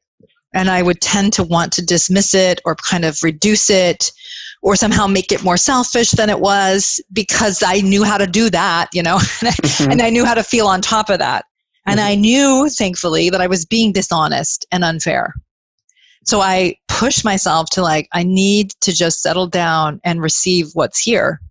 And 0.53 0.71
I 0.71 0.81
would 0.81 0.99
tend 0.99 1.33
to 1.33 1.43
want 1.43 1.71
to 1.73 1.85
dismiss 1.85 2.33
it 2.33 2.59
or 2.65 2.75
kind 2.75 3.05
of 3.05 3.21
reduce 3.21 3.69
it 3.69 4.11
or 4.63 4.75
somehow 4.75 5.05
make 5.05 5.31
it 5.31 5.43
more 5.43 5.57
selfish 5.57 6.09
than 6.11 6.29
it 6.29 6.39
was 6.39 6.99
because 7.13 7.63
I 7.65 7.81
knew 7.81 8.03
how 8.03 8.17
to 8.17 8.25
do 8.25 8.49
that, 8.49 8.89
you 8.91 9.03
know, 9.03 9.17
mm-hmm. 9.17 9.91
and 9.91 10.01
I 10.01 10.09
knew 10.09 10.25
how 10.25 10.33
to 10.33 10.43
feel 10.43 10.67
on 10.67 10.81
top 10.81 11.11
of 11.11 11.19
that. 11.19 11.45
And 11.85 11.99
mm-hmm. 11.99 12.09
I 12.09 12.15
knew, 12.15 12.69
thankfully, 12.69 13.29
that 13.29 13.41
I 13.41 13.47
was 13.47 13.63
being 13.65 13.91
dishonest 13.91 14.65
and 14.71 14.83
unfair. 14.83 15.35
So 16.29 16.41
I 16.41 16.75
push 16.87 17.23
myself 17.23 17.71
to 17.71 17.81
like, 17.81 18.07
I 18.13 18.21
need 18.21 18.69
to 18.81 18.93
just 18.93 19.23
settle 19.23 19.47
down 19.47 19.99
and 20.03 20.21
receive 20.21 20.69
what's 20.73 20.99
here, 20.99 21.41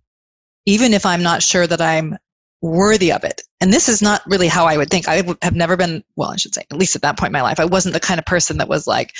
even 0.65 0.93
if 0.93 1.05
I'm 1.05 1.21
not 1.21 1.43
sure 1.43 1.67
that 1.67 1.81
I'm 1.81 2.17
worthy 2.61 3.11
of 3.11 3.25
it. 3.25 3.41
And 3.59 3.73
this 3.73 3.89
is 3.89 4.01
not 4.01 4.21
really 4.25 4.47
how 4.47 4.67
I 4.67 4.77
would 4.77 4.89
think. 4.89 5.09
I 5.09 5.21
have 5.41 5.53
never 5.53 5.75
been, 5.75 6.01
well, 6.15 6.29
I 6.29 6.37
should 6.37 6.55
say, 6.55 6.63
at 6.71 6.77
least 6.77 6.95
at 6.95 7.01
that 7.01 7.17
point 7.17 7.31
in 7.31 7.33
my 7.33 7.41
life, 7.41 7.59
I 7.59 7.65
wasn't 7.65 7.91
the 7.93 7.99
kind 7.99 8.19
of 8.19 8.25
person 8.25 8.57
that 8.59 8.69
was 8.69 8.87
like, 8.87 9.17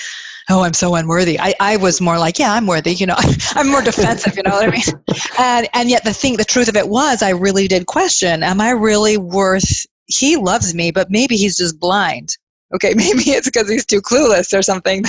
oh, 0.49 0.63
I'm 0.63 0.71
so 0.71 0.95
unworthy. 0.95 1.37
I, 1.37 1.53
I 1.59 1.75
was 1.75 1.99
more 1.99 2.17
like, 2.17 2.39
yeah, 2.39 2.53
I'm 2.53 2.65
worthy. 2.65 2.93
You 2.93 3.07
know, 3.07 3.17
I'm 3.55 3.69
more 3.69 3.81
defensive. 3.81 4.37
You 4.37 4.43
know 4.43 4.51
what 4.51 4.69
I 4.69 4.71
mean? 4.71 5.03
And 5.39 5.67
and 5.73 5.89
yet 5.89 6.05
the 6.05 6.13
thing, 6.13 6.37
the 6.37 6.45
truth 6.45 6.69
of 6.69 6.77
it 6.77 6.87
was, 6.87 7.21
I 7.21 7.31
really 7.31 7.67
did 7.67 7.85
question: 7.85 8.43
Am 8.43 8.61
I 8.61 8.69
really 8.69 9.17
worth? 9.17 9.85
He 10.05 10.37
loves 10.37 10.73
me, 10.73 10.91
but 10.91 11.11
maybe 11.11 11.35
he's 11.35 11.57
just 11.57 11.81
blind 11.81 12.37
okay, 12.73 12.93
maybe 12.95 13.31
it's 13.31 13.49
because 13.49 13.69
he's 13.69 13.85
too 13.85 14.01
clueless 14.01 14.57
or 14.57 14.61
something. 14.61 15.03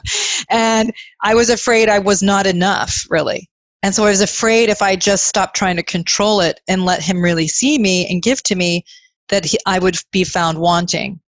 and 0.50 0.92
I 1.22 1.34
was 1.34 1.50
afraid 1.50 1.88
I 1.88 1.98
was 1.98 2.22
not 2.22 2.46
enough, 2.46 3.06
really. 3.10 3.48
And 3.82 3.94
so 3.94 4.04
I 4.04 4.10
was 4.10 4.22
afraid 4.22 4.70
if 4.70 4.80
I 4.80 4.96
just 4.96 5.26
stopped 5.26 5.56
trying 5.56 5.76
to 5.76 5.82
control 5.82 6.40
it 6.40 6.60
and 6.68 6.86
let 6.86 7.02
him 7.02 7.22
really 7.22 7.46
see 7.46 7.78
me 7.78 8.06
and 8.08 8.22
give 8.22 8.42
to 8.44 8.54
me, 8.54 8.84
that 9.28 9.44
he, 9.44 9.58
I 9.66 9.78
would 9.78 9.96
be 10.10 10.24
found 10.24 10.58
wanting. 10.58 11.20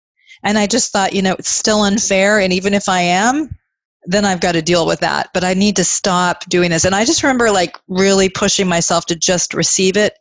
And 0.44 0.58
I 0.58 0.66
just 0.66 0.92
thought, 0.92 1.14
you 1.14 1.22
know, 1.22 1.34
it's 1.38 1.48
still 1.48 1.82
unfair. 1.82 2.38
And 2.38 2.52
even 2.52 2.74
if 2.74 2.88
I 2.88 3.00
am, 3.00 3.50
then 4.04 4.24
I've 4.24 4.40
got 4.40 4.52
to 4.52 4.62
deal 4.62 4.86
with 4.86 5.00
that. 5.00 5.30
But 5.32 5.42
I 5.42 5.54
need 5.54 5.76
to 5.76 5.84
stop 5.84 6.44
doing 6.48 6.70
this. 6.70 6.84
And 6.84 6.94
I 6.94 7.04
just 7.04 7.22
remember 7.22 7.50
like 7.50 7.76
really 7.88 8.28
pushing 8.28 8.68
myself 8.68 9.06
to 9.06 9.16
just 9.16 9.54
receive 9.54 9.96
it 9.96 10.14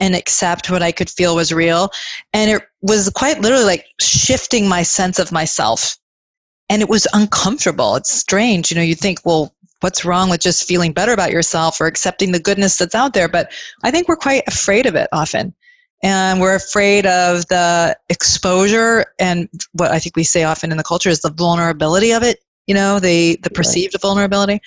and 0.00 0.14
accept 0.14 0.70
what 0.70 0.82
I 0.82 0.92
could 0.92 1.10
feel 1.10 1.36
was 1.36 1.52
real. 1.52 1.90
And 2.32 2.50
it 2.50 2.62
was 2.82 3.10
quite 3.10 3.40
literally 3.40 3.64
like 3.64 3.86
shifting 4.00 4.68
my 4.68 4.82
sense 4.82 5.18
of 5.18 5.32
myself. 5.32 5.96
And 6.68 6.82
it 6.82 6.88
was 6.88 7.06
uncomfortable. 7.12 7.96
It's 7.96 8.12
strange. 8.12 8.70
You 8.70 8.76
know, 8.76 8.82
you 8.82 8.94
think, 8.94 9.20
well, 9.24 9.54
what's 9.80 10.04
wrong 10.04 10.30
with 10.30 10.40
just 10.40 10.66
feeling 10.66 10.92
better 10.92 11.12
about 11.12 11.30
yourself 11.30 11.80
or 11.80 11.86
accepting 11.86 12.32
the 12.32 12.40
goodness 12.40 12.76
that's 12.76 12.94
out 12.94 13.14
there? 13.14 13.28
But 13.28 13.52
I 13.84 13.90
think 13.90 14.08
we're 14.08 14.16
quite 14.16 14.42
afraid 14.46 14.86
of 14.86 14.94
it 14.94 15.08
often. 15.12 15.54
And 16.02 16.40
we're 16.40 16.54
afraid 16.54 17.06
of 17.06 17.46
the 17.46 17.96
exposure 18.10 19.06
and 19.18 19.48
what 19.72 19.92
I 19.92 19.98
think 19.98 20.14
we 20.14 20.24
say 20.24 20.44
often 20.44 20.70
in 20.70 20.76
the 20.76 20.84
culture 20.84 21.08
is 21.08 21.20
the 21.20 21.32
vulnerability 21.32 22.12
of 22.12 22.22
it, 22.22 22.40
you 22.66 22.74
know, 22.74 23.00
the, 23.00 23.38
the 23.42 23.50
perceived 23.50 23.96
vulnerability. 24.02 24.60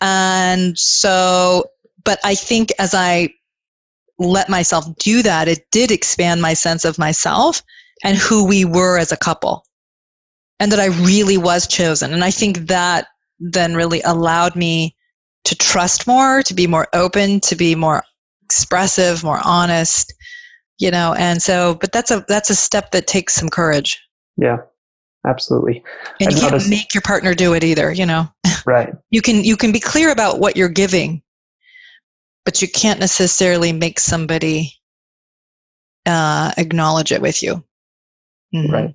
And 0.00 0.78
so 0.78 1.64
but 2.04 2.18
I 2.24 2.34
think 2.34 2.72
as 2.78 2.94
I 2.94 3.30
let 4.20 4.48
myself 4.48 4.84
do 4.98 5.22
that, 5.22 5.48
it 5.48 5.64
did 5.72 5.90
expand 5.90 6.42
my 6.42 6.54
sense 6.54 6.84
of 6.84 6.98
myself 6.98 7.62
and 8.04 8.16
who 8.16 8.44
we 8.44 8.64
were 8.64 8.98
as 8.98 9.10
a 9.10 9.16
couple. 9.16 9.64
And 10.60 10.70
that 10.70 10.78
I 10.78 10.86
really 10.86 11.38
was 11.38 11.66
chosen. 11.66 12.12
And 12.12 12.22
I 12.22 12.30
think 12.30 12.68
that 12.68 13.06
then 13.38 13.74
really 13.74 14.02
allowed 14.02 14.54
me 14.54 14.94
to 15.44 15.56
trust 15.56 16.06
more, 16.06 16.42
to 16.42 16.54
be 16.54 16.66
more 16.66 16.86
open, 16.92 17.40
to 17.40 17.56
be 17.56 17.74
more 17.74 18.04
expressive, 18.44 19.24
more 19.24 19.40
honest, 19.42 20.12
you 20.78 20.90
know, 20.90 21.14
and 21.14 21.42
so 21.42 21.76
but 21.80 21.92
that's 21.92 22.10
a 22.10 22.24
that's 22.28 22.50
a 22.50 22.54
step 22.54 22.90
that 22.90 23.06
takes 23.06 23.34
some 23.34 23.48
courage. 23.48 23.98
Yeah. 24.36 24.58
Absolutely. 25.26 25.82
And 26.18 26.28
I've 26.28 26.34
you 26.34 26.40
can't 26.40 26.52
noticed, 26.52 26.70
make 26.70 26.94
your 26.94 27.02
partner 27.02 27.34
do 27.34 27.52
it 27.52 27.62
either, 27.62 27.92
you 27.92 28.06
know. 28.06 28.26
Right. 28.64 28.92
you 29.10 29.22
can 29.22 29.44
you 29.44 29.56
can 29.56 29.72
be 29.72 29.80
clear 29.80 30.10
about 30.10 30.40
what 30.40 30.56
you're 30.56 30.68
giving, 30.68 31.22
but 32.44 32.62
you 32.62 32.68
can't 32.68 33.00
necessarily 33.00 33.72
make 33.72 34.00
somebody 34.00 34.72
uh, 36.06 36.52
acknowledge 36.56 37.12
it 37.12 37.22
with 37.22 37.42
you. 37.42 37.62
Mm-hmm. 38.54 38.72
Right. 38.72 38.94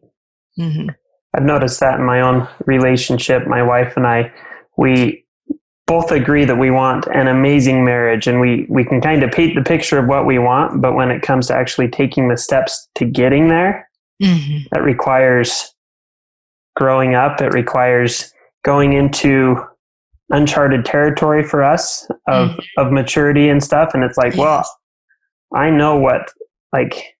Mm-hmm. 0.60 0.89
I've 1.34 1.43
noticed 1.43 1.80
that 1.82 2.00
in 2.00 2.06
my 2.06 2.22
own 2.22 2.48
relationship. 2.66 3.46
My 3.48 3.62
wife 3.62 3.98
and 3.98 4.08
I, 4.08 4.32
we 4.78 5.26
both 5.88 6.12
agree 6.12 6.46
that 6.46 6.58
we 6.58 6.72
want 6.72 7.06
an 7.08 7.28
amazing 7.28 7.84
marriage 7.84 8.26
and 8.26 8.39
we, 8.39 8.66
we 8.70 8.84
can 8.84 9.02
kind 9.02 9.22
of 9.22 9.32
paint 9.32 9.56
the 9.56 9.62
picture 9.62 10.00
of 10.00 10.08
what 10.08 10.26
we 10.26 10.39
want, 10.39 10.82
but 10.82 10.96
when 10.96 11.12
it 11.12 11.22
comes 11.22 11.48
to 11.48 11.56
actually 11.56 11.88
taking 11.88 12.28
the 12.28 12.38
steps 12.38 12.88
to 12.96 13.06
getting 13.06 13.50
there, 13.50 13.88
mm-hmm. 14.22 14.64
that 14.72 14.82
requires 14.82 15.74
growing 16.76 17.16
up. 17.16 17.39
It 17.39 17.54
requires 17.54 18.34
going 18.64 18.93
into 18.93 19.58
uncharted 20.30 20.86
territory 20.86 21.44
for 21.44 21.64
us 21.64 22.08
of, 22.28 22.52
mm-hmm. 22.52 22.60
of 22.78 22.92
maturity 22.92 23.50
and 23.50 23.64
stuff. 23.64 23.94
And 23.94 24.04
it's 24.04 24.18
like, 24.18 24.34
yes. 24.34 24.40
well, 24.40 24.70
I 25.54 25.70
know 25.70 25.98
what, 25.98 26.32
like, 26.74 27.16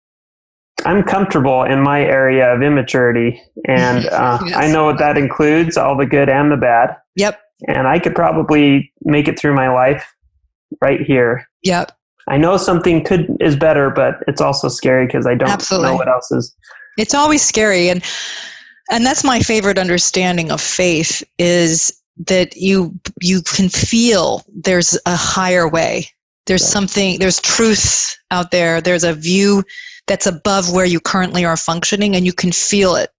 I'm 0.84 1.04
comfortable 1.04 1.64
in 1.64 1.82
my 1.82 2.02
area 2.02 2.54
of 2.54 2.62
immaturity, 2.62 3.42
and 3.68 4.06
uh, 4.12 4.40
yes. 4.46 4.56
I 4.56 4.72
know 4.72 4.86
what 4.86 4.98
that 5.00 5.18
includes 5.18 5.78
all 5.78 5.98
the 5.98 6.06
good 6.06 6.30
and 6.30 6.52
the 6.52 6.58
bad. 6.58 6.96
Yep. 7.16 7.40
And 7.68 7.88
I 7.88 8.00
could 8.00 8.14
probably 8.14 8.92
make 9.04 9.28
it 9.28 9.40
through 9.40 9.56
my 9.56 9.70
life 9.70 10.06
right 10.82 11.02
here. 11.02 11.48
Yep. 11.64 11.92
I 12.28 12.38
know 12.38 12.58
something 12.58 13.04
could 13.04 13.38
is 13.40 13.56
better, 13.56 13.90
but 13.90 14.16
it's 14.28 14.42
also 14.42 14.68
scary 14.68 15.06
because 15.06 15.26
I 15.26 15.36
don't 15.36 15.50
Absolutely. 15.50 15.90
know 15.90 15.96
what 15.96 16.10
else 16.10 16.32
is. 16.32 16.54
It's 16.98 17.14
always 17.14 17.42
scary, 17.42 17.90
and 17.90 18.04
and 18.92 19.06
that's 19.06 19.24
my 19.24 19.40
favorite 19.40 19.78
understanding 19.78 20.52
of 20.52 20.60
faith 20.60 21.24
is 21.38 22.02
that 22.18 22.56
you 22.56 22.98
you 23.22 23.42
can 23.42 23.70
feel 23.70 24.44
there's 24.54 24.98
a 25.06 25.16
higher 25.16 25.68
way. 25.68 26.08
There's 26.46 26.66
something. 26.66 27.20
There's 27.20 27.42
truth 27.42 28.18
out 28.32 28.52
there. 28.52 28.82
There's 28.82 29.04
a 29.04 29.14
view 29.14 29.64
that's 30.08 30.28
above 30.28 30.72
where 30.72 30.86
you 30.86 31.00
currently 31.00 31.44
are 31.44 31.58
functioning 31.58 32.16
and 32.16 32.26
you 32.26 32.34
can 32.34 32.52
feel 32.52 32.96
it. 32.96 33.10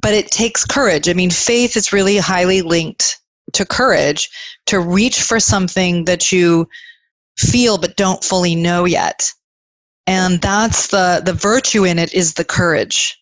But 0.00 0.14
it 0.14 0.30
takes 0.30 0.64
courage. 0.64 1.08
I 1.08 1.14
mean, 1.14 1.30
faith 1.30 1.76
is 1.76 1.92
really 1.92 2.18
highly 2.18 2.62
linked 2.62 3.18
to 3.52 3.64
courage 3.64 4.28
to 4.66 4.78
reach 4.78 5.22
for 5.22 5.40
something 5.40 6.04
that 6.04 6.30
you 6.30 6.68
feel 7.36 7.78
but 7.78 7.96
don't 7.96 8.22
fully 8.22 8.54
know 8.54 8.84
yet. 8.84 9.32
And 10.06 10.40
that's 10.40 10.88
the 10.88 11.22
the 11.24 11.32
virtue 11.32 11.84
in 11.84 11.98
it 11.98 12.12
is 12.12 12.34
the 12.34 12.44
courage. 12.44 13.16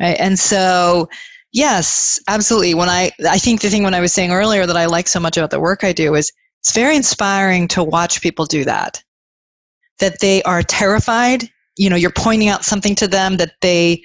Right? 0.00 0.16
And 0.18 0.38
so 0.38 1.08
yes, 1.52 2.20
absolutely. 2.28 2.74
When 2.74 2.88
I 2.88 3.10
I 3.28 3.38
think 3.38 3.60
the 3.60 3.70
thing 3.70 3.82
when 3.82 3.94
I 3.94 4.00
was 4.00 4.12
saying 4.12 4.32
earlier 4.32 4.66
that 4.66 4.76
I 4.76 4.86
like 4.86 5.08
so 5.08 5.20
much 5.20 5.36
about 5.36 5.50
the 5.50 5.60
work 5.60 5.84
I 5.84 5.92
do 5.92 6.14
is 6.14 6.32
it's 6.60 6.74
very 6.74 6.96
inspiring 6.96 7.68
to 7.68 7.82
watch 7.82 8.20
people 8.20 8.44
do 8.44 8.64
that. 8.64 9.02
That 10.00 10.20
they 10.20 10.42
are 10.44 10.62
terrified 10.62 11.48
you 11.78 11.88
know 11.88 11.96
you're 11.96 12.10
pointing 12.10 12.48
out 12.48 12.64
something 12.64 12.94
to 12.96 13.08
them 13.08 13.36
that 13.38 13.52
they 13.62 14.02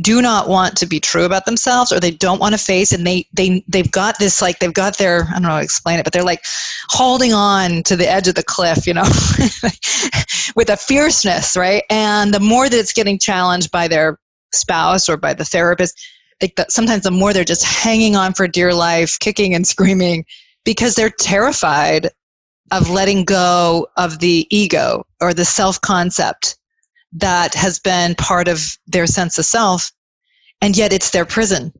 do 0.00 0.22
not 0.22 0.48
want 0.48 0.76
to 0.76 0.86
be 0.86 1.00
true 1.00 1.24
about 1.24 1.44
themselves 1.44 1.90
or 1.90 1.98
they 1.98 2.10
don't 2.10 2.40
want 2.40 2.54
to 2.54 2.58
face 2.58 2.92
and 2.92 3.06
they 3.06 3.26
they 3.32 3.64
they've 3.68 3.90
got 3.90 4.18
this 4.18 4.40
like 4.40 4.60
they've 4.60 4.72
got 4.72 4.96
their 4.96 5.24
I 5.24 5.32
don't 5.34 5.42
know 5.42 5.48
how 5.48 5.58
to 5.58 5.64
explain 5.64 5.98
it 5.98 6.04
but 6.04 6.12
they're 6.12 6.22
like 6.22 6.42
holding 6.88 7.32
on 7.32 7.82
to 7.84 7.96
the 7.96 8.08
edge 8.08 8.28
of 8.28 8.36
the 8.36 8.44
cliff 8.44 8.86
you 8.86 8.94
know 8.94 9.02
with 10.56 10.70
a 10.70 10.76
fierceness 10.76 11.56
right 11.56 11.82
and 11.90 12.32
the 12.32 12.40
more 12.40 12.68
that 12.68 12.78
it's 12.78 12.92
getting 12.92 13.18
challenged 13.18 13.70
by 13.70 13.88
their 13.88 14.18
spouse 14.52 15.08
or 15.08 15.16
by 15.16 15.34
the 15.34 15.44
therapist 15.44 16.00
think 16.40 16.56
that 16.56 16.72
sometimes 16.72 17.04
the 17.04 17.10
more 17.10 17.32
they're 17.32 17.44
just 17.44 17.64
hanging 17.64 18.16
on 18.16 18.34
for 18.34 18.46
dear 18.46 18.72
life 18.74 19.18
kicking 19.18 19.54
and 19.54 19.66
screaming 19.66 20.24
because 20.64 20.94
they're 20.94 21.10
terrified 21.10 22.10
of 22.70 22.90
letting 22.90 23.24
go 23.24 23.86
of 23.96 24.18
the 24.18 24.46
ego 24.50 25.04
or 25.20 25.32
the 25.32 25.44
self 25.44 25.80
concept 25.80 26.56
that 27.12 27.54
has 27.54 27.78
been 27.78 28.14
part 28.16 28.48
of 28.48 28.60
their 28.86 29.06
sense 29.06 29.38
of 29.38 29.44
self 29.44 29.90
and 30.60 30.76
yet 30.76 30.92
it's 30.92 31.10
their 31.10 31.24
prison 31.24 31.72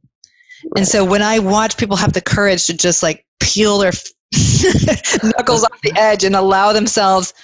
right. 0.65 0.79
and 0.79 0.89
so 0.89 1.05
when 1.05 1.23
i 1.23 1.39
watch 1.39 1.77
people 1.77 1.97
have 1.97 2.15
the 2.15 2.21
courage 2.21 2.67
to 2.67 2.75
just 2.75 3.03
like 3.03 3.27
peel 3.41 3.79
their 3.79 3.93
knuckles 5.23 5.65
off 5.65 5.81
the 5.83 5.93
edge 5.97 6.25
and 6.25 6.35
allow 6.35 6.73
themselves 6.73 7.35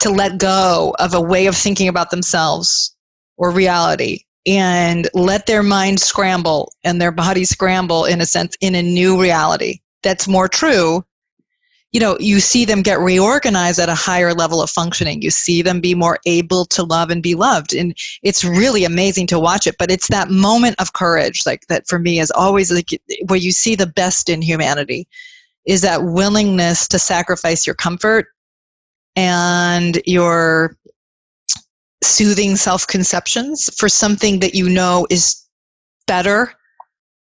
to 0.00 0.10
let 0.10 0.38
go 0.38 0.94
of 0.98 1.14
a 1.14 1.20
way 1.20 1.46
of 1.46 1.56
thinking 1.56 1.88
about 1.88 2.10
themselves 2.10 2.96
or 3.36 3.50
reality 3.50 4.24
and 4.46 5.08
let 5.14 5.46
their 5.46 5.62
mind 5.62 6.00
scramble 6.00 6.72
and 6.84 7.00
their 7.00 7.12
body 7.12 7.44
scramble 7.44 8.04
in 8.04 8.20
a 8.20 8.26
sense 8.26 8.56
in 8.60 8.74
a 8.74 8.82
new 8.82 9.20
reality 9.20 9.80
that's 10.02 10.26
more 10.26 10.48
true 10.48 11.04
you 11.92 12.00
know, 12.00 12.16
you 12.18 12.40
see 12.40 12.64
them 12.64 12.80
get 12.80 12.98
reorganized 12.98 13.78
at 13.78 13.90
a 13.90 13.94
higher 13.94 14.32
level 14.32 14.62
of 14.62 14.70
functioning. 14.70 15.20
You 15.20 15.30
see 15.30 15.60
them 15.60 15.80
be 15.80 15.94
more 15.94 16.18
able 16.24 16.64
to 16.66 16.82
love 16.82 17.10
and 17.10 17.22
be 17.22 17.34
loved. 17.34 17.74
And 17.74 17.94
it's 18.22 18.42
really 18.42 18.84
amazing 18.84 19.26
to 19.28 19.38
watch 19.38 19.66
it. 19.66 19.76
But 19.78 19.90
it's 19.90 20.08
that 20.08 20.30
moment 20.30 20.76
of 20.78 20.94
courage, 20.94 21.42
like 21.44 21.66
that 21.68 21.86
for 21.86 21.98
me 21.98 22.18
is 22.18 22.30
always 22.30 22.72
like 22.72 22.98
where 23.26 23.38
you 23.38 23.52
see 23.52 23.74
the 23.74 23.86
best 23.86 24.30
in 24.30 24.40
humanity 24.40 25.06
is 25.66 25.82
that 25.82 26.02
willingness 26.02 26.88
to 26.88 26.98
sacrifice 26.98 27.66
your 27.66 27.76
comfort 27.76 28.28
and 29.14 30.00
your 30.06 30.76
soothing 32.02 32.56
self 32.56 32.86
conceptions 32.86 33.70
for 33.76 33.88
something 33.88 34.40
that 34.40 34.54
you 34.54 34.68
know 34.68 35.06
is 35.10 35.42
better 36.06 36.52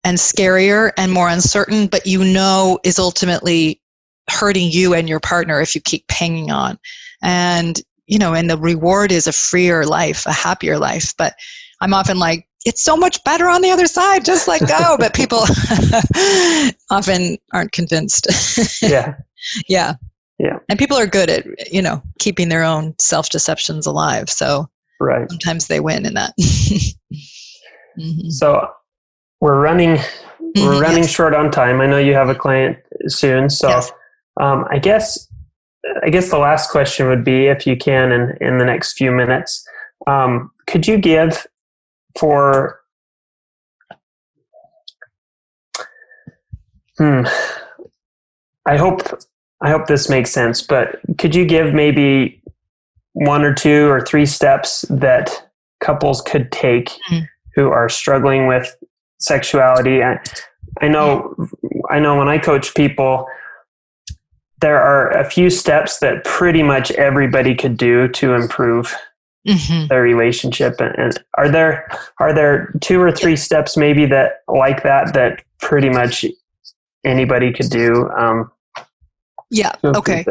and 0.03 0.17
scarier 0.17 0.91
and 0.97 1.11
more 1.11 1.29
uncertain, 1.29 1.87
but 1.87 2.05
you 2.05 2.23
know 2.23 2.79
is 2.83 2.99
ultimately 2.99 3.81
hurting 4.29 4.71
you 4.71 4.93
and 4.93 5.09
your 5.09 5.19
partner 5.19 5.59
if 5.59 5.75
you 5.75 5.81
keep 5.81 6.09
hanging 6.09 6.51
on. 6.51 6.77
And, 7.21 7.81
you 8.07 8.17
know, 8.17 8.33
and 8.33 8.49
the 8.49 8.57
reward 8.57 9.11
is 9.11 9.27
a 9.27 9.33
freer 9.33 9.85
life, 9.85 10.25
a 10.25 10.31
happier 10.31 10.77
life. 10.77 11.13
But 11.17 11.33
I'm 11.81 11.93
often 11.93 12.17
like, 12.19 12.47
it's 12.65 12.83
so 12.83 12.97
much 12.97 13.23
better 13.23 13.47
on 13.47 13.61
the 13.61 13.71
other 13.71 13.87
side, 13.87 14.25
just 14.25 14.47
let 14.47 14.67
go. 14.67 14.97
but 14.99 15.13
people 15.13 15.39
often 16.89 17.37
aren't 17.53 17.71
convinced. 17.71 18.81
yeah. 18.81 19.15
Yeah. 19.69 19.93
Yeah. 20.39 20.59
And 20.69 20.79
people 20.79 20.97
are 20.97 21.07
good 21.07 21.29
at, 21.29 21.71
you 21.71 21.81
know, 21.81 22.01
keeping 22.19 22.49
their 22.49 22.63
own 22.63 22.95
self 22.97 23.29
deceptions 23.29 23.85
alive. 23.85 24.29
So 24.29 24.69
right. 24.99 25.29
sometimes 25.29 25.67
they 25.67 25.81
win 25.81 26.05
in 26.05 26.13
that. 26.13 26.33
mm-hmm. 27.99 28.29
So 28.29 28.69
we're 29.41 29.61
running 29.61 29.99
we're 30.55 30.71
mm-hmm, 30.71 30.81
running 30.81 31.03
yes. 31.03 31.11
short 31.11 31.35
on 31.35 31.51
time. 31.51 31.79
I 31.79 31.85
know 31.85 31.99
you 31.99 32.13
have 32.15 32.29
a 32.29 32.35
client 32.35 32.77
soon, 33.07 33.49
so 33.49 33.69
yes. 33.69 33.91
Um, 34.39 34.65
I 34.71 34.79
guess 34.79 35.27
I 36.03 36.09
guess 36.09 36.29
the 36.29 36.39
last 36.39 36.71
question 36.71 37.07
would 37.07 37.23
be, 37.23 37.47
if 37.47 37.67
you 37.67 37.77
can, 37.77 38.11
in 38.11 38.37
in 38.41 38.57
the 38.57 38.65
next 38.65 38.93
few 38.93 39.11
minutes, 39.11 39.63
um, 40.07 40.49
could 40.65 40.87
you 40.87 40.97
give 40.97 41.45
for 42.17 42.79
hmm, 46.97 47.25
I 48.65 48.77
hope 48.77 49.01
I 49.61 49.69
hope 49.69 49.87
this 49.87 50.09
makes 50.09 50.31
sense, 50.31 50.61
but 50.61 50.99
could 51.17 51.35
you 51.35 51.45
give 51.45 51.73
maybe 51.73 52.41
one 53.13 53.43
or 53.43 53.53
two 53.53 53.89
or 53.89 54.01
three 54.01 54.25
steps 54.25 54.85
that 54.89 55.49
couples 55.81 56.21
could 56.21 56.51
take 56.51 56.89
mm. 57.11 57.27
who 57.55 57.69
are 57.69 57.89
struggling 57.89 58.47
with 58.47 58.75
sexuality? 59.19 60.01
I, 60.03 60.19
I 60.81 60.87
know 60.87 61.35
I 61.89 61.99
know 61.99 62.17
when 62.17 62.29
I 62.29 62.37
coach 62.37 62.73
people, 62.75 63.27
there 64.61 64.79
are 64.79 65.09
a 65.11 65.29
few 65.29 65.49
steps 65.49 65.99
that 65.99 66.23
pretty 66.23 66.63
much 66.63 66.91
everybody 66.91 67.55
could 67.55 67.77
do 67.77 68.07
to 68.09 68.33
improve 68.33 68.95
mm-hmm. 69.47 69.87
their 69.87 70.01
relationship 70.01 70.79
and, 70.79 70.95
and, 70.97 71.23
are 71.37 71.49
there 71.49 71.89
are 72.19 72.33
there 72.33 72.73
two 72.81 73.01
or 73.01 73.11
three 73.11 73.35
steps 73.35 73.77
maybe 73.77 74.05
that 74.05 74.43
like 74.47 74.83
that 74.83 75.13
that 75.13 75.41
pretty 75.61 75.89
much 75.89 76.25
anybody 77.05 77.53
could 77.53 77.69
do 77.69 78.09
um, 78.17 78.51
yeah 79.49 79.73
okay 79.83 80.25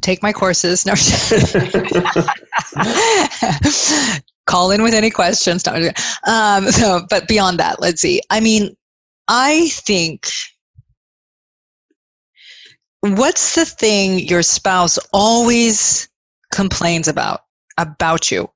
take 0.00 0.22
my 0.22 0.32
courses 0.32 0.84
no 0.84 0.94
call 4.46 4.70
in 4.70 4.82
with 4.82 4.94
any 4.94 5.10
questions 5.10 5.66
um, 6.26 6.70
so 6.70 7.06
but 7.08 7.28
beyond 7.28 7.58
that 7.58 7.80
let's 7.80 8.02
see 8.02 8.20
i 8.30 8.40
mean 8.40 8.76
i 9.28 9.68
think 9.68 10.28
what's 13.00 13.54
the 13.54 13.64
thing 13.64 14.18
your 14.20 14.42
spouse 14.42 14.98
always 15.12 16.08
complains 16.52 17.08
about 17.08 17.40
about 17.78 18.30
you? 18.30 18.48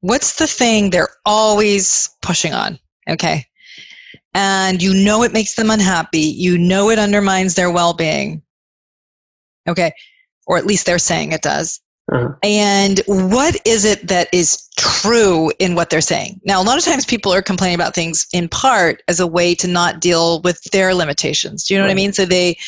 What's 0.00 0.36
the 0.36 0.46
thing 0.46 0.90
they're 0.90 1.08
always 1.24 2.10
pushing 2.22 2.52
on? 2.52 2.78
Okay. 3.08 3.46
And 4.34 4.82
you 4.82 4.94
know 4.94 5.22
it 5.22 5.32
makes 5.32 5.54
them 5.54 5.70
unhappy. 5.70 6.20
You 6.20 6.56
know 6.56 6.90
it 6.90 6.98
undermines 6.98 7.54
their 7.54 7.70
well 7.70 7.94
being. 7.94 8.42
Okay. 9.68 9.92
Or 10.46 10.56
at 10.56 10.66
least 10.66 10.86
they're 10.86 10.98
saying 10.98 11.32
it 11.32 11.42
does. 11.42 11.80
Uh-huh. 12.12 12.34
And 12.42 13.00
what 13.06 13.56
is 13.64 13.84
it 13.84 14.08
that 14.08 14.28
is 14.32 14.68
true 14.76 15.52
in 15.58 15.74
what 15.74 15.90
they're 15.90 16.00
saying? 16.00 16.40
Now, 16.44 16.60
a 16.60 16.64
lot 16.64 16.76
of 16.76 16.84
times 16.84 17.04
people 17.04 17.32
are 17.32 17.42
complaining 17.42 17.76
about 17.76 17.94
things 17.94 18.26
in 18.32 18.48
part 18.48 19.02
as 19.06 19.20
a 19.20 19.26
way 19.26 19.54
to 19.56 19.68
not 19.68 20.00
deal 20.00 20.40
with 20.42 20.62
their 20.72 20.92
limitations. 20.92 21.64
Do 21.64 21.74
you 21.74 21.78
know 21.78 21.84
right. 21.84 21.90
what 21.90 21.92
I 21.92 22.02
mean? 22.02 22.12
So 22.12 22.24
they 22.24 22.58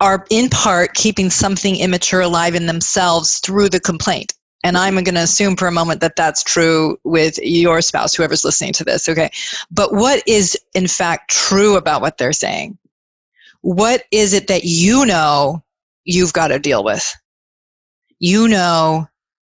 are 0.00 0.24
in 0.30 0.50
part 0.50 0.94
keeping 0.94 1.30
something 1.30 1.76
immature 1.76 2.20
alive 2.20 2.54
in 2.54 2.66
themselves 2.66 3.38
through 3.38 3.70
the 3.70 3.80
complaint. 3.80 4.34
And 4.64 4.76
I'm 4.78 4.94
going 4.94 5.14
to 5.14 5.20
assume 5.20 5.56
for 5.56 5.68
a 5.68 5.72
moment 5.72 6.00
that 6.00 6.16
that's 6.16 6.42
true 6.42 6.98
with 7.04 7.38
your 7.42 7.82
spouse, 7.82 8.14
whoever's 8.14 8.44
listening 8.44 8.72
to 8.72 8.84
this, 8.84 9.08
okay? 9.08 9.30
But 9.70 9.92
what 9.92 10.22
is 10.26 10.58
in 10.74 10.88
fact 10.88 11.30
true 11.30 11.76
about 11.76 12.00
what 12.00 12.18
they're 12.18 12.32
saying? 12.32 12.78
What 13.60 14.04
is 14.10 14.32
it 14.32 14.48
that 14.48 14.64
you 14.64 15.06
know 15.06 15.62
you've 16.04 16.32
got 16.32 16.48
to 16.48 16.58
deal 16.58 16.82
with? 16.82 17.14
You 18.18 18.48
know 18.48 19.06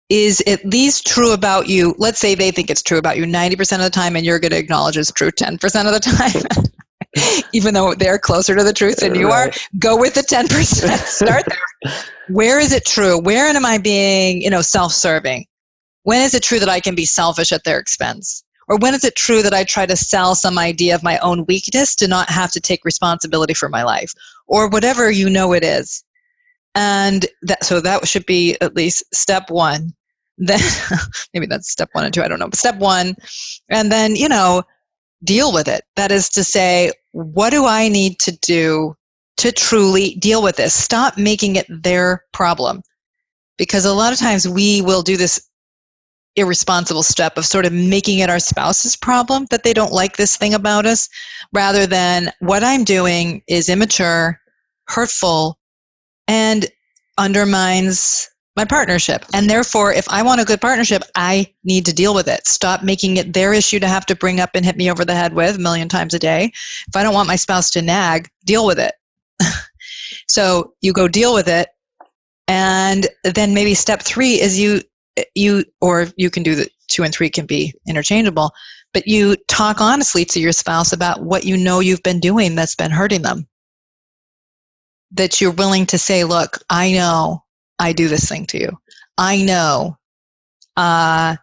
is 0.09 0.43
at 0.47 0.65
least 0.65 1.07
true 1.07 1.33
about 1.33 1.69
you. 1.69 1.95
Let's 1.99 2.19
say 2.19 2.35
they 2.35 2.51
think 2.51 2.71
it's 2.71 2.83
true 2.83 2.99
about 2.99 3.19
you 3.19 3.25
90% 3.25 3.75
of 3.75 3.81
the 3.81 3.91
time, 3.91 4.17
and 4.17 4.25
you're 4.25 4.39
going 4.39 4.53
to 4.53 4.59
acknowledge 4.59 4.97
it's 4.97 5.13
true 5.13 5.31
10% 5.31 5.55
of 5.87 5.93
the 5.93 6.01
time. 6.01 6.65
even 7.53 7.75
though 7.75 7.95
they're 7.95 8.19
closer 8.19 8.55
to 8.55 8.65
the 8.65 8.73
truth 8.73 8.99
than 8.99 9.15
you 9.15 9.29
right. 9.29 9.57
are 9.57 9.79
go 9.79 9.97
with 9.97 10.15
the 10.15 10.21
10% 10.21 10.49
start 11.07 11.45
there. 11.47 11.93
Where 12.29 12.59
is 12.59 12.73
it 12.73 12.85
true? 12.85 13.19
Where 13.19 13.47
am 13.47 13.65
i 13.65 13.79
being 13.79 14.43
you 14.43 14.51
know 14.51 14.63
self-serving? 14.63 15.47
When 16.03 16.23
is 16.23 16.35
it 16.35 16.43
true 16.43 16.59
that 16.61 16.69
i 16.69 16.81
can 16.81 16.95
be 16.95 17.05
selfish 17.05 17.53
at 17.53 17.65
their 17.65 17.79
expense? 17.79 18.45
Or 18.69 18.77
when 18.77 18.95
is 18.95 19.05
it 19.05 19.17
true 19.17 19.43
that 19.43 19.55
i 19.55 19.65
try 19.65 19.87
to 19.87 19.97
sell 19.97 20.35
some 20.35 20.59
idea 20.59 20.95
of 20.95 21.03
my 21.03 21.19
own 21.19 21.45
weakness 21.47 21.95
to 21.97 22.09
not 22.09 22.29
have 22.31 22.51
to 22.53 22.61
take 22.61 22.85
responsibility 22.85 23.55
for 23.55 23.69
my 23.69 23.83
life? 23.83 24.13
Or 24.47 24.69
whatever 24.69 25.11
you 25.11 25.31
know 25.31 25.53
it 25.53 25.65
is. 25.65 26.05
And 26.75 27.27
that 27.43 27.65
so 27.65 27.81
that 27.81 28.07
should 28.07 28.27
be 28.27 28.57
at 28.61 28.77
least 28.77 29.03
step 29.15 29.51
one. 29.51 29.93
Then 30.41 30.61
maybe 31.35 31.47
that's 31.47 31.69
step 31.69 31.89
one 31.95 32.05
and 32.05 32.15
two 32.15 32.23
i 32.23 32.29
don't 32.29 32.39
know 32.39 32.47
but 32.47 32.59
step 32.59 32.77
one. 32.77 33.17
And 33.71 33.91
then 33.91 34.15
you 34.15 34.29
know 34.29 34.63
deal 35.25 35.53
with 35.53 35.69
it. 35.69 35.85
That 35.97 36.13
is 36.13 36.29
to 36.31 36.45
say, 36.45 36.93
what 37.13 37.51
do 37.51 37.67
I 37.67 37.89
need 37.89 38.19
to 38.21 38.33
do 38.33 38.95
to 39.39 39.53
truly 39.53 40.15
deal 40.17 40.43
with 40.43 40.57
this? 40.57 40.75
Stop 40.75 41.19
making 41.19 41.57
it 41.57 41.67
their 41.69 42.25
problem. 42.33 42.83
Because 43.57 43.85
a 43.85 43.95
lot 43.95 44.13
of 44.13 44.19
times 44.19 44.49
we 44.49 44.83
will 44.83 45.03
do 45.03 45.17
this 45.17 45.45
irresponsible 46.37 47.03
step 47.03 47.37
of 47.37 47.45
sort 47.45 47.67
of 47.67 47.73
making 47.73 48.21
it 48.21 48.31
our 48.31 48.39
spouse's 48.39 48.95
problem 48.95 49.47
that 49.51 49.65
they 49.65 49.73
don't 49.75 49.93
like 49.93 50.17
this 50.17 50.37
thing 50.37 50.55
about 50.55 50.87
us, 50.87 51.09
rather 51.53 51.85
than 51.85 52.31
what 52.39 52.63
I'm 52.63 52.85
doing 52.85 53.43
is 53.49 53.69
immature, 53.69 54.41
hurtful, 54.87 55.59
and 56.29 56.67
undermines 57.17 58.29
my 58.59 58.65
partnership. 58.65 59.25
And 59.33 59.49
therefore, 59.49 59.93
if 59.93 60.07
I 60.09 60.21
want 60.21 60.41
a 60.41 60.45
good 60.45 60.61
partnership, 60.61 61.05
I 61.15 61.47
need 61.63 61.87
to 61.87 61.95
deal 61.95 62.13
with 62.13 62.27
it. 62.27 62.45
Stop 62.45 62.83
making 62.83 63.17
it 63.17 63.33
their 63.33 63.55
issue 63.55 63.79
to 63.79 63.87
have 63.87 64.05
to 64.07 64.17
bring 64.17 64.41
up 64.41 64.51
and 64.55 64.67
hit 64.67 64.77
me 64.77 64.91
over 64.91 65.05
the 65.05 65.15
head 65.15 65.33
with 65.33 65.57
a 65.57 65.61
million 65.61 65.89
times 65.89 66.13
a 66.13 66.19
day. 66.19 66.51
If 66.89 66.97
I 66.97 67.05
don't 67.05 67.15
want 67.15 67.29
my 67.29 67.37
spouse 67.37 67.71
to 67.71 67.83
nag, 67.83 68.29
deal 68.45 68.67
with 68.67 68.81
it. 68.81 68.95
so 70.29 70.73
you 70.81 70.93
go 70.93 71.07
deal 71.07 71.33
with 71.33 71.47
it. 71.47 71.69
And 72.49 73.07
then 73.23 73.55
maybe 73.55 73.75
step 73.75 74.03
three 74.03 74.41
is 74.41 74.59
you, 74.59 74.81
you, 75.37 75.65
or 75.81 76.09
you 76.17 76.29
can 76.29 76.43
do 76.43 76.57
the 76.57 76.69
two 76.89 77.05
and 77.05 77.15
three 77.15 77.31
can 77.31 77.47
be 77.47 77.73
interchangeable, 77.87 78.51
but 78.93 79.07
you 79.07 79.37
talk 79.47 79.81
honestly 79.81 80.25
to 80.25 80.41
your 80.41 80.53
spouse 80.53 80.93
about 80.93 81.23
what 81.23 81.45
you 81.45 81.57
know 81.57 81.79
you've 81.79 82.03
been 82.03 82.19
doing 82.19 82.57
that's 82.57 82.75
been 82.75 82.91
hurting 82.91 83.23
them. 83.23 83.47
That 85.13 85.41
you're 85.41 85.53
willing 85.53 85.87
to 85.87 85.99
say, 85.99 86.25
look, 86.25 86.59
I 86.71 86.93
know 86.93 87.45
I 87.79 87.93
do 87.93 88.09
this 88.09 88.29
thing 88.29 88.47
to 88.47 88.59
you. 88.59 88.79
I 89.17 89.43
know 89.43 89.97
uh, 90.77 91.37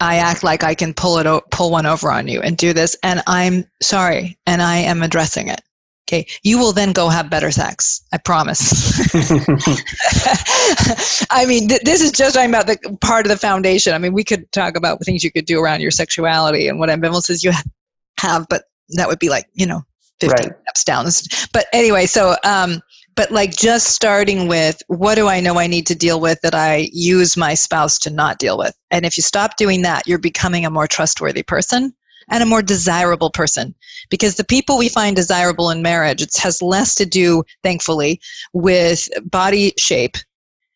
I 0.00 0.16
act 0.16 0.42
like 0.42 0.64
I 0.64 0.74
can 0.74 0.92
pull 0.92 1.18
it 1.18 1.26
o- 1.26 1.42
pull 1.50 1.70
one 1.70 1.86
over 1.86 2.10
on 2.10 2.28
you 2.28 2.40
and 2.40 2.56
do 2.56 2.72
this, 2.72 2.96
and 3.02 3.22
I'm 3.26 3.64
sorry, 3.80 4.38
and 4.46 4.60
I 4.60 4.78
am 4.78 5.02
addressing 5.02 5.48
it. 5.48 5.60
Okay, 6.08 6.26
you 6.44 6.58
will 6.58 6.72
then 6.72 6.92
go 6.92 7.08
have 7.08 7.30
better 7.30 7.50
sex. 7.50 8.02
I 8.12 8.18
promise. 8.18 9.00
I 11.30 11.46
mean, 11.46 11.68
th- 11.68 11.82
this 11.82 12.00
is 12.00 12.12
just 12.12 12.36
talking 12.36 12.50
about 12.50 12.68
the 12.68 12.78
part 13.00 13.26
of 13.26 13.30
the 13.30 13.36
foundation. 13.36 13.92
I 13.92 13.98
mean, 13.98 14.12
we 14.12 14.22
could 14.22 14.50
talk 14.52 14.76
about 14.76 15.04
things 15.04 15.24
you 15.24 15.32
could 15.32 15.46
do 15.46 15.60
around 15.60 15.80
your 15.80 15.90
sexuality 15.90 16.68
and 16.68 16.78
what 16.78 16.90
ambivalences 16.90 17.42
you 17.42 17.50
have, 18.20 18.46
but 18.48 18.64
that 18.90 19.08
would 19.08 19.18
be 19.18 19.28
like 19.28 19.46
you 19.54 19.66
know 19.66 19.82
50 20.20 20.32
right. 20.32 20.52
steps 20.62 20.84
down. 20.84 21.06
But 21.52 21.66
anyway, 21.72 22.06
so 22.06 22.36
um, 22.44 22.80
but 23.16 23.32
like 23.32 23.56
just 23.56 23.88
starting 23.88 24.46
with 24.46 24.82
what 24.88 25.14
do 25.14 25.26
I 25.26 25.40
know 25.40 25.58
I 25.58 25.66
need 25.66 25.86
to 25.88 25.94
deal 25.94 26.20
with 26.20 26.40
that 26.42 26.54
I 26.54 26.88
use 26.92 27.36
my 27.36 27.54
spouse 27.54 27.98
to 28.00 28.10
not 28.10 28.38
deal 28.38 28.58
with? 28.58 28.76
And 28.90 29.04
if 29.06 29.16
you 29.16 29.22
stop 29.22 29.56
doing 29.56 29.82
that, 29.82 30.06
you're 30.06 30.18
becoming 30.18 30.64
a 30.64 30.70
more 30.70 30.86
trustworthy 30.86 31.42
person 31.42 31.94
and 32.28 32.42
a 32.42 32.46
more 32.46 32.62
desirable 32.62 33.30
person. 33.30 33.74
Because 34.10 34.36
the 34.36 34.44
people 34.44 34.76
we 34.76 34.88
find 34.88 35.16
desirable 35.16 35.70
in 35.70 35.80
marriage, 35.80 36.20
it 36.20 36.36
has 36.36 36.60
less 36.60 36.94
to 36.96 37.06
do, 37.06 37.42
thankfully, 37.62 38.20
with 38.52 39.08
body 39.24 39.72
shape 39.78 40.16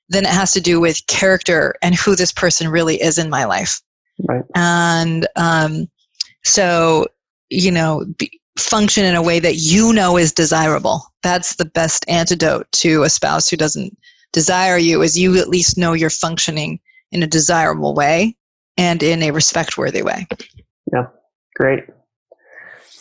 than 0.09 0.25
it 0.25 0.31
has 0.31 0.53
to 0.53 0.61
do 0.61 0.81
with 0.81 1.07
character 1.07 1.75
and 1.83 1.95
who 1.95 2.17
this 2.17 2.33
person 2.33 2.69
really 2.69 3.01
is 3.01 3.19
in 3.19 3.31
my 3.31 3.45
life. 3.45 3.81
Right. 4.27 4.45
And 4.55 5.27
um, 5.37 5.89
so, 6.43 7.07
you 7.51 7.71
know, 7.71 8.05
be, 8.19 8.41
function 8.61 9.05
in 9.05 9.15
a 9.15 9.23
way 9.23 9.41
that 9.41 9.57
you 9.57 9.93
know 9.93 10.17
is 10.17 10.33
desirable. 10.33 11.03
That's 11.23 11.57
the 11.57 11.65
best 11.65 12.05
antidote 12.09 12.71
to 12.73 13.03
a 13.03 13.11
spouse 13.11 13.49
who 13.49 13.57
doesn't 13.57 13.97
desire 14.33 14.79
you 14.79 15.03
is 15.03 15.19
you 15.19 15.39
at 15.39 15.49
least 15.49 15.77
know 15.77 15.93
you're 15.93 16.11
functioning 16.11 16.79
in 17.13 17.23
a 17.23 17.27
desirable 17.27 17.95
way 17.95 18.37
and 18.77 19.03
in 19.03 19.23
a 19.23 19.31
respect 19.31 19.77
worthy 19.77 20.03
way. 20.03 20.27
Yeah. 20.93 21.07
Great. 21.57 21.85